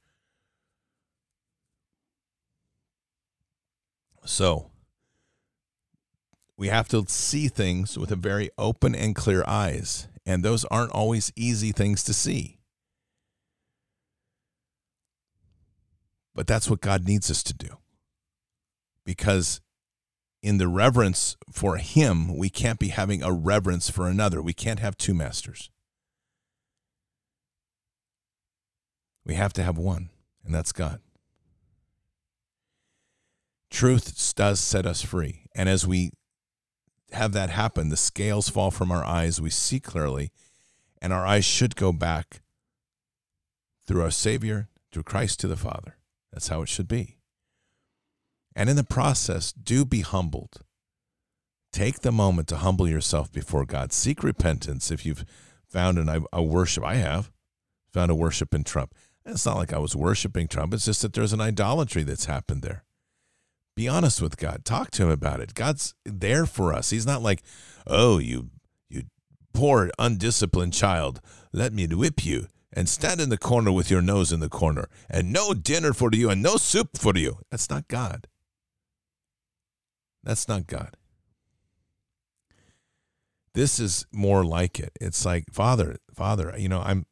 So, 4.24 4.70
we 6.56 6.68
have 6.68 6.88
to 6.88 7.04
see 7.08 7.48
things 7.48 7.98
with 7.98 8.10
a 8.10 8.16
very 8.16 8.48
open 8.56 8.94
and 8.94 9.14
clear 9.14 9.44
eyes, 9.46 10.08
and 10.24 10.42
those 10.42 10.64
aren't 10.66 10.92
always 10.92 11.30
easy 11.36 11.72
things 11.72 12.02
to 12.04 12.14
see. 12.14 12.59
But 16.40 16.46
that's 16.46 16.70
what 16.70 16.80
God 16.80 17.06
needs 17.06 17.30
us 17.30 17.42
to 17.42 17.52
do. 17.52 17.76
Because 19.04 19.60
in 20.42 20.56
the 20.56 20.68
reverence 20.68 21.36
for 21.52 21.76
Him, 21.76 22.34
we 22.34 22.48
can't 22.48 22.78
be 22.78 22.88
having 22.88 23.22
a 23.22 23.30
reverence 23.30 23.90
for 23.90 24.08
another. 24.08 24.40
We 24.40 24.54
can't 24.54 24.78
have 24.78 24.96
two 24.96 25.12
masters. 25.12 25.68
We 29.22 29.34
have 29.34 29.52
to 29.52 29.62
have 29.62 29.76
one, 29.76 30.08
and 30.42 30.54
that's 30.54 30.72
God. 30.72 31.00
Truth 33.70 34.34
does 34.34 34.60
set 34.60 34.86
us 34.86 35.02
free. 35.02 35.44
And 35.54 35.68
as 35.68 35.86
we 35.86 36.10
have 37.12 37.32
that 37.32 37.50
happen, 37.50 37.90
the 37.90 37.98
scales 37.98 38.48
fall 38.48 38.70
from 38.70 38.90
our 38.90 39.04
eyes, 39.04 39.42
we 39.42 39.50
see 39.50 39.78
clearly, 39.78 40.32
and 41.02 41.12
our 41.12 41.26
eyes 41.26 41.44
should 41.44 41.76
go 41.76 41.92
back 41.92 42.40
through 43.86 44.00
our 44.00 44.10
Savior, 44.10 44.70
through 44.90 45.02
Christ 45.02 45.38
to 45.40 45.46
the 45.46 45.54
Father. 45.54 45.98
That's 46.32 46.48
how 46.48 46.62
it 46.62 46.68
should 46.68 46.88
be. 46.88 47.16
And 48.54 48.68
in 48.68 48.76
the 48.76 48.84
process, 48.84 49.52
do 49.52 49.84
be 49.84 50.00
humbled. 50.00 50.62
Take 51.72 52.00
the 52.00 52.12
moment 52.12 52.48
to 52.48 52.56
humble 52.56 52.88
yourself 52.88 53.30
before 53.30 53.64
God. 53.64 53.92
Seek 53.92 54.22
repentance 54.24 54.90
if 54.90 55.06
you've 55.06 55.24
found 55.68 55.98
an, 55.98 56.24
a 56.32 56.42
worship. 56.42 56.84
I 56.84 56.96
have 56.96 57.30
found 57.92 58.10
a 58.10 58.14
worship 58.14 58.54
in 58.54 58.64
Trump. 58.64 58.94
It's 59.24 59.46
not 59.46 59.56
like 59.56 59.72
I 59.72 59.78
was 59.78 59.94
worshiping 59.94 60.48
Trump. 60.48 60.74
It's 60.74 60.86
just 60.86 61.02
that 61.02 61.12
there's 61.12 61.32
an 61.32 61.40
idolatry 61.40 62.02
that's 62.02 62.24
happened 62.24 62.62
there. 62.62 62.84
Be 63.76 63.86
honest 63.86 64.20
with 64.20 64.36
God. 64.36 64.64
Talk 64.64 64.90
to 64.92 65.04
him 65.04 65.10
about 65.10 65.40
it. 65.40 65.54
God's 65.54 65.94
there 66.04 66.46
for 66.46 66.72
us. 66.72 66.90
He's 66.90 67.06
not 67.06 67.22
like, 67.22 67.42
oh, 67.86 68.18
you 68.18 68.50
you 68.88 69.04
poor 69.54 69.90
undisciplined 69.98 70.72
child, 70.72 71.20
let 71.52 71.72
me 71.72 71.86
whip 71.86 72.24
you 72.24 72.48
and 72.72 72.88
stand 72.88 73.20
in 73.20 73.28
the 73.28 73.38
corner 73.38 73.72
with 73.72 73.90
your 73.90 74.02
nose 74.02 74.32
in 74.32 74.40
the 74.40 74.48
corner 74.48 74.88
and 75.08 75.32
no 75.32 75.54
dinner 75.54 75.92
for 75.92 76.10
you 76.12 76.30
and 76.30 76.42
no 76.42 76.56
soup 76.56 76.96
for 76.96 77.12
you. 77.16 77.38
That's 77.50 77.68
not 77.68 77.88
God. 77.88 78.28
That's 80.22 80.46
not 80.48 80.66
God. 80.66 80.96
This 83.54 83.80
is 83.80 84.06
more 84.12 84.44
like 84.44 84.78
it. 84.78 84.92
It's 85.00 85.24
like, 85.24 85.46
Father, 85.52 85.96
Father, 86.14 86.54
you 86.56 86.68
know, 86.68 86.80
I'm 86.80 87.06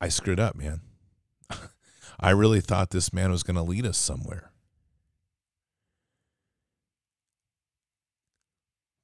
I 0.00 0.08
screwed 0.08 0.40
up, 0.40 0.56
man. 0.56 0.80
I 2.20 2.30
really 2.30 2.60
thought 2.60 2.90
this 2.90 3.12
man 3.12 3.30
was 3.30 3.44
going 3.44 3.54
to 3.54 3.62
lead 3.62 3.86
us 3.86 3.96
somewhere. 3.96 4.50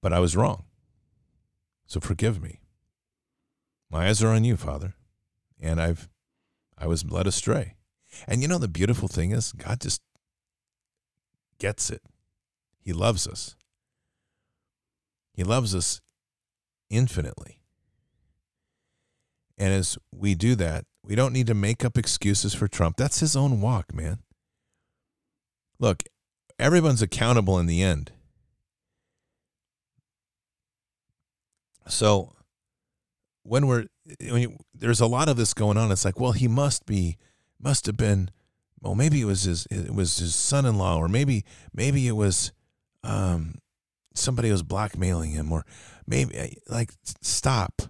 But 0.03 0.13
I 0.13 0.19
was 0.19 0.37
wrong. 0.37 0.65
So 1.87 2.01
forgive 2.01 2.43
me. 2.43 2.61
My 3.91 4.09
eyes 4.09 4.23
are 4.25 4.31
on 4.31 4.43
you, 4.43 4.57
Father. 4.57 4.95
And 5.61 5.81
I've 5.81 6.09
I 6.77 6.87
was 6.87 7.05
led 7.05 7.27
astray. 7.27 7.75
And 8.27 8.43
you 8.43 8.49
know 8.49 8.59
the 8.59 8.69
beautiful 8.69 9.09
thing 9.09 9.33
is 9.33 9.53
God 9.53 9.81
just 9.81 10.01
gets 11.59 11.91
it. 11.91 12.03
He 12.81 12.93
loves 12.93 13.27
us. 13.27 13.57
He 15.35 15.45
loves 15.45 15.75
us 15.75 16.01
infinitely. 16.91 17.61
And 19.59 19.73
as 19.73 19.99
we 20.13 20.35
do 20.35 20.55
that, 20.55 20.85
we 21.05 21.15
don't 21.15 21.33
need 21.33 21.49
to 21.49 21.55
make 21.55 21.85
up 21.85 21.99
excuses 21.99 22.55
for 22.55 22.69
Trump. 22.69 22.97
That's 22.97 23.21
his 23.21 23.35
own 23.35 23.61
walk, 23.61 23.93
man. 23.95 24.19
Look, 25.81 26.05
everyone's 26.59 27.03
accountable 27.03 27.59
in 27.59 27.67
the 27.67 27.83
end. 27.83 28.13
So 31.89 32.35
when 33.43 33.67
we're 33.67 33.87
when 34.21 34.43
you, 34.43 34.57
there's 34.75 35.01
a 35.01 35.07
lot 35.07 35.29
of 35.29 35.37
this 35.37 35.55
going 35.55 35.77
on, 35.77 35.91
it's 35.91 36.05
like, 36.05 36.21
well, 36.21 36.33
he 36.33 36.49
must 36.49 36.87
be 36.87 37.17
must 37.61 37.87
have 37.87 37.97
been 37.97 38.31
well, 38.81 38.95
maybe 38.95 39.21
it 39.21 39.25
was 39.25 39.43
his 39.43 39.67
it 39.67 39.95
was 39.95 40.19
his 40.19 40.35
son-in-law 40.35 40.99
or 40.99 41.09
maybe 41.09 41.45
maybe 41.75 42.07
it 42.07 42.13
was 42.13 42.53
um 43.03 43.55
somebody 44.15 44.51
was 44.51 44.63
blackmailing 44.63 45.31
him 45.31 45.53
or 45.53 45.65
maybe 46.07 46.59
like 46.69 46.93
stop. 47.23 47.83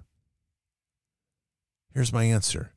Here's 1.93 2.13
my 2.13 2.25
answer. 2.25 2.73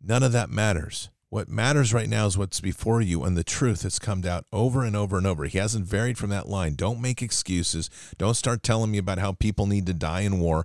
None 0.00 0.22
of 0.22 0.32
that 0.32 0.50
matters. 0.50 1.10
What 1.28 1.48
matters 1.48 1.92
right 1.92 2.08
now 2.08 2.26
is 2.26 2.38
what's 2.38 2.60
before 2.60 3.00
you 3.00 3.24
and 3.24 3.36
the 3.36 3.42
truth 3.42 3.82
has 3.82 3.98
come 3.98 4.24
out 4.24 4.44
over 4.52 4.84
and 4.84 4.94
over 4.94 5.18
and 5.18 5.26
over. 5.26 5.44
He 5.44 5.58
hasn't 5.58 5.84
varied 5.84 6.18
from 6.18 6.30
that 6.30 6.48
line. 6.48 6.74
Don't 6.74 7.00
make 7.00 7.20
excuses. 7.20 7.90
Don't 8.16 8.34
start 8.34 8.62
telling 8.62 8.92
me 8.92 8.98
about 8.98 9.18
how 9.18 9.32
people 9.32 9.66
need 9.66 9.86
to 9.86 9.92
die 9.92 10.20
in 10.20 10.38
war, 10.38 10.64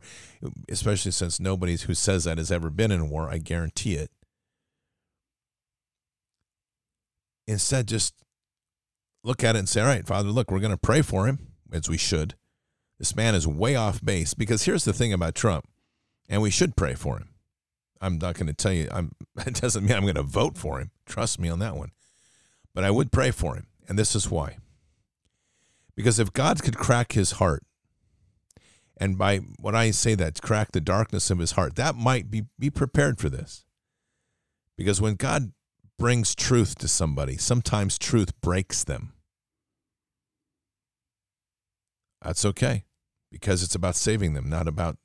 especially 0.69 1.11
since 1.11 1.39
nobody 1.39 1.77
who 1.77 1.95
says 1.95 2.25
that 2.25 2.37
has 2.37 2.51
ever 2.51 2.69
been 2.69 2.91
in 2.91 3.09
war. 3.09 3.27
I 3.29 3.39
guarantee 3.39 3.95
it. 3.95 4.11
Instead, 7.47 7.87
just 7.87 8.13
look 9.23 9.43
at 9.43 9.55
it 9.55 9.59
and 9.59 9.67
say, 9.67 9.81
all 9.81 9.87
right, 9.87 10.05
Father, 10.05 10.29
look, 10.29 10.51
we're 10.51 10.59
going 10.59 10.71
to 10.71 10.77
pray 10.77 11.01
for 11.01 11.25
him, 11.25 11.53
as 11.71 11.89
we 11.89 11.97
should. 11.97 12.35
This 12.99 13.15
man 13.15 13.33
is 13.33 13.47
way 13.47 13.75
off 13.75 13.99
base 14.05 14.35
because 14.35 14.63
here's 14.63 14.85
the 14.85 14.93
thing 14.93 15.11
about 15.11 15.33
Trump, 15.33 15.67
and 16.29 16.39
we 16.39 16.51
should 16.51 16.75
pray 16.75 16.93
for 16.93 17.17
him. 17.17 17.30
I'm 18.01 18.17
not 18.17 18.35
going 18.35 18.47
to 18.47 18.53
tell 18.53 18.73
you. 18.73 18.89
I'm. 18.91 19.11
It 19.45 19.55
doesn't 19.55 19.85
mean 19.85 19.93
I'm 19.93 20.03
going 20.03 20.15
to 20.15 20.23
vote 20.23 20.57
for 20.57 20.79
him. 20.79 20.91
Trust 21.05 21.39
me 21.39 21.47
on 21.47 21.59
that 21.59 21.75
one. 21.77 21.91
But 22.73 22.83
I 22.83 22.91
would 22.91 23.11
pray 23.11 23.31
for 23.31 23.55
him, 23.55 23.67
and 23.87 23.97
this 23.97 24.15
is 24.15 24.29
why. 24.29 24.57
Because 25.95 26.19
if 26.19 26.33
God 26.33 26.61
could 26.61 26.77
crack 26.77 27.13
his 27.13 27.33
heart, 27.33 27.63
and 28.97 29.17
by 29.17 29.37
what 29.59 29.73
I 29.73 29.91
say 29.91 30.15
that 30.15 30.41
crack 30.41 30.71
the 30.71 30.81
darkness 30.81 31.31
of 31.31 31.39
his 31.39 31.51
heart, 31.51 31.75
that 31.75 31.95
might 31.95 32.29
be 32.29 32.43
be 32.59 32.69
prepared 32.69 33.19
for 33.19 33.29
this. 33.29 33.65
Because 34.77 35.01
when 35.01 35.15
God 35.15 35.53
brings 35.97 36.35
truth 36.35 36.75
to 36.79 36.87
somebody, 36.87 37.37
sometimes 37.37 37.97
truth 37.97 38.39
breaks 38.41 38.83
them. 38.83 39.13
That's 42.21 42.45
okay, 42.45 42.85
because 43.31 43.63
it's 43.63 43.75
about 43.75 43.95
saving 43.95 44.33
them, 44.33 44.49
not 44.49 44.67
about 44.67 44.97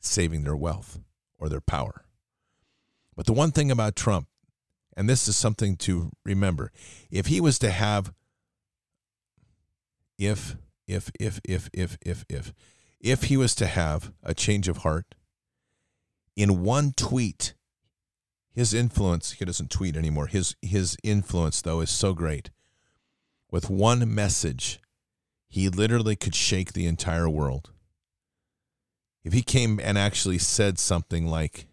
saving 0.00 0.44
their 0.44 0.56
wealth 0.56 1.00
or 1.38 1.48
their 1.48 1.60
power. 1.60 2.05
But 3.16 3.26
the 3.26 3.32
one 3.32 3.50
thing 3.50 3.70
about 3.70 3.96
Trump, 3.96 4.28
and 4.96 5.08
this 5.08 5.26
is 5.26 5.36
something 5.36 5.76
to 5.78 6.10
remember, 6.24 6.70
if 7.10 7.26
he 7.26 7.40
was 7.40 7.58
to 7.60 7.70
have, 7.70 8.12
if, 10.18 10.56
if, 10.86 11.10
if, 11.18 11.40
if, 11.44 11.70
if, 11.72 11.98
if, 12.02 12.24
if, 12.28 12.52
if 13.00 13.22
he 13.24 13.36
was 13.36 13.54
to 13.56 13.66
have 13.66 14.12
a 14.22 14.34
change 14.34 14.68
of 14.68 14.78
heart, 14.78 15.14
in 16.36 16.62
one 16.62 16.92
tweet, 16.96 17.54
his 18.52 18.74
influence, 18.74 19.32
he 19.32 19.44
doesn't 19.44 19.70
tweet 19.70 19.96
anymore, 19.96 20.26
his, 20.26 20.54
his 20.60 20.96
influence, 21.02 21.62
though, 21.62 21.80
is 21.80 21.90
so 21.90 22.12
great. 22.12 22.50
With 23.50 23.70
one 23.70 24.14
message, 24.14 24.80
he 25.48 25.68
literally 25.68 26.16
could 26.16 26.34
shake 26.34 26.72
the 26.72 26.86
entire 26.86 27.28
world. 27.28 27.70
If 29.24 29.32
he 29.32 29.42
came 29.42 29.80
and 29.82 29.96
actually 29.96 30.38
said 30.38 30.78
something 30.78 31.26
like, 31.26 31.66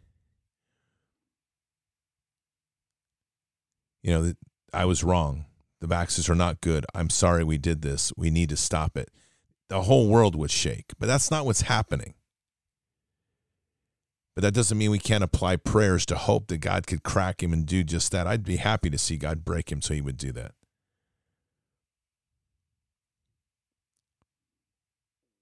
you 4.03 4.11
know, 4.11 4.33
I 4.73 4.85
was 4.85 5.03
wrong. 5.03 5.45
The 5.81 5.87
vaccines 5.87 6.29
are 6.29 6.35
not 6.35 6.61
good. 6.61 6.85
I'm 6.93 7.09
sorry 7.09 7.43
we 7.43 7.57
did 7.57 7.81
this. 7.81 8.13
We 8.15 8.29
need 8.29 8.49
to 8.49 8.57
stop 8.57 8.97
it. 8.97 9.09
The 9.69 9.83
whole 9.83 10.07
world 10.07 10.35
would 10.35 10.51
shake. 10.51 10.93
But 10.99 11.07
that's 11.07 11.31
not 11.31 11.45
what's 11.45 11.61
happening. 11.61 12.13
But 14.35 14.41
that 14.41 14.53
doesn't 14.53 14.77
mean 14.77 14.91
we 14.91 14.99
can't 14.99 15.23
apply 15.23 15.57
prayers 15.57 16.05
to 16.07 16.15
hope 16.15 16.47
that 16.47 16.57
God 16.57 16.87
could 16.87 17.03
crack 17.03 17.41
him 17.41 17.53
and 17.53 17.65
do 17.65 17.83
just 17.83 18.11
that. 18.11 18.27
I'd 18.27 18.43
be 18.43 18.57
happy 18.57 18.89
to 18.89 18.97
see 18.97 19.17
God 19.17 19.45
break 19.45 19.71
him 19.71 19.81
so 19.81 19.93
he 19.93 20.01
would 20.01 20.17
do 20.17 20.31
that. 20.31 20.53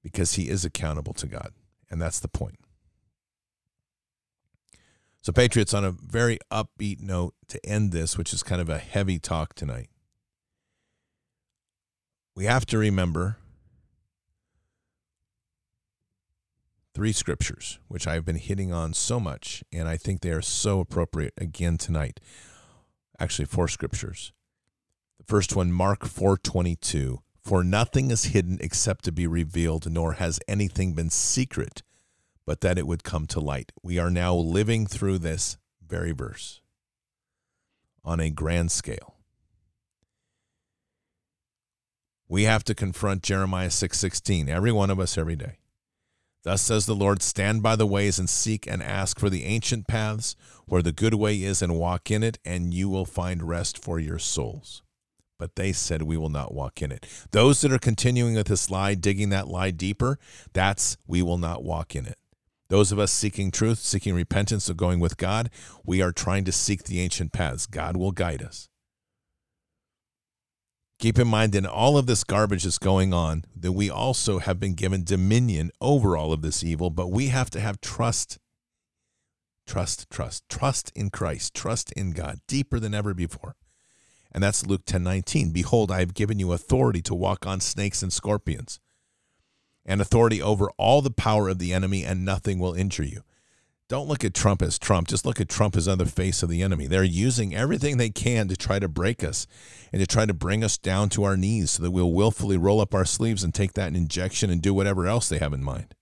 Because 0.04 0.34
he 0.34 0.50
is 0.50 0.66
accountable 0.66 1.14
to 1.14 1.28
God. 1.28 1.52
And 1.90 2.02
that's 2.02 2.20
the 2.20 2.28
point. 2.28 2.60
So, 5.24 5.32
Patriots, 5.32 5.76
on 5.76 5.86
a 5.86 5.92
very 5.92 6.40
upbeat 6.52 7.00
note 7.00 7.36
to 7.50 7.64
end 7.64 7.92
this, 7.92 8.18
which 8.18 8.34
is 8.34 8.42
kind 8.42 8.60
of 8.60 8.70
a 8.70 8.80
heavy 8.80 9.20
talk 9.20 9.54
tonight, 9.54 9.90
we 12.36 12.46
have 12.46 12.66
to 12.68 12.80
remember 12.80 13.38
three 16.96 17.12
scriptures, 17.12 17.78
which 17.88 18.08
I've 18.08 18.26
been 18.26 18.38
hitting 18.38 18.74
on 18.74 18.96
so 18.96 19.20
much, 19.20 19.64
and 19.72 19.88
I 19.88 19.96
think 19.96 20.22
they 20.22 20.32
are 20.32 20.42
so 20.42 20.80
appropriate 20.80 21.36
again 21.38 21.78
tonight. 21.78 22.20
Actually, 23.20 23.46
four 23.46 23.68
scriptures. 23.68 24.34
The 25.20 25.26
first 25.26 25.56
one, 25.56 25.72
Mark 25.72 26.04
4:22, 26.04 27.22
for 27.44 27.64
nothing 27.64 28.10
is 28.10 28.24
hidden 28.26 28.58
except 28.60 29.06
to 29.06 29.12
be 29.12 29.28
revealed, 29.28 29.92
nor 29.92 30.14
has 30.14 30.40
anything 30.48 30.94
been 30.94 31.12
secret 31.12 31.84
but 32.46 32.62
that 32.62 32.78
it 32.78 32.88
would 32.88 33.04
come 33.04 33.28
to 33.28 33.40
light. 33.40 33.72
We 33.84 33.98
are 34.00 34.10
now 34.10 34.36
living 34.36 34.86
through 34.86 35.20
this 35.20 35.58
very 35.86 36.12
verse 36.12 36.62
on 38.04 38.20
a 38.20 38.30
grand 38.30 38.72
scale. 38.72 39.16
We 42.28 42.44
have 42.44 42.64
to 42.64 42.76
confront 42.76 43.24
Jeremiah 43.24 43.70
6:16, 43.70 44.48
every 44.48 44.72
one 44.72 44.90
of 44.90 45.00
us 45.00 45.18
every 45.18 45.36
day. 45.36 45.58
Thus 46.44 46.62
says 46.62 46.86
the 46.86 46.96
Lord 46.96 47.22
Stand 47.22 47.62
by 47.62 47.76
the 47.76 47.86
ways 47.86 48.18
and 48.18 48.30
seek 48.30 48.66
and 48.66 48.82
ask 48.82 49.20
for 49.20 49.30
the 49.30 49.44
ancient 49.44 49.88
paths 49.88 50.36
where 50.66 50.82
the 50.82 50.92
good 50.92 51.14
way 51.14 51.44
is 51.44 51.62
and 51.62 51.78
walk 51.78 52.10
in 52.10 52.24
it, 52.24 52.40
and 52.44 52.74
you 52.74 52.90
will 52.90 53.06
find 53.06 53.48
rest 53.48 53.78
for 53.78 54.00
your 54.00 54.18
souls. 54.18 54.82
But 55.38 55.56
they 55.56 55.74
said, 55.74 56.04
We 56.04 56.18
will 56.18 56.30
not 56.30 56.54
walk 56.54 56.82
in 56.82 56.92
it. 56.92 57.06
Those 57.32 57.62
that 57.62 57.74
are 57.74 57.80
continuing 57.80 58.36
with 58.36 58.48
this 58.48 58.70
lie, 58.70 58.96
digging 58.96 59.30
that 59.30 59.48
lie 59.48 59.72
deeper, 59.72 60.18
that's 60.54 60.98
we 61.06 61.22
will 61.22 61.38
not 61.38 61.64
walk 61.64 61.96
in 61.96 62.06
it. 62.06 62.18
Those 62.72 62.94
of 62.94 63.00
us 63.00 63.12
seeking 63.12 63.52
truth, 63.52 63.80
seeking 63.80 64.16
repentance, 64.16 64.70
of 64.70 64.78
going 64.78 65.02
with 65.02 65.18
God, 65.18 65.50
we 65.86 66.02
are 66.02 66.14
trying 66.14 66.46
to 66.46 66.54
seek 66.54 66.86
the 66.86 67.02
ancient 67.02 67.34
paths. 67.34 67.68
God 67.68 67.98
will 67.98 68.14
guide 68.14 68.42
us. 68.42 68.70
Keep 70.98 71.20
in 71.20 71.28
mind 71.28 71.52
that 71.52 71.66
all 71.66 71.98
of 71.98 72.06
this 72.06 72.24
garbage 72.24 72.66
is 72.66 72.78
going 72.78 73.14
on, 73.14 73.44
that 73.54 73.74
we 73.74 73.90
also 73.90 74.40
have 74.40 74.58
been 74.58 74.74
given 74.74 75.04
dominion 75.04 75.72
over 75.82 76.16
all 76.16 76.32
of 76.32 76.44
this 76.44 76.64
evil, 76.64 76.90
but 76.90 77.12
we 77.12 77.28
have 77.28 77.50
to 77.50 77.60
have 77.60 77.82
trust. 77.82 78.40
Trust, 79.68 80.10
trust, 80.10 80.48
trust 80.48 80.94
in 80.96 81.10
Christ, 81.10 81.54
trust 81.54 81.92
in 81.92 82.12
God 82.12 82.40
deeper 82.48 82.80
than 82.80 82.94
ever 82.94 83.14
before. 83.14 83.58
And 84.32 84.42
that's 84.42 84.66
Luke 84.66 84.86
10 84.86 85.04
19. 85.04 85.52
Behold, 85.52 85.92
I 85.92 86.00
have 86.00 86.14
given 86.14 86.40
you 86.40 86.54
authority 86.54 87.02
to 87.02 87.14
walk 87.14 87.46
on 87.46 87.60
snakes 87.60 88.02
and 88.02 88.14
scorpions, 88.14 88.80
and 89.86 90.02
authority 90.02 90.42
over 90.42 90.70
all 90.78 91.02
the 91.02 91.12
power 91.12 91.50
of 91.50 91.60
the 91.60 91.74
enemy, 91.74 92.04
and 92.04 92.26
nothing 92.26 92.60
will 92.60 92.74
injure 92.74 93.04
you. 93.04 93.24
Don't 93.92 94.08
look 94.08 94.24
at 94.24 94.34
Trump 94.34 94.62
as 94.62 94.80
Trump. 94.80 95.10
Just 95.10 95.26
look 95.26 95.42
at 95.42 95.50
Trump 95.50 95.76
as 95.76 95.86
other 95.86 96.06
face 96.06 96.44
of 96.44 96.50
the 96.50 96.62
enemy. 96.62 96.88
They're 96.88 97.04
using 97.04 97.54
everything 97.54 97.98
they 97.98 98.10
can 98.10 98.48
to 98.48 98.56
try 98.56 98.80
to 98.80 98.88
break 98.88 99.22
us 99.22 99.48
and 99.92 100.00
to 100.00 100.08
try 100.08 100.26
to 100.26 100.34
bring 100.34 100.64
us 100.64 100.78
down 100.78 101.10
to 101.10 101.24
our 101.24 101.36
knees 101.36 101.72
so 101.72 101.84
that 101.84 101.92
we'll 101.92 102.14
willfully 102.14 102.56
roll 102.56 102.80
up 102.80 102.94
our 102.94 103.04
sleeves 103.04 103.44
and 103.44 103.54
take 103.54 103.74
that 103.74 103.94
injection 103.94 104.50
and 104.50 104.62
do 104.62 104.74
whatever 104.74 105.08
else 105.08 105.28
they 105.28 105.40
have 105.40 105.52
in 105.52 105.62
mind. 105.62 105.94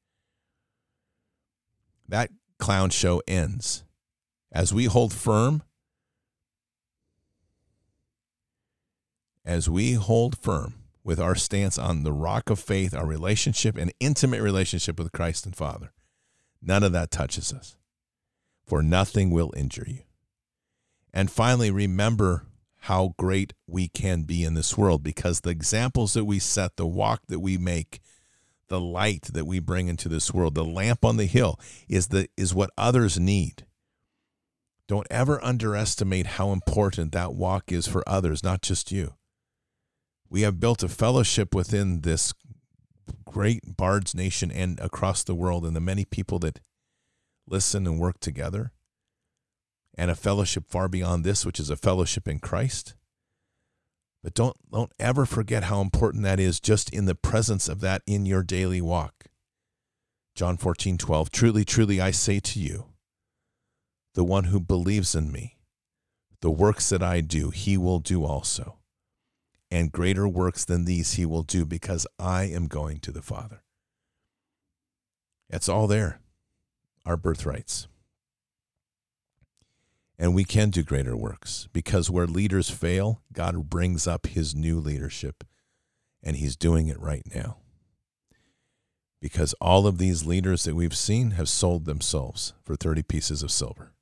That 2.07 2.29
clown 2.59 2.91
show 2.91 3.23
ends. 3.27 3.83
As 4.51 4.71
we 4.71 4.85
hold 4.85 5.11
firm, 5.11 5.63
as 9.43 9.67
we 9.67 9.93
hold 9.93 10.37
firm 10.37 10.75
with 11.09 11.19
our 11.19 11.33
stance 11.33 11.79
on 11.79 12.03
the 12.03 12.13
rock 12.13 12.51
of 12.51 12.59
faith, 12.59 12.93
our 12.93 13.07
relationship, 13.07 13.75
an 13.75 13.89
intimate 13.99 14.43
relationship 14.43 14.99
with 14.99 15.11
Christ 15.11 15.43
and 15.43 15.55
Father, 15.55 15.91
none 16.61 16.83
of 16.83 16.91
that 16.91 17.09
touches 17.09 17.51
us 17.51 17.75
for 18.63 18.83
nothing 18.83 19.31
will 19.31 19.51
injure 19.57 19.87
you. 19.87 20.01
And 21.11 21.31
finally, 21.31 21.71
remember 21.71 22.45
how 22.81 23.15
great 23.17 23.53
we 23.65 23.87
can 23.87 24.21
be 24.21 24.43
in 24.43 24.53
this 24.53 24.77
world 24.77 25.01
because 25.01 25.39
the 25.39 25.49
examples 25.49 26.13
that 26.13 26.25
we 26.25 26.37
set, 26.37 26.75
the 26.75 26.85
walk 26.85 27.21
that 27.27 27.39
we 27.39 27.57
make, 27.57 28.01
the 28.67 28.79
light 28.79 29.29
that 29.33 29.47
we 29.47 29.57
bring 29.57 29.87
into 29.87 30.09
this 30.09 30.31
world, 30.31 30.53
the 30.53 30.63
lamp 30.63 31.03
on 31.03 31.17
the 31.17 31.25
hill 31.25 31.59
is 31.87 32.09
the 32.09 32.29
is 32.37 32.53
what 32.53 32.69
others 32.77 33.19
need. 33.19 33.65
Don't 34.87 35.07
ever 35.09 35.43
underestimate 35.43 36.27
how 36.27 36.51
important 36.51 37.13
that 37.13 37.33
walk 37.33 37.71
is 37.71 37.87
for 37.87 38.07
others, 38.07 38.43
not 38.43 38.61
just 38.61 38.91
you. 38.91 39.15
We 40.29 40.41
have 40.41 40.59
built 40.59 40.83
a 40.83 40.89
fellowship 40.89 41.55
within 41.55 42.01
this 42.01 42.33
great 43.25 43.77
Bards 43.77 44.13
nation 44.13 44.51
and 44.51 44.79
across 44.79 45.23
the 45.23 45.35
world, 45.35 45.65
and 45.65 45.75
the 45.75 45.81
many 45.81 46.05
people 46.05 46.39
that 46.39 46.59
listen 47.47 47.87
and 47.87 47.99
work 47.99 48.19
together, 48.19 48.71
and 49.97 50.11
a 50.11 50.15
fellowship 50.15 50.65
far 50.69 50.87
beyond 50.87 51.23
this, 51.23 51.45
which 51.45 51.59
is 51.59 51.69
a 51.69 51.75
fellowship 51.75 52.27
in 52.27 52.39
Christ. 52.39 52.93
But 54.23 54.33
don't 54.33 54.57
don't 54.71 54.91
ever 54.99 55.25
forget 55.25 55.63
how 55.63 55.81
important 55.81 56.23
that 56.23 56.39
is 56.39 56.59
just 56.59 56.93
in 56.93 57.05
the 57.05 57.15
presence 57.15 57.67
of 57.67 57.79
that 57.81 58.03
in 58.05 58.25
your 58.25 58.43
daily 58.43 58.81
walk. 58.81 59.25
John 60.35 60.57
14, 60.57 60.97
12. 60.97 61.31
Truly, 61.31 61.65
truly, 61.65 61.99
I 61.99 62.11
say 62.11 62.39
to 62.39 62.59
you, 62.59 62.85
the 64.13 64.23
one 64.23 64.45
who 64.45 64.59
believes 64.59 65.15
in 65.15 65.31
me, 65.31 65.57
the 66.41 66.51
works 66.51 66.89
that 66.89 67.03
I 67.03 67.21
do, 67.21 67.49
he 67.49 67.77
will 67.77 67.99
do 67.99 68.23
also. 68.23 68.78
And 69.71 69.91
greater 69.91 70.27
works 70.27 70.65
than 70.65 70.85
these 70.85 71.13
he 71.13 71.25
will 71.25 71.43
do 71.43 71.63
because 71.65 72.07
I 72.17 72.43
am 72.43 72.67
going 72.67 72.99
to 73.01 73.11
the 73.11 73.21
Father. 73.21 73.61
It's 75.49 75.69
all 75.69 75.87
there 75.87 76.19
our 77.05 77.17
birthrights. 77.17 77.87
And 80.17 80.35
we 80.35 80.43
can 80.43 80.69
do 80.69 80.83
greater 80.83 81.15
works 81.15 81.67
because 81.71 82.09
where 82.09 82.27
leaders 82.27 82.69
fail, 82.69 83.21
God 83.31 83.69
brings 83.69 84.05
up 84.05 84.27
his 84.27 84.53
new 84.53 84.79
leadership, 84.79 85.45
and 86.21 86.35
he's 86.35 86.57
doing 86.57 86.87
it 86.87 86.99
right 86.99 87.23
now. 87.33 87.57
Because 89.21 89.53
all 89.61 89.87
of 89.87 89.97
these 89.97 90.25
leaders 90.25 90.65
that 90.65 90.75
we've 90.75 90.95
seen 90.95 91.31
have 91.31 91.49
sold 91.49 91.85
themselves 91.85 92.53
for 92.63 92.75
30 92.75 93.03
pieces 93.03 93.41
of 93.41 93.51
silver. 93.51 93.93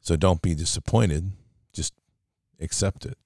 So 0.00 0.16
don't 0.16 0.42
be 0.42 0.54
disappointed, 0.54 1.32
just 1.72 1.92
accept 2.60 3.04
it. 3.04 3.18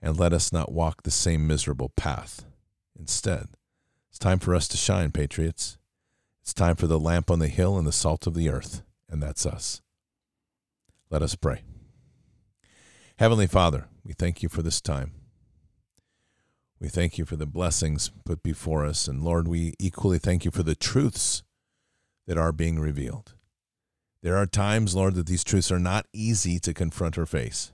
And 0.00 0.18
let 0.18 0.32
us 0.32 0.52
not 0.52 0.72
walk 0.72 1.02
the 1.02 1.10
same 1.10 1.46
miserable 1.46 1.90
path. 1.96 2.44
Instead, 2.98 3.48
it's 4.08 4.18
time 4.18 4.38
for 4.38 4.54
us 4.54 4.68
to 4.68 4.76
shine, 4.76 5.10
patriots. 5.10 5.78
It's 6.42 6.54
time 6.54 6.76
for 6.76 6.86
the 6.86 7.00
lamp 7.00 7.30
on 7.30 7.38
the 7.38 7.48
hill 7.48 7.76
and 7.76 7.86
the 7.86 7.92
salt 7.92 8.26
of 8.26 8.34
the 8.34 8.48
earth, 8.48 8.82
and 9.08 9.22
that's 9.22 9.44
us. 9.44 9.82
Let 11.10 11.22
us 11.22 11.34
pray. 11.34 11.62
Heavenly 13.18 13.46
Father, 13.46 13.86
we 14.04 14.12
thank 14.12 14.42
you 14.42 14.48
for 14.48 14.62
this 14.62 14.80
time. 14.80 15.12
We 16.78 16.88
thank 16.88 17.16
you 17.16 17.24
for 17.24 17.36
the 17.36 17.46
blessings 17.46 18.10
put 18.24 18.42
before 18.42 18.84
us. 18.84 19.08
And 19.08 19.22
Lord, 19.22 19.48
we 19.48 19.74
equally 19.78 20.18
thank 20.18 20.44
you 20.44 20.50
for 20.50 20.62
the 20.62 20.74
truths 20.74 21.42
that 22.26 22.36
are 22.36 22.52
being 22.52 22.78
revealed. 22.78 23.34
There 24.22 24.36
are 24.36 24.46
times, 24.46 24.94
Lord, 24.94 25.14
that 25.14 25.26
these 25.26 25.44
truths 25.44 25.70
are 25.72 25.78
not 25.78 26.06
easy 26.12 26.58
to 26.60 26.74
confront 26.74 27.16
or 27.16 27.26
face. 27.26 27.72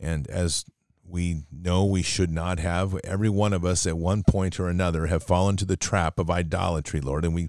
And 0.00 0.28
as 0.28 0.64
we 1.08 1.44
know 1.50 1.84
we 1.84 2.02
should 2.02 2.30
not 2.30 2.58
have. 2.58 2.94
Every 3.02 3.30
one 3.30 3.52
of 3.52 3.64
us 3.64 3.86
at 3.86 3.96
one 3.96 4.22
point 4.22 4.60
or 4.60 4.68
another 4.68 5.06
have 5.06 5.22
fallen 5.22 5.56
to 5.56 5.64
the 5.64 5.76
trap 5.76 6.18
of 6.18 6.30
idolatry, 6.30 7.00
Lord, 7.00 7.24
and 7.24 7.34
we 7.34 7.48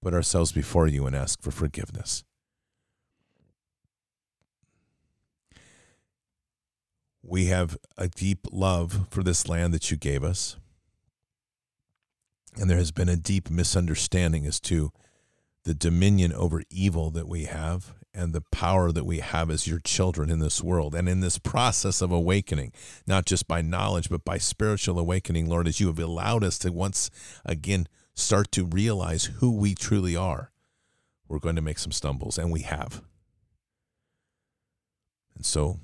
put 0.00 0.14
ourselves 0.14 0.52
before 0.52 0.86
you 0.86 1.06
and 1.06 1.16
ask 1.16 1.42
for 1.42 1.50
forgiveness. 1.50 2.24
We 7.22 7.46
have 7.46 7.76
a 7.98 8.08
deep 8.08 8.46
love 8.50 9.08
for 9.10 9.22
this 9.22 9.48
land 9.48 9.74
that 9.74 9.90
you 9.90 9.96
gave 9.96 10.24
us. 10.24 10.56
And 12.56 12.68
there 12.68 12.78
has 12.78 12.90
been 12.90 13.08
a 13.08 13.16
deep 13.16 13.50
misunderstanding 13.50 14.46
as 14.46 14.58
to 14.60 14.90
the 15.64 15.74
dominion 15.74 16.32
over 16.32 16.62
evil 16.70 17.10
that 17.10 17.28
we 17.28 17.44
have 17.44 17.94
and 18.12 18.32
the 18.32 18.40
power 18.40 18.90
that 18.92 19.04
we 19.04 19.20
have 19.20 19.50
as 19.50 19.66
your 19.66 19.78
children 19.78 20.30
in 20.30 20.40
this 20.40 20.62
world 20.62 20.94
and 20.94 21.08
in 21.08 21.20
this 21.20 21.38
process 21.38 22.02
of 22.02 22.10
awakening, 22.10 22.72
not 23.06 23.24
just 23.24 23.46
by 23.46 23.62
knowledge, 23.62 24.08
but 24.08 24.24
by 24.24 24.38
spiritual 24.38 24.98
awakening, 24.98 25.48
Lord, 25.48 25.68
as 25.68 25.80
you 25.80 25.86
have 25.86 25.98
allowed 25.98 26.42
us 26.42 26.58
to 26.60 26.72
once 26.72 27.10
again 27.44 27.86
start 28.14 28.50
to 28.52 28.64
realize 28.64 29.26
who 29.36 29.56
we 29.56 29.74
truly 29.74 30.16
are, 30.16 30.50
we're 31.28 31.38
going 31.38 31.56
to 31.56 31.62
make 31.62 31.78
some 31.78 31.92
stumbles, 31.92 32.36
and 32.36 32.50
we 32.50 32.62
have. 32.62 33.02
And 35.36 35.46
so 35.46 35.78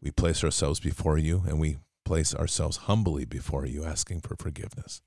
we 0.00 0.10
place 0.10 0.42
ourselves 0.44 0.80
before 0.80 1.18
you 1.18 1.42
and 1.46 1.60
we 1.60 1.78
place 2.04 2.34
ourselves 2.34 2.78
humbly 2.78 3.24
before 3.24 3.66
you, 3.66 3.84
asking 3.84 4.20
for 4.20 4.36
forgiveness. 4.36 5.02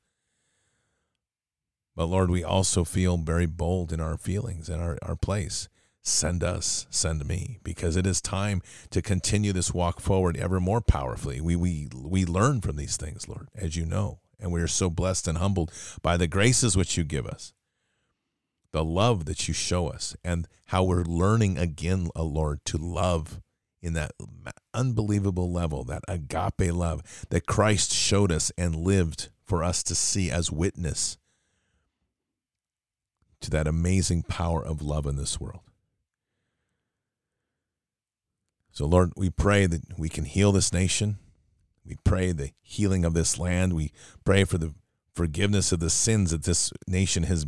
But 1.96 2.06
Lord, 2.06 2.30
we 2.30 2.44
also 2.44 2.84
feel 2.84 3.18
very 3.18 3.46
bold 3.46 3.94
in 3.94 4.02
our 4.02 4.18
feelings 4.18 4.70
and 4.70 4.82
our, 4.82 4.98
our 5.02 5.16
place 5.16 5.70
send 6.06 6.44
us, 6.44 6.86
send 6.92 7.26
me, 7.26 7.60
because 7.64 7.96
it 7.96 8.06
is 8.06 8.22
time 8.22 8.62
to 8.92 9.02
continue 9.02 9.52
this 9.52 9.74
walk 9.74 10.00
forward 10.00 10.38
ever 10.38 10.60
more 10.60 10.80
powerfully. 10.80 11.42
We, 11.42 11.56
we, 11.56 11.88
we 11.96 12.26
learn 12.26 12.62
from 12.62 12.76
these 12.76 12.96
things, 12.96 13.28
Lord, 13.28 13.50
as 13.56 13.76
you 13.76 13.86
know, 13.86 14.20
and 14.40 14.52
we 14.52 14.62
are 14.62 14.68
so 14.68 14.92
blessed 14.92 15.28
and 15.28 15.40
humbled 15.40 15.72
by 16.04 16.16
the 16.16 16.28
graces 16.28 16.78
which 16.78 16.96
you 16.96 17.04
give 17.04 17.26
us, 17.26 17.54
the 18.72 18.84
love 18.84 19.26
that 19.26 19.48
you 19.48 19.54
show 19.54 19.88
us, 19.88 20.16
and 20.24 20.48
how 20.68 20.84
we're 20.84 21.04
learning 21.04 21.58
again, 21.58 22.10
uh, 22.16 22.24
Lord, 22.24 22.64
to 22.66 22.78
love 22.78 23.42
in 23.82 23.94
that 23.94 24.12
unbelievable 24.74 25.52
level, 25.52 25.84
that 25.86 26.04
agape 26.08 26.72
love 26.72 27.02
that 27.30 27.48
Christ 27.48 27.94
showed 27.94 28.32
us 28.32 28.52
and 28.58 28.76
lived 28.76 29.30
for 29.44 29.64
us 29.64 29.82
to 29.84 29.96
see 29.96 30.30
as 30.30 30.52
witness 30.52 31.18
to 33.42 33.50
that 33.52 33.68
amazing 33.68 34.24
power 34.24 34.64
of 34.64 34.82
love 34.82 35.06
in 35.06 35.16
this 35.16 35.40
world. 35.40 35.62
So, 38.76 38.86
Lord, 38.86 39.14
we 39.16 39.30
pray 39.30 39.68
that 39.68 39.98
we 39.98 40.10
can 40.10 40.26
heal 40.26 40.52
this 40.52 40.74
nation. 40.74 41.18
We 41.86 41.96
pray 42.04 42.34
the 42.34 42.52
healing 42.62 43.06
of 43.06 43.14
this 43.14 43.40
land. 43.40 43.72
We 43.72 43.94
pray 44.26 44.44
for 44.44 44.58
the 44.58 44.74
forgiveness 45.16 45.72
of 45.72 45.80
the 45.80 45.90
sins 45.90 46.32
that 46.32 46.44
this 46.44 46.74
nation 46.86 47.24
has 47.24 47.46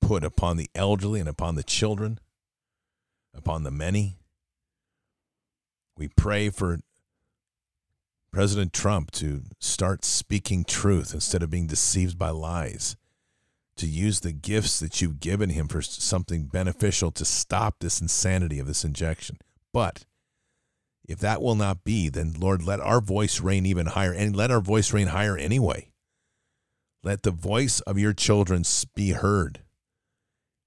put 0.00 0.24
upon 0.24 0.56
the 0.56 0.68
elderly 0.74 1.20
and 1.20 1.28
upon 1.28 1.54
the 1.54 1.62
children, 1.62 2.18
upon 3.32 3.62
the 3.62 3.70
many. 3.70 4.18
We 5.96 6.08
pray 6.08 6.50
for 6.50 6.80
President 8.32 8.72
Trump 8.72 9.12
to 9.12 9.42
start 9.60 10.04
speaking 10.04 10.64
truth 10.64 11.14
instead 11.14 11.44
of 11.44 11.50
being 11.50 11.68
deceived 11.68 12.18
by 12.18 12.30
lies, 12.30 12.96
to 13.76 13.86
use 13.86 14.18
the 14.18 14.32
gifts 14.32 14.80
that 14.80 15.00
you've 15.00 15.20
given 15.20 15.50
him 15.50 15.68
for 15.68 15.82
something 15.82 16.46
beneficial 16.46 17.12
to 17.12 17.24
stop 17.24 17.76
this 17.78 18.00
insanity 18.00 18.58
of 18.58 18.66
this 18.66 18.84
injection. 18.84 19.38
But 19.72 20.04
if 21.06 21.18
that 21.20 21.42
will 21.42 21.54
not 21.54 21.84
be, 21.84 22.08
then 22.08 22.34
Lord, 22.38 22.62
let 22.62 22.80
our 22.80 23.00
voice 23.00 23.40
reign 23.40 23.66
even 23.66 23.86
higher 23.86 24.12
and 24.12 24.34
let 24.34 24.50
our 24.50 24.60
voice 24.60 24.92
reign 24.92 25.08
higher 25.08 25.36
anyway. 25.36 25.90
Let 27.02 27.22
the 27.22 27.30
voice 27.30 27.80
of 27.80 27.98
your 27.98 28.14
children 28.14 28.64
be 28.94 29.10
heard 29.10 29.60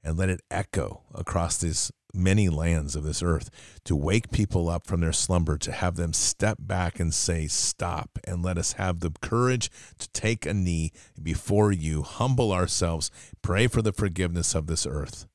and 0.04 0.18
let 0.18 0.30
it 0.30 0.42
echo 0.52 1.02
across 1.14 1.58
these 1.58 1.92
many 2.14 2.50
lands 2.50 2.96
of 2.96 3.04
this 3.04 3.22
earth 3.22 3.50
to 3.86 3.96
wake 3.96 4.32
people 4.32 4.70
up 4.70 4.88
from 4.88 5.02
their 5.02 5.14
slumber, 5.14 5.58
to 5.58 5.72
have 5.72 5.96
them 5.96 6.14
step 6.14 6.58
back 6.60 7.00
and 7.00 7.14
say, 7.14 7.48
Stop, 7.48 8.20
and 8.24 8.44
let 8.44 8.58
us 8.58 8.74
have 8.74 9.00
the 9.00 9.12
courage 9.22 9.70
to 10.00 10.10
take 10.10 10.46
a 10.46 10.54
knee 10.54 10.92
before 11.22 11.72
you, 11.72 12.04
humble 12.04 12.52
ourselves, 12.52 13.12
pray 13.42 13.68
for 13.68 13.82
the 13.82 13.94
forgiveness 13.94 14.56
of 14.56 14.68
this 14.68 14.86
earth, 14.86 15.28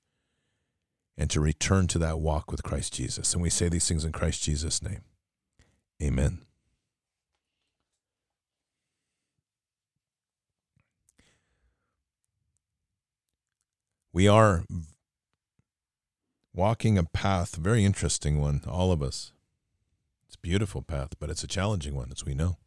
and 1.17 1.31
to 1.31 1.41
return 1.41 1.87
to 1.89 1.99
that 1.99 2.21
walk 2.21 2.51
with 2.51 2.63
Christ 2.63 2.95
Jesus. 2.95 3.35
And 3.35 3.43
we 3.43 3.51
say 3.51 3.69
these 3.69 3.87
things 3.87 4.05
in 4.05 4.13
Christ 4.13 4.43
Jesus' 4.43 4.83
name. 4.83 5.03
Amen. 6.03 6.41
We 14.13 14.29
are 14.29 14.65
walking 16.53 16.99
a 16.99 17.05
path, 17.05 17.57
a 17.57 17.61
very 17.61 17.85
interesting 17.85 18.41
one, 18.41 18.61
all 18.69 18.93
of 18.93 19.03
us. 19.03 19.33
It's 20.27 20.37
a 20.37 20.41
beautiful 20.41 20.83
path, 20.83 21.15
but 21.19 21.31
it's 21.31 21.45
a 21.45 21.47
challenging 21.49 21.95
one, 21.95 22.11
as 22.13 22.25
we 22.25 22.35
know. 22.35 22.59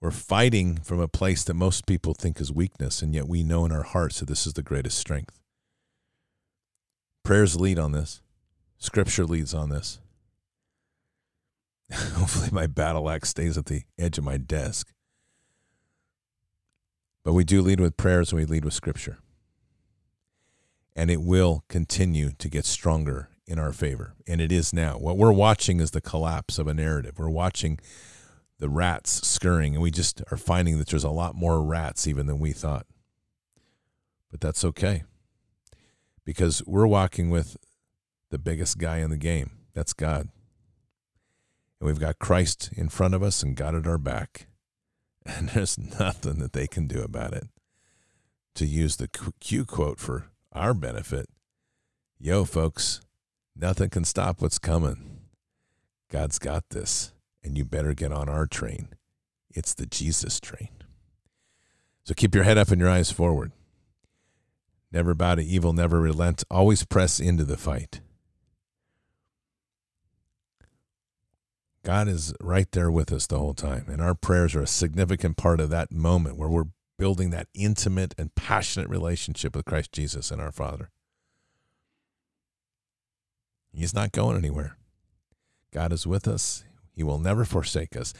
We're 0.00 0.12
fighting 0.12 0.76
from 0.76 1.00
a 1.00 1.08
place 1.08 1.44
that 1.44 1.54
most 1.54 1.84
people 1.84 2.14
think 2.14 2.40
is 2.40 2.52
weakness, 2.52 3.02
and 3.02 3.14
yet 3.14 3.28
we 3.28 3.42
know 3.42 3.64
in 3.64 3.72
our 3.72 3.82
hearts 3.82 4.20
that 4.20 4.26
this 4.26 4.46
is 4.46 4.54
the 4.54 4.62
greatest 4.62 4.98
strength. 4.98 5.40
Prayers 7.30 7.60
lead 7.60 7.78
on 7.78 7.92
this, 7.92 8.22
Scripture 8.78 9.24
leads 9.24 9.54
on 9.54 9.68
this. 9.68 10.00
Hopefully, 11.92 12.48
my 12.50 12.66
battle 12.66 13.08
axe 13.08 13.28
stays 13.28 13.56
at 13.56 13.66
the 13.66 13.82
edge 13.96 14.18
of 14.18 14.24
my 14.24 14.36
desk. 14.36 14.92
But 17.22 17.34
we 17.34 17.44
do 17.44 17.62
lead 17.62 17.78
with 17.78 17.96
prayers 17.96 18.32
and 18.32 18.40
we 18.40 18.46
lead 18.46 18.64
with 18.64 18.74
Scripture 18.74 19.18
and 20.96 21.08
it 21.08 21.22
will 21.22 21.62
continue 21.68 22.32
to 22.32 22.48
get 22.48 22.64
stronger 22.64 23.28
in 23.46 23.60
our 23.60 23.72
favor. 23.72 24.14
And 24.26 24.40
it 24.40 24.50
is 24.50 24.72
now. 24.72 24.98
What 24.98 25.16
we're 25.16 25.30
watching 25.30 25.78
is 25.78 25.92
the 25.92 26.00
collapse 26.00 26.58
of 26.58 26.66
a 26.66 26.74
narrative. 26.74 27.16
We're 27.16 27.28
watching 27.30 27.78
the 28.58 28.68
rats 28.68 29.24
scurrying, 29.24 29.74
and 29.74 29.82
we 29.84 29.92
just 29.92 30.20
are 30.32 30.36
finding 30.36 30.78
that 30.78 30.88
there's 30.88 31.04
a 31.04 31.10
lot 31.10 31.36
more 31.36 31.62
rats 31.62 32.08
even 32.08 32.26
than 32.26 32.40
we 32.40 32.50
thought. 32.50 32.86
But 34.32 34.40
that's 34.40 34.64
okay 34.64 35.04
because 36.24 36.62
we're 36.66 36.86
walking 36.86 37.30
with 37.30 37.56
the 38.30 38.38
biggest 38.38 38.78
guy 38.78 38.98
in 38.98 39.10
the 39.10 39.16
game. 39.16 39.50
That's 39.74 39.92
God. 39.92 40.28
And 41.80 41.86
we've 41.86 42.00
got 42.00 42.18
Christ 42.18 42.70
in 42.76 42.88
front 42.88 43.14
of 43.14 43.22
us 43.22 43.42
and 43.42 43.56
God 43.56 43.74
at 43.74 43.86
our 43.86 43.98
back. 43.98 44.46
And 45.26 45.50
there's 45.50 45.76
nothing 45.76 46.38
that 46.38 46.54
they 46.54 46.66
can 46.66 46.86
do 46.86 47.02
about 47.02 47.34
it. 47.34 47.46
To 48.54 48.64
use 48.64 48.96
the 48.96 49.06
Q 49.38 49.66
quote 49.66 50.00
for 50.00 50.30
our 50.50 50.72
benefit. 50.72 51.28
Yo, 52.18 52.46
folks, 52.46 53.02
nothing 53.54 53.90
can 53.90 54.04
stop 54.04 54.40
what's 54.40 54.58
coming. 54.58 55.20
God's 56.10 56.38
got 56.38 56.70
this, 56.70 57.12
and 57.44 57.56
you 57.56 57.66
better 57.66 57.92
get 57.92 58.12
on 58.12 58.30
our 58.30 58.46
train. 58.46 58.88
It's 59.50 59.74
the 59.74 59.86
Jesus 59.86 60.40
train. 60.40 60.70
So 62.04 62.14
keep 62.14 62.34
your 62.34 62.44
head 62.44 62.58
up 62.58 62.68
and 62.68 62.80
your 62.80 62.90
eyes 62.90 63.12
forward. 63.12 63.52
Never 64.92 65.14
bow 65.14 65.36
to 65.36 65.42
evil, 65.42 65.72
never 65.72 66.00
relent. 66.00 66.44
Always 66.50 66.84
press 66.84 67.20
into 67.20 67.44
the 67.44 67.56
fight. 67.56 68.00
God 71.82 72.08
is 72.08 72.34
right 72.40 72.70
there 72.72 72.90
with 72.90 73.12
us 73.12 73.26
the 73.26 73.38
whole 73.38 73.54
time, 73.54 73.86
and 73.88 74.02
our 74.02 74.14
prayers 74.14 74.54
are 74.54 74.62
a 74.62 74.66
significant 74.66 75.36
part 75.36 75.60
of 75.60 75.70
that 75.70 75.90
moment 75.90 76.36
where 76.36 76.48
we're 76.48 76.68
building 76.98 77.30
that 77.30 77.48
intimate 77.54 78.14
and 78.18 78.34
passionate 78.34 78.88
relationship 78.88 79.56
with 79.56 79.64
Christ 79.64 79.90
Jesus 79.90 80.30
and 80.30 80.40
our 80.40 80.52
Father. 80.52 80.90
He's 83.72 83.94
not 83.94 84.12
going 84.12 84.36
anywhere. 84.36 84.76
God 85.72 85.92
is 85.92 86.06
with 86.06 86.28
us. 86.28 86.64
He 86.92 87.02
will 87.02 87.18
never 87.18 87.44
forsake 87.44 87.96
us. 87.96 88.12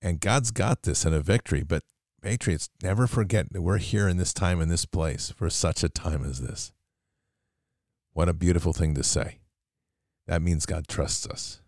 And 0.00 0.20
God's 0.20 0.50
got 0.50 0.84
this 0.84 1.04
in 1.04 1.12
a 1.12 1.20
victory, 1.20 1.62
but 1.62 1.82
Patriots, 2.26 2.70
never 2.82 3.06
forget 3.06 3.52
that 3.52 3.62
we're 3.62 3.78
here 3.78 4.08
in 4.08 4.16
this 4.16 4.34
time, 4.34 4.60
in 4.60 4.68
this 4.68 4.84
place, 4.84 5.30
for 5.36 5.48
such 5.48 5.84
a 5.84 5.88
time 5.88 6.24
as 6.24 6.40
this. 6.40 6.72
What 8.14 8.28
a 8.28 8.32
beautiful 8.32 8.72
thing 8.72 8.96
to 8.96 9.04
say. 9.04 9.38
That 10.26 10.42
means 10.42 10.66
God 10.66 10.88
trusts 10.88 11.24
us. 11.28 11.60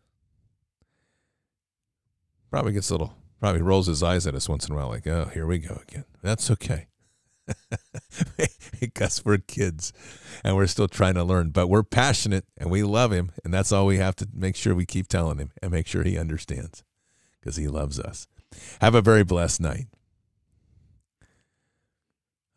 Probably 2.50 2.72
gets 2.72 2.90
a 2.90 2.94
little 2.94 3.14
probably 3.38 3.62
rolls 3.62 3.86
his 3.86 4.02
eyes 4.02 4.26
at 4.26 4.34
us 4.34 4.48
once 4.48 4.66
in 4.66 4.74
a 4.74 4.76
while, 4.76 4.88
like, 4.88 5.06
oh, 5.06 5.26
here 5.32 5.46
we 5.46 5.58
go 5.60 5.80
again. 5.88 6.06
That's 6.24 6.50
okay. 6.50 6.88
because 8.80 9.24
we're 9.24 9.38
kids 9.38 9.92
and 10.42 10.56
we're 10.56 10.66
still 10.66 10.88
trying 10.88 11.14
to 11.14 11.22
learn, 11.22 11.50
but 11.50 11.68
we're 11.68 11.84
passionate 11.84 12.46
and 12.56 12.68
we 12.68 12.82
love 12.82 13.12
him. 13.12 13.30
And 13.44 13.54
that's 13.54 13.70
all 13.70 13.86
we 13.86 13.98
have 13.98 14.16
to 14.16 14.28
make 14.34 14.56
sure 14.56 14.74
we 14.74 14.86
keep 14.86 15.06
telling 15.06 15.38
him 15.38 15.52
and 15.62 15.70
make 15.70 15.86
sure 15.86 16.02
he 16.02 16.18
understands 16.18 16.82
because 17.38 17.54
he 17.54 17.68
loves 17.68 18.00
us. 18.00 18.26
Have 18.80 18.96
a 18.96 19.02
very 19.02 19.22
blessed 19.22 19.60
night. 19.60 19.86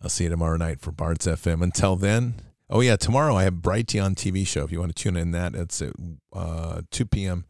I'll 0.02 0.10
see 0.10 0.24
you 0.26 0.30
tomorrow 0.30 0.58
night 0.58 0.80
for 0.80 0.92
Bards 0.92 1.28
FM. 1.28 1.62
Until 1.62 1.96
then, 1.96 2.36
oh 2.70 2.82
yeah, 2.82 2.96
tomorrow 2.96 3.36
I 3.36 3.44
have 3.44 3.56
Brighteon 3.56 4.16
TV 4.16 4.46
show. 4.46 4.64
If 4.64 4.72
you 4.72 4.80
want 4.80 4.96
to 4.96 5.04
tune 5.04 5.16
in 5.16 5.32
that, 5.32 5.56
it's 5.56 5.82
at 5.82 5.94
uh, 6.34 6.82
2 6.90 7.06
p.m. 7.06 7.46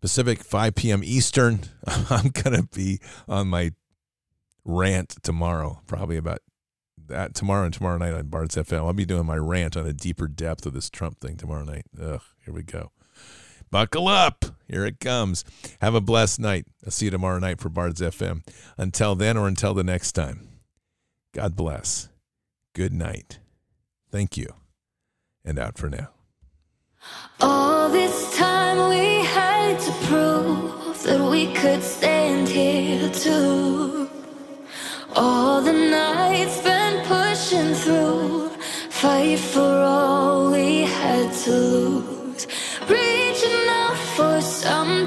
Pacific, 0.00 0.44
5 0.44 0.74
p.m. 0.74 1.02
Eastern. 1.02 1.60
I'm 2.10 2.30
to 2.30 2.68
be 2.72 3.00
on 3.26 3.48
my 3.48 3.72
rant 4.64 5.16
tomorrow, 5.22 5.80
probably 5.86 6.16
about 6.16 6.40
that 7.08 7.34
tomorrow 7.34 7.64
and 7.64 7.74
tomorrow 7.74 7.98
night 7.98 8.14
on 8.14 8.28
Bards 8.28 8.54
FM. 8.54 8.78
I'll 8.78 8.92
be 8.92 9.06
doing 9.06 9.26
my 9.26 9.36
rant 9.36 9.76
on 9.76 9.86
a 9.86 9.92
deeper 9.92 10.28
depth 10.28 10.66
of 10.66 10.74
this 10.74 10.90
Trump 10.90 11.20
thing 11.20 11.36
tomorrow 11.36 11.64
night. 11.64 11.86
Ugh, 12.00 12.20
here 12.44 12.54
we 12.54 12.62
go. 12.62 12.92
Buckle 13.70 14.08
up. 14.08 14.44
Here 14.66 14.86
it 14.86 15.00
comes. 15.00 15.44
Have 15.80 15.94
a 15.94 16.00
blessed 16.00 16.40
night. 16.40 16.66
I'll 16.84 16.90
see 16.90 17.06
you 17.06 17.10
tomorrow 17.10 17.38
night 17.38 17.60
for 17.60 17.68
Bards 17.68 18.00
FM. 18.00 18.46
Until 18.76 19.14
then 19.14 19.36
or 19.36 19.48
until 19.48 19.74
the 19.74 19.84
next 19.84 20.12
time, 20.12 20.48
God 21.38 21.54
bless. 21.54 22.08
Good 22.74 22.92
night. 22.92 23.38
Thank 24.10 24.36
you. 24.36 24.48
And 25.44 25.56
out 25.56 25.78
for 25.78 25.88
now. 25.88 26.08
All 27.40 27.88
this 27.88 28.36
time 28.36 28.88
we 28.88 29.24
had 29.24 29.78
to 29.78 29.92
prove 30.08 31.00
that 31.04 31.20
we 31.30 31.54
could 31.54 31.84
stand 31.84 32.48
here 32.48 33.08
too. 33.10 34.10
All 35.14 35.62
the 35.62 35.72
nights 35.72 36.60
been 36.60 37.06
pushing 37.06 37.72
through, 37.72 38.48
fight 38.90 39.38
for 39.38 39.74
all 39.94 40.50
we 40.50 40.80
had 40.80 41.32
to 41.44 41.52
lose. 41.52 42.48
Reaching 42.88 43.68
out 43.68 43.98
for 44.16 44.40
something 44.40 44.97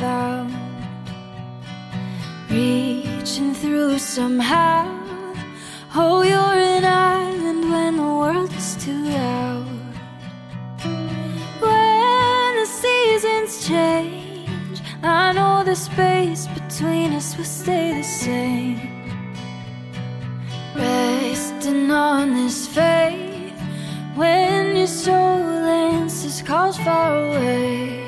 found. 0.00 0.54
Reaching 2.48 3.52
through 3.54 3.98
somehow. 3.98 4.86
Oh 5.94 6.22
you're 6.22 6.58
an 6.76 6.84
island 6.84 7.70
when 7.70 7.96
the 7.98 8.10
world 8.22 8.52
is 8.54 8.76
too 8.84 9.02
loud. 9.18 9.66
When 11.64 12.48
the 12.60 12.66
seasons 12.82 13.66
change 13.68 14.78
i 15.02 15.32
know 15.32 15.64
the 15.64 15.74
space 15.74 16.46
between 16.58 17.12
us 17.12 17.36
will 17.36 17.52
stay 17.62 17.86
the 18.00 18.08
same. 18.24 18.80
Resting 20.76 21.90
on 21.90 22.34
this 22.34 22.66
faith 22.66 23.60
when 24.14 24.76
your 24.76 24.86
soul 24.86 25.64
answers 25.88 26.40
calls 26.42 26.78
far 26.78 27.26
away. 27.26 27.99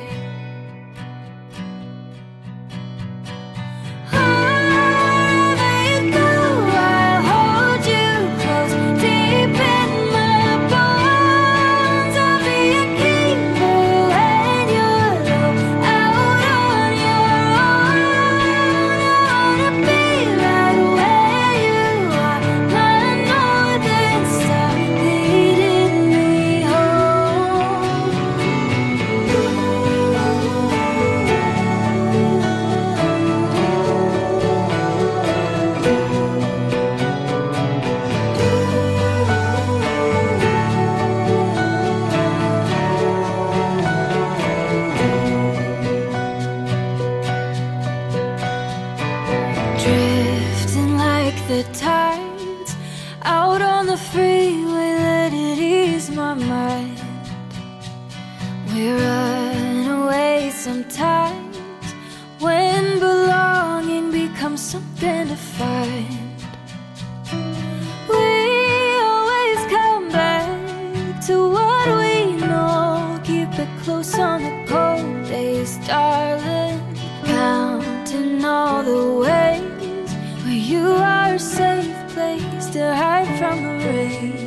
Days, 75.62 75.86
darling. 75.86 76.80
Counting 77.24 78.44
all 78.44 78.82
the 78.82 79.14
ways 79.20 80.12
where 80.44 80.52
you 80.52 80.86
are 80.86 81.34
a 81.34 81.38
safe 81.38 81.96
place 82.12 82.66
to 82.70 82.94
hide 82.94 83.38
from 83.38 83.62
the 83.62 83.86
rain. 83.86 84.41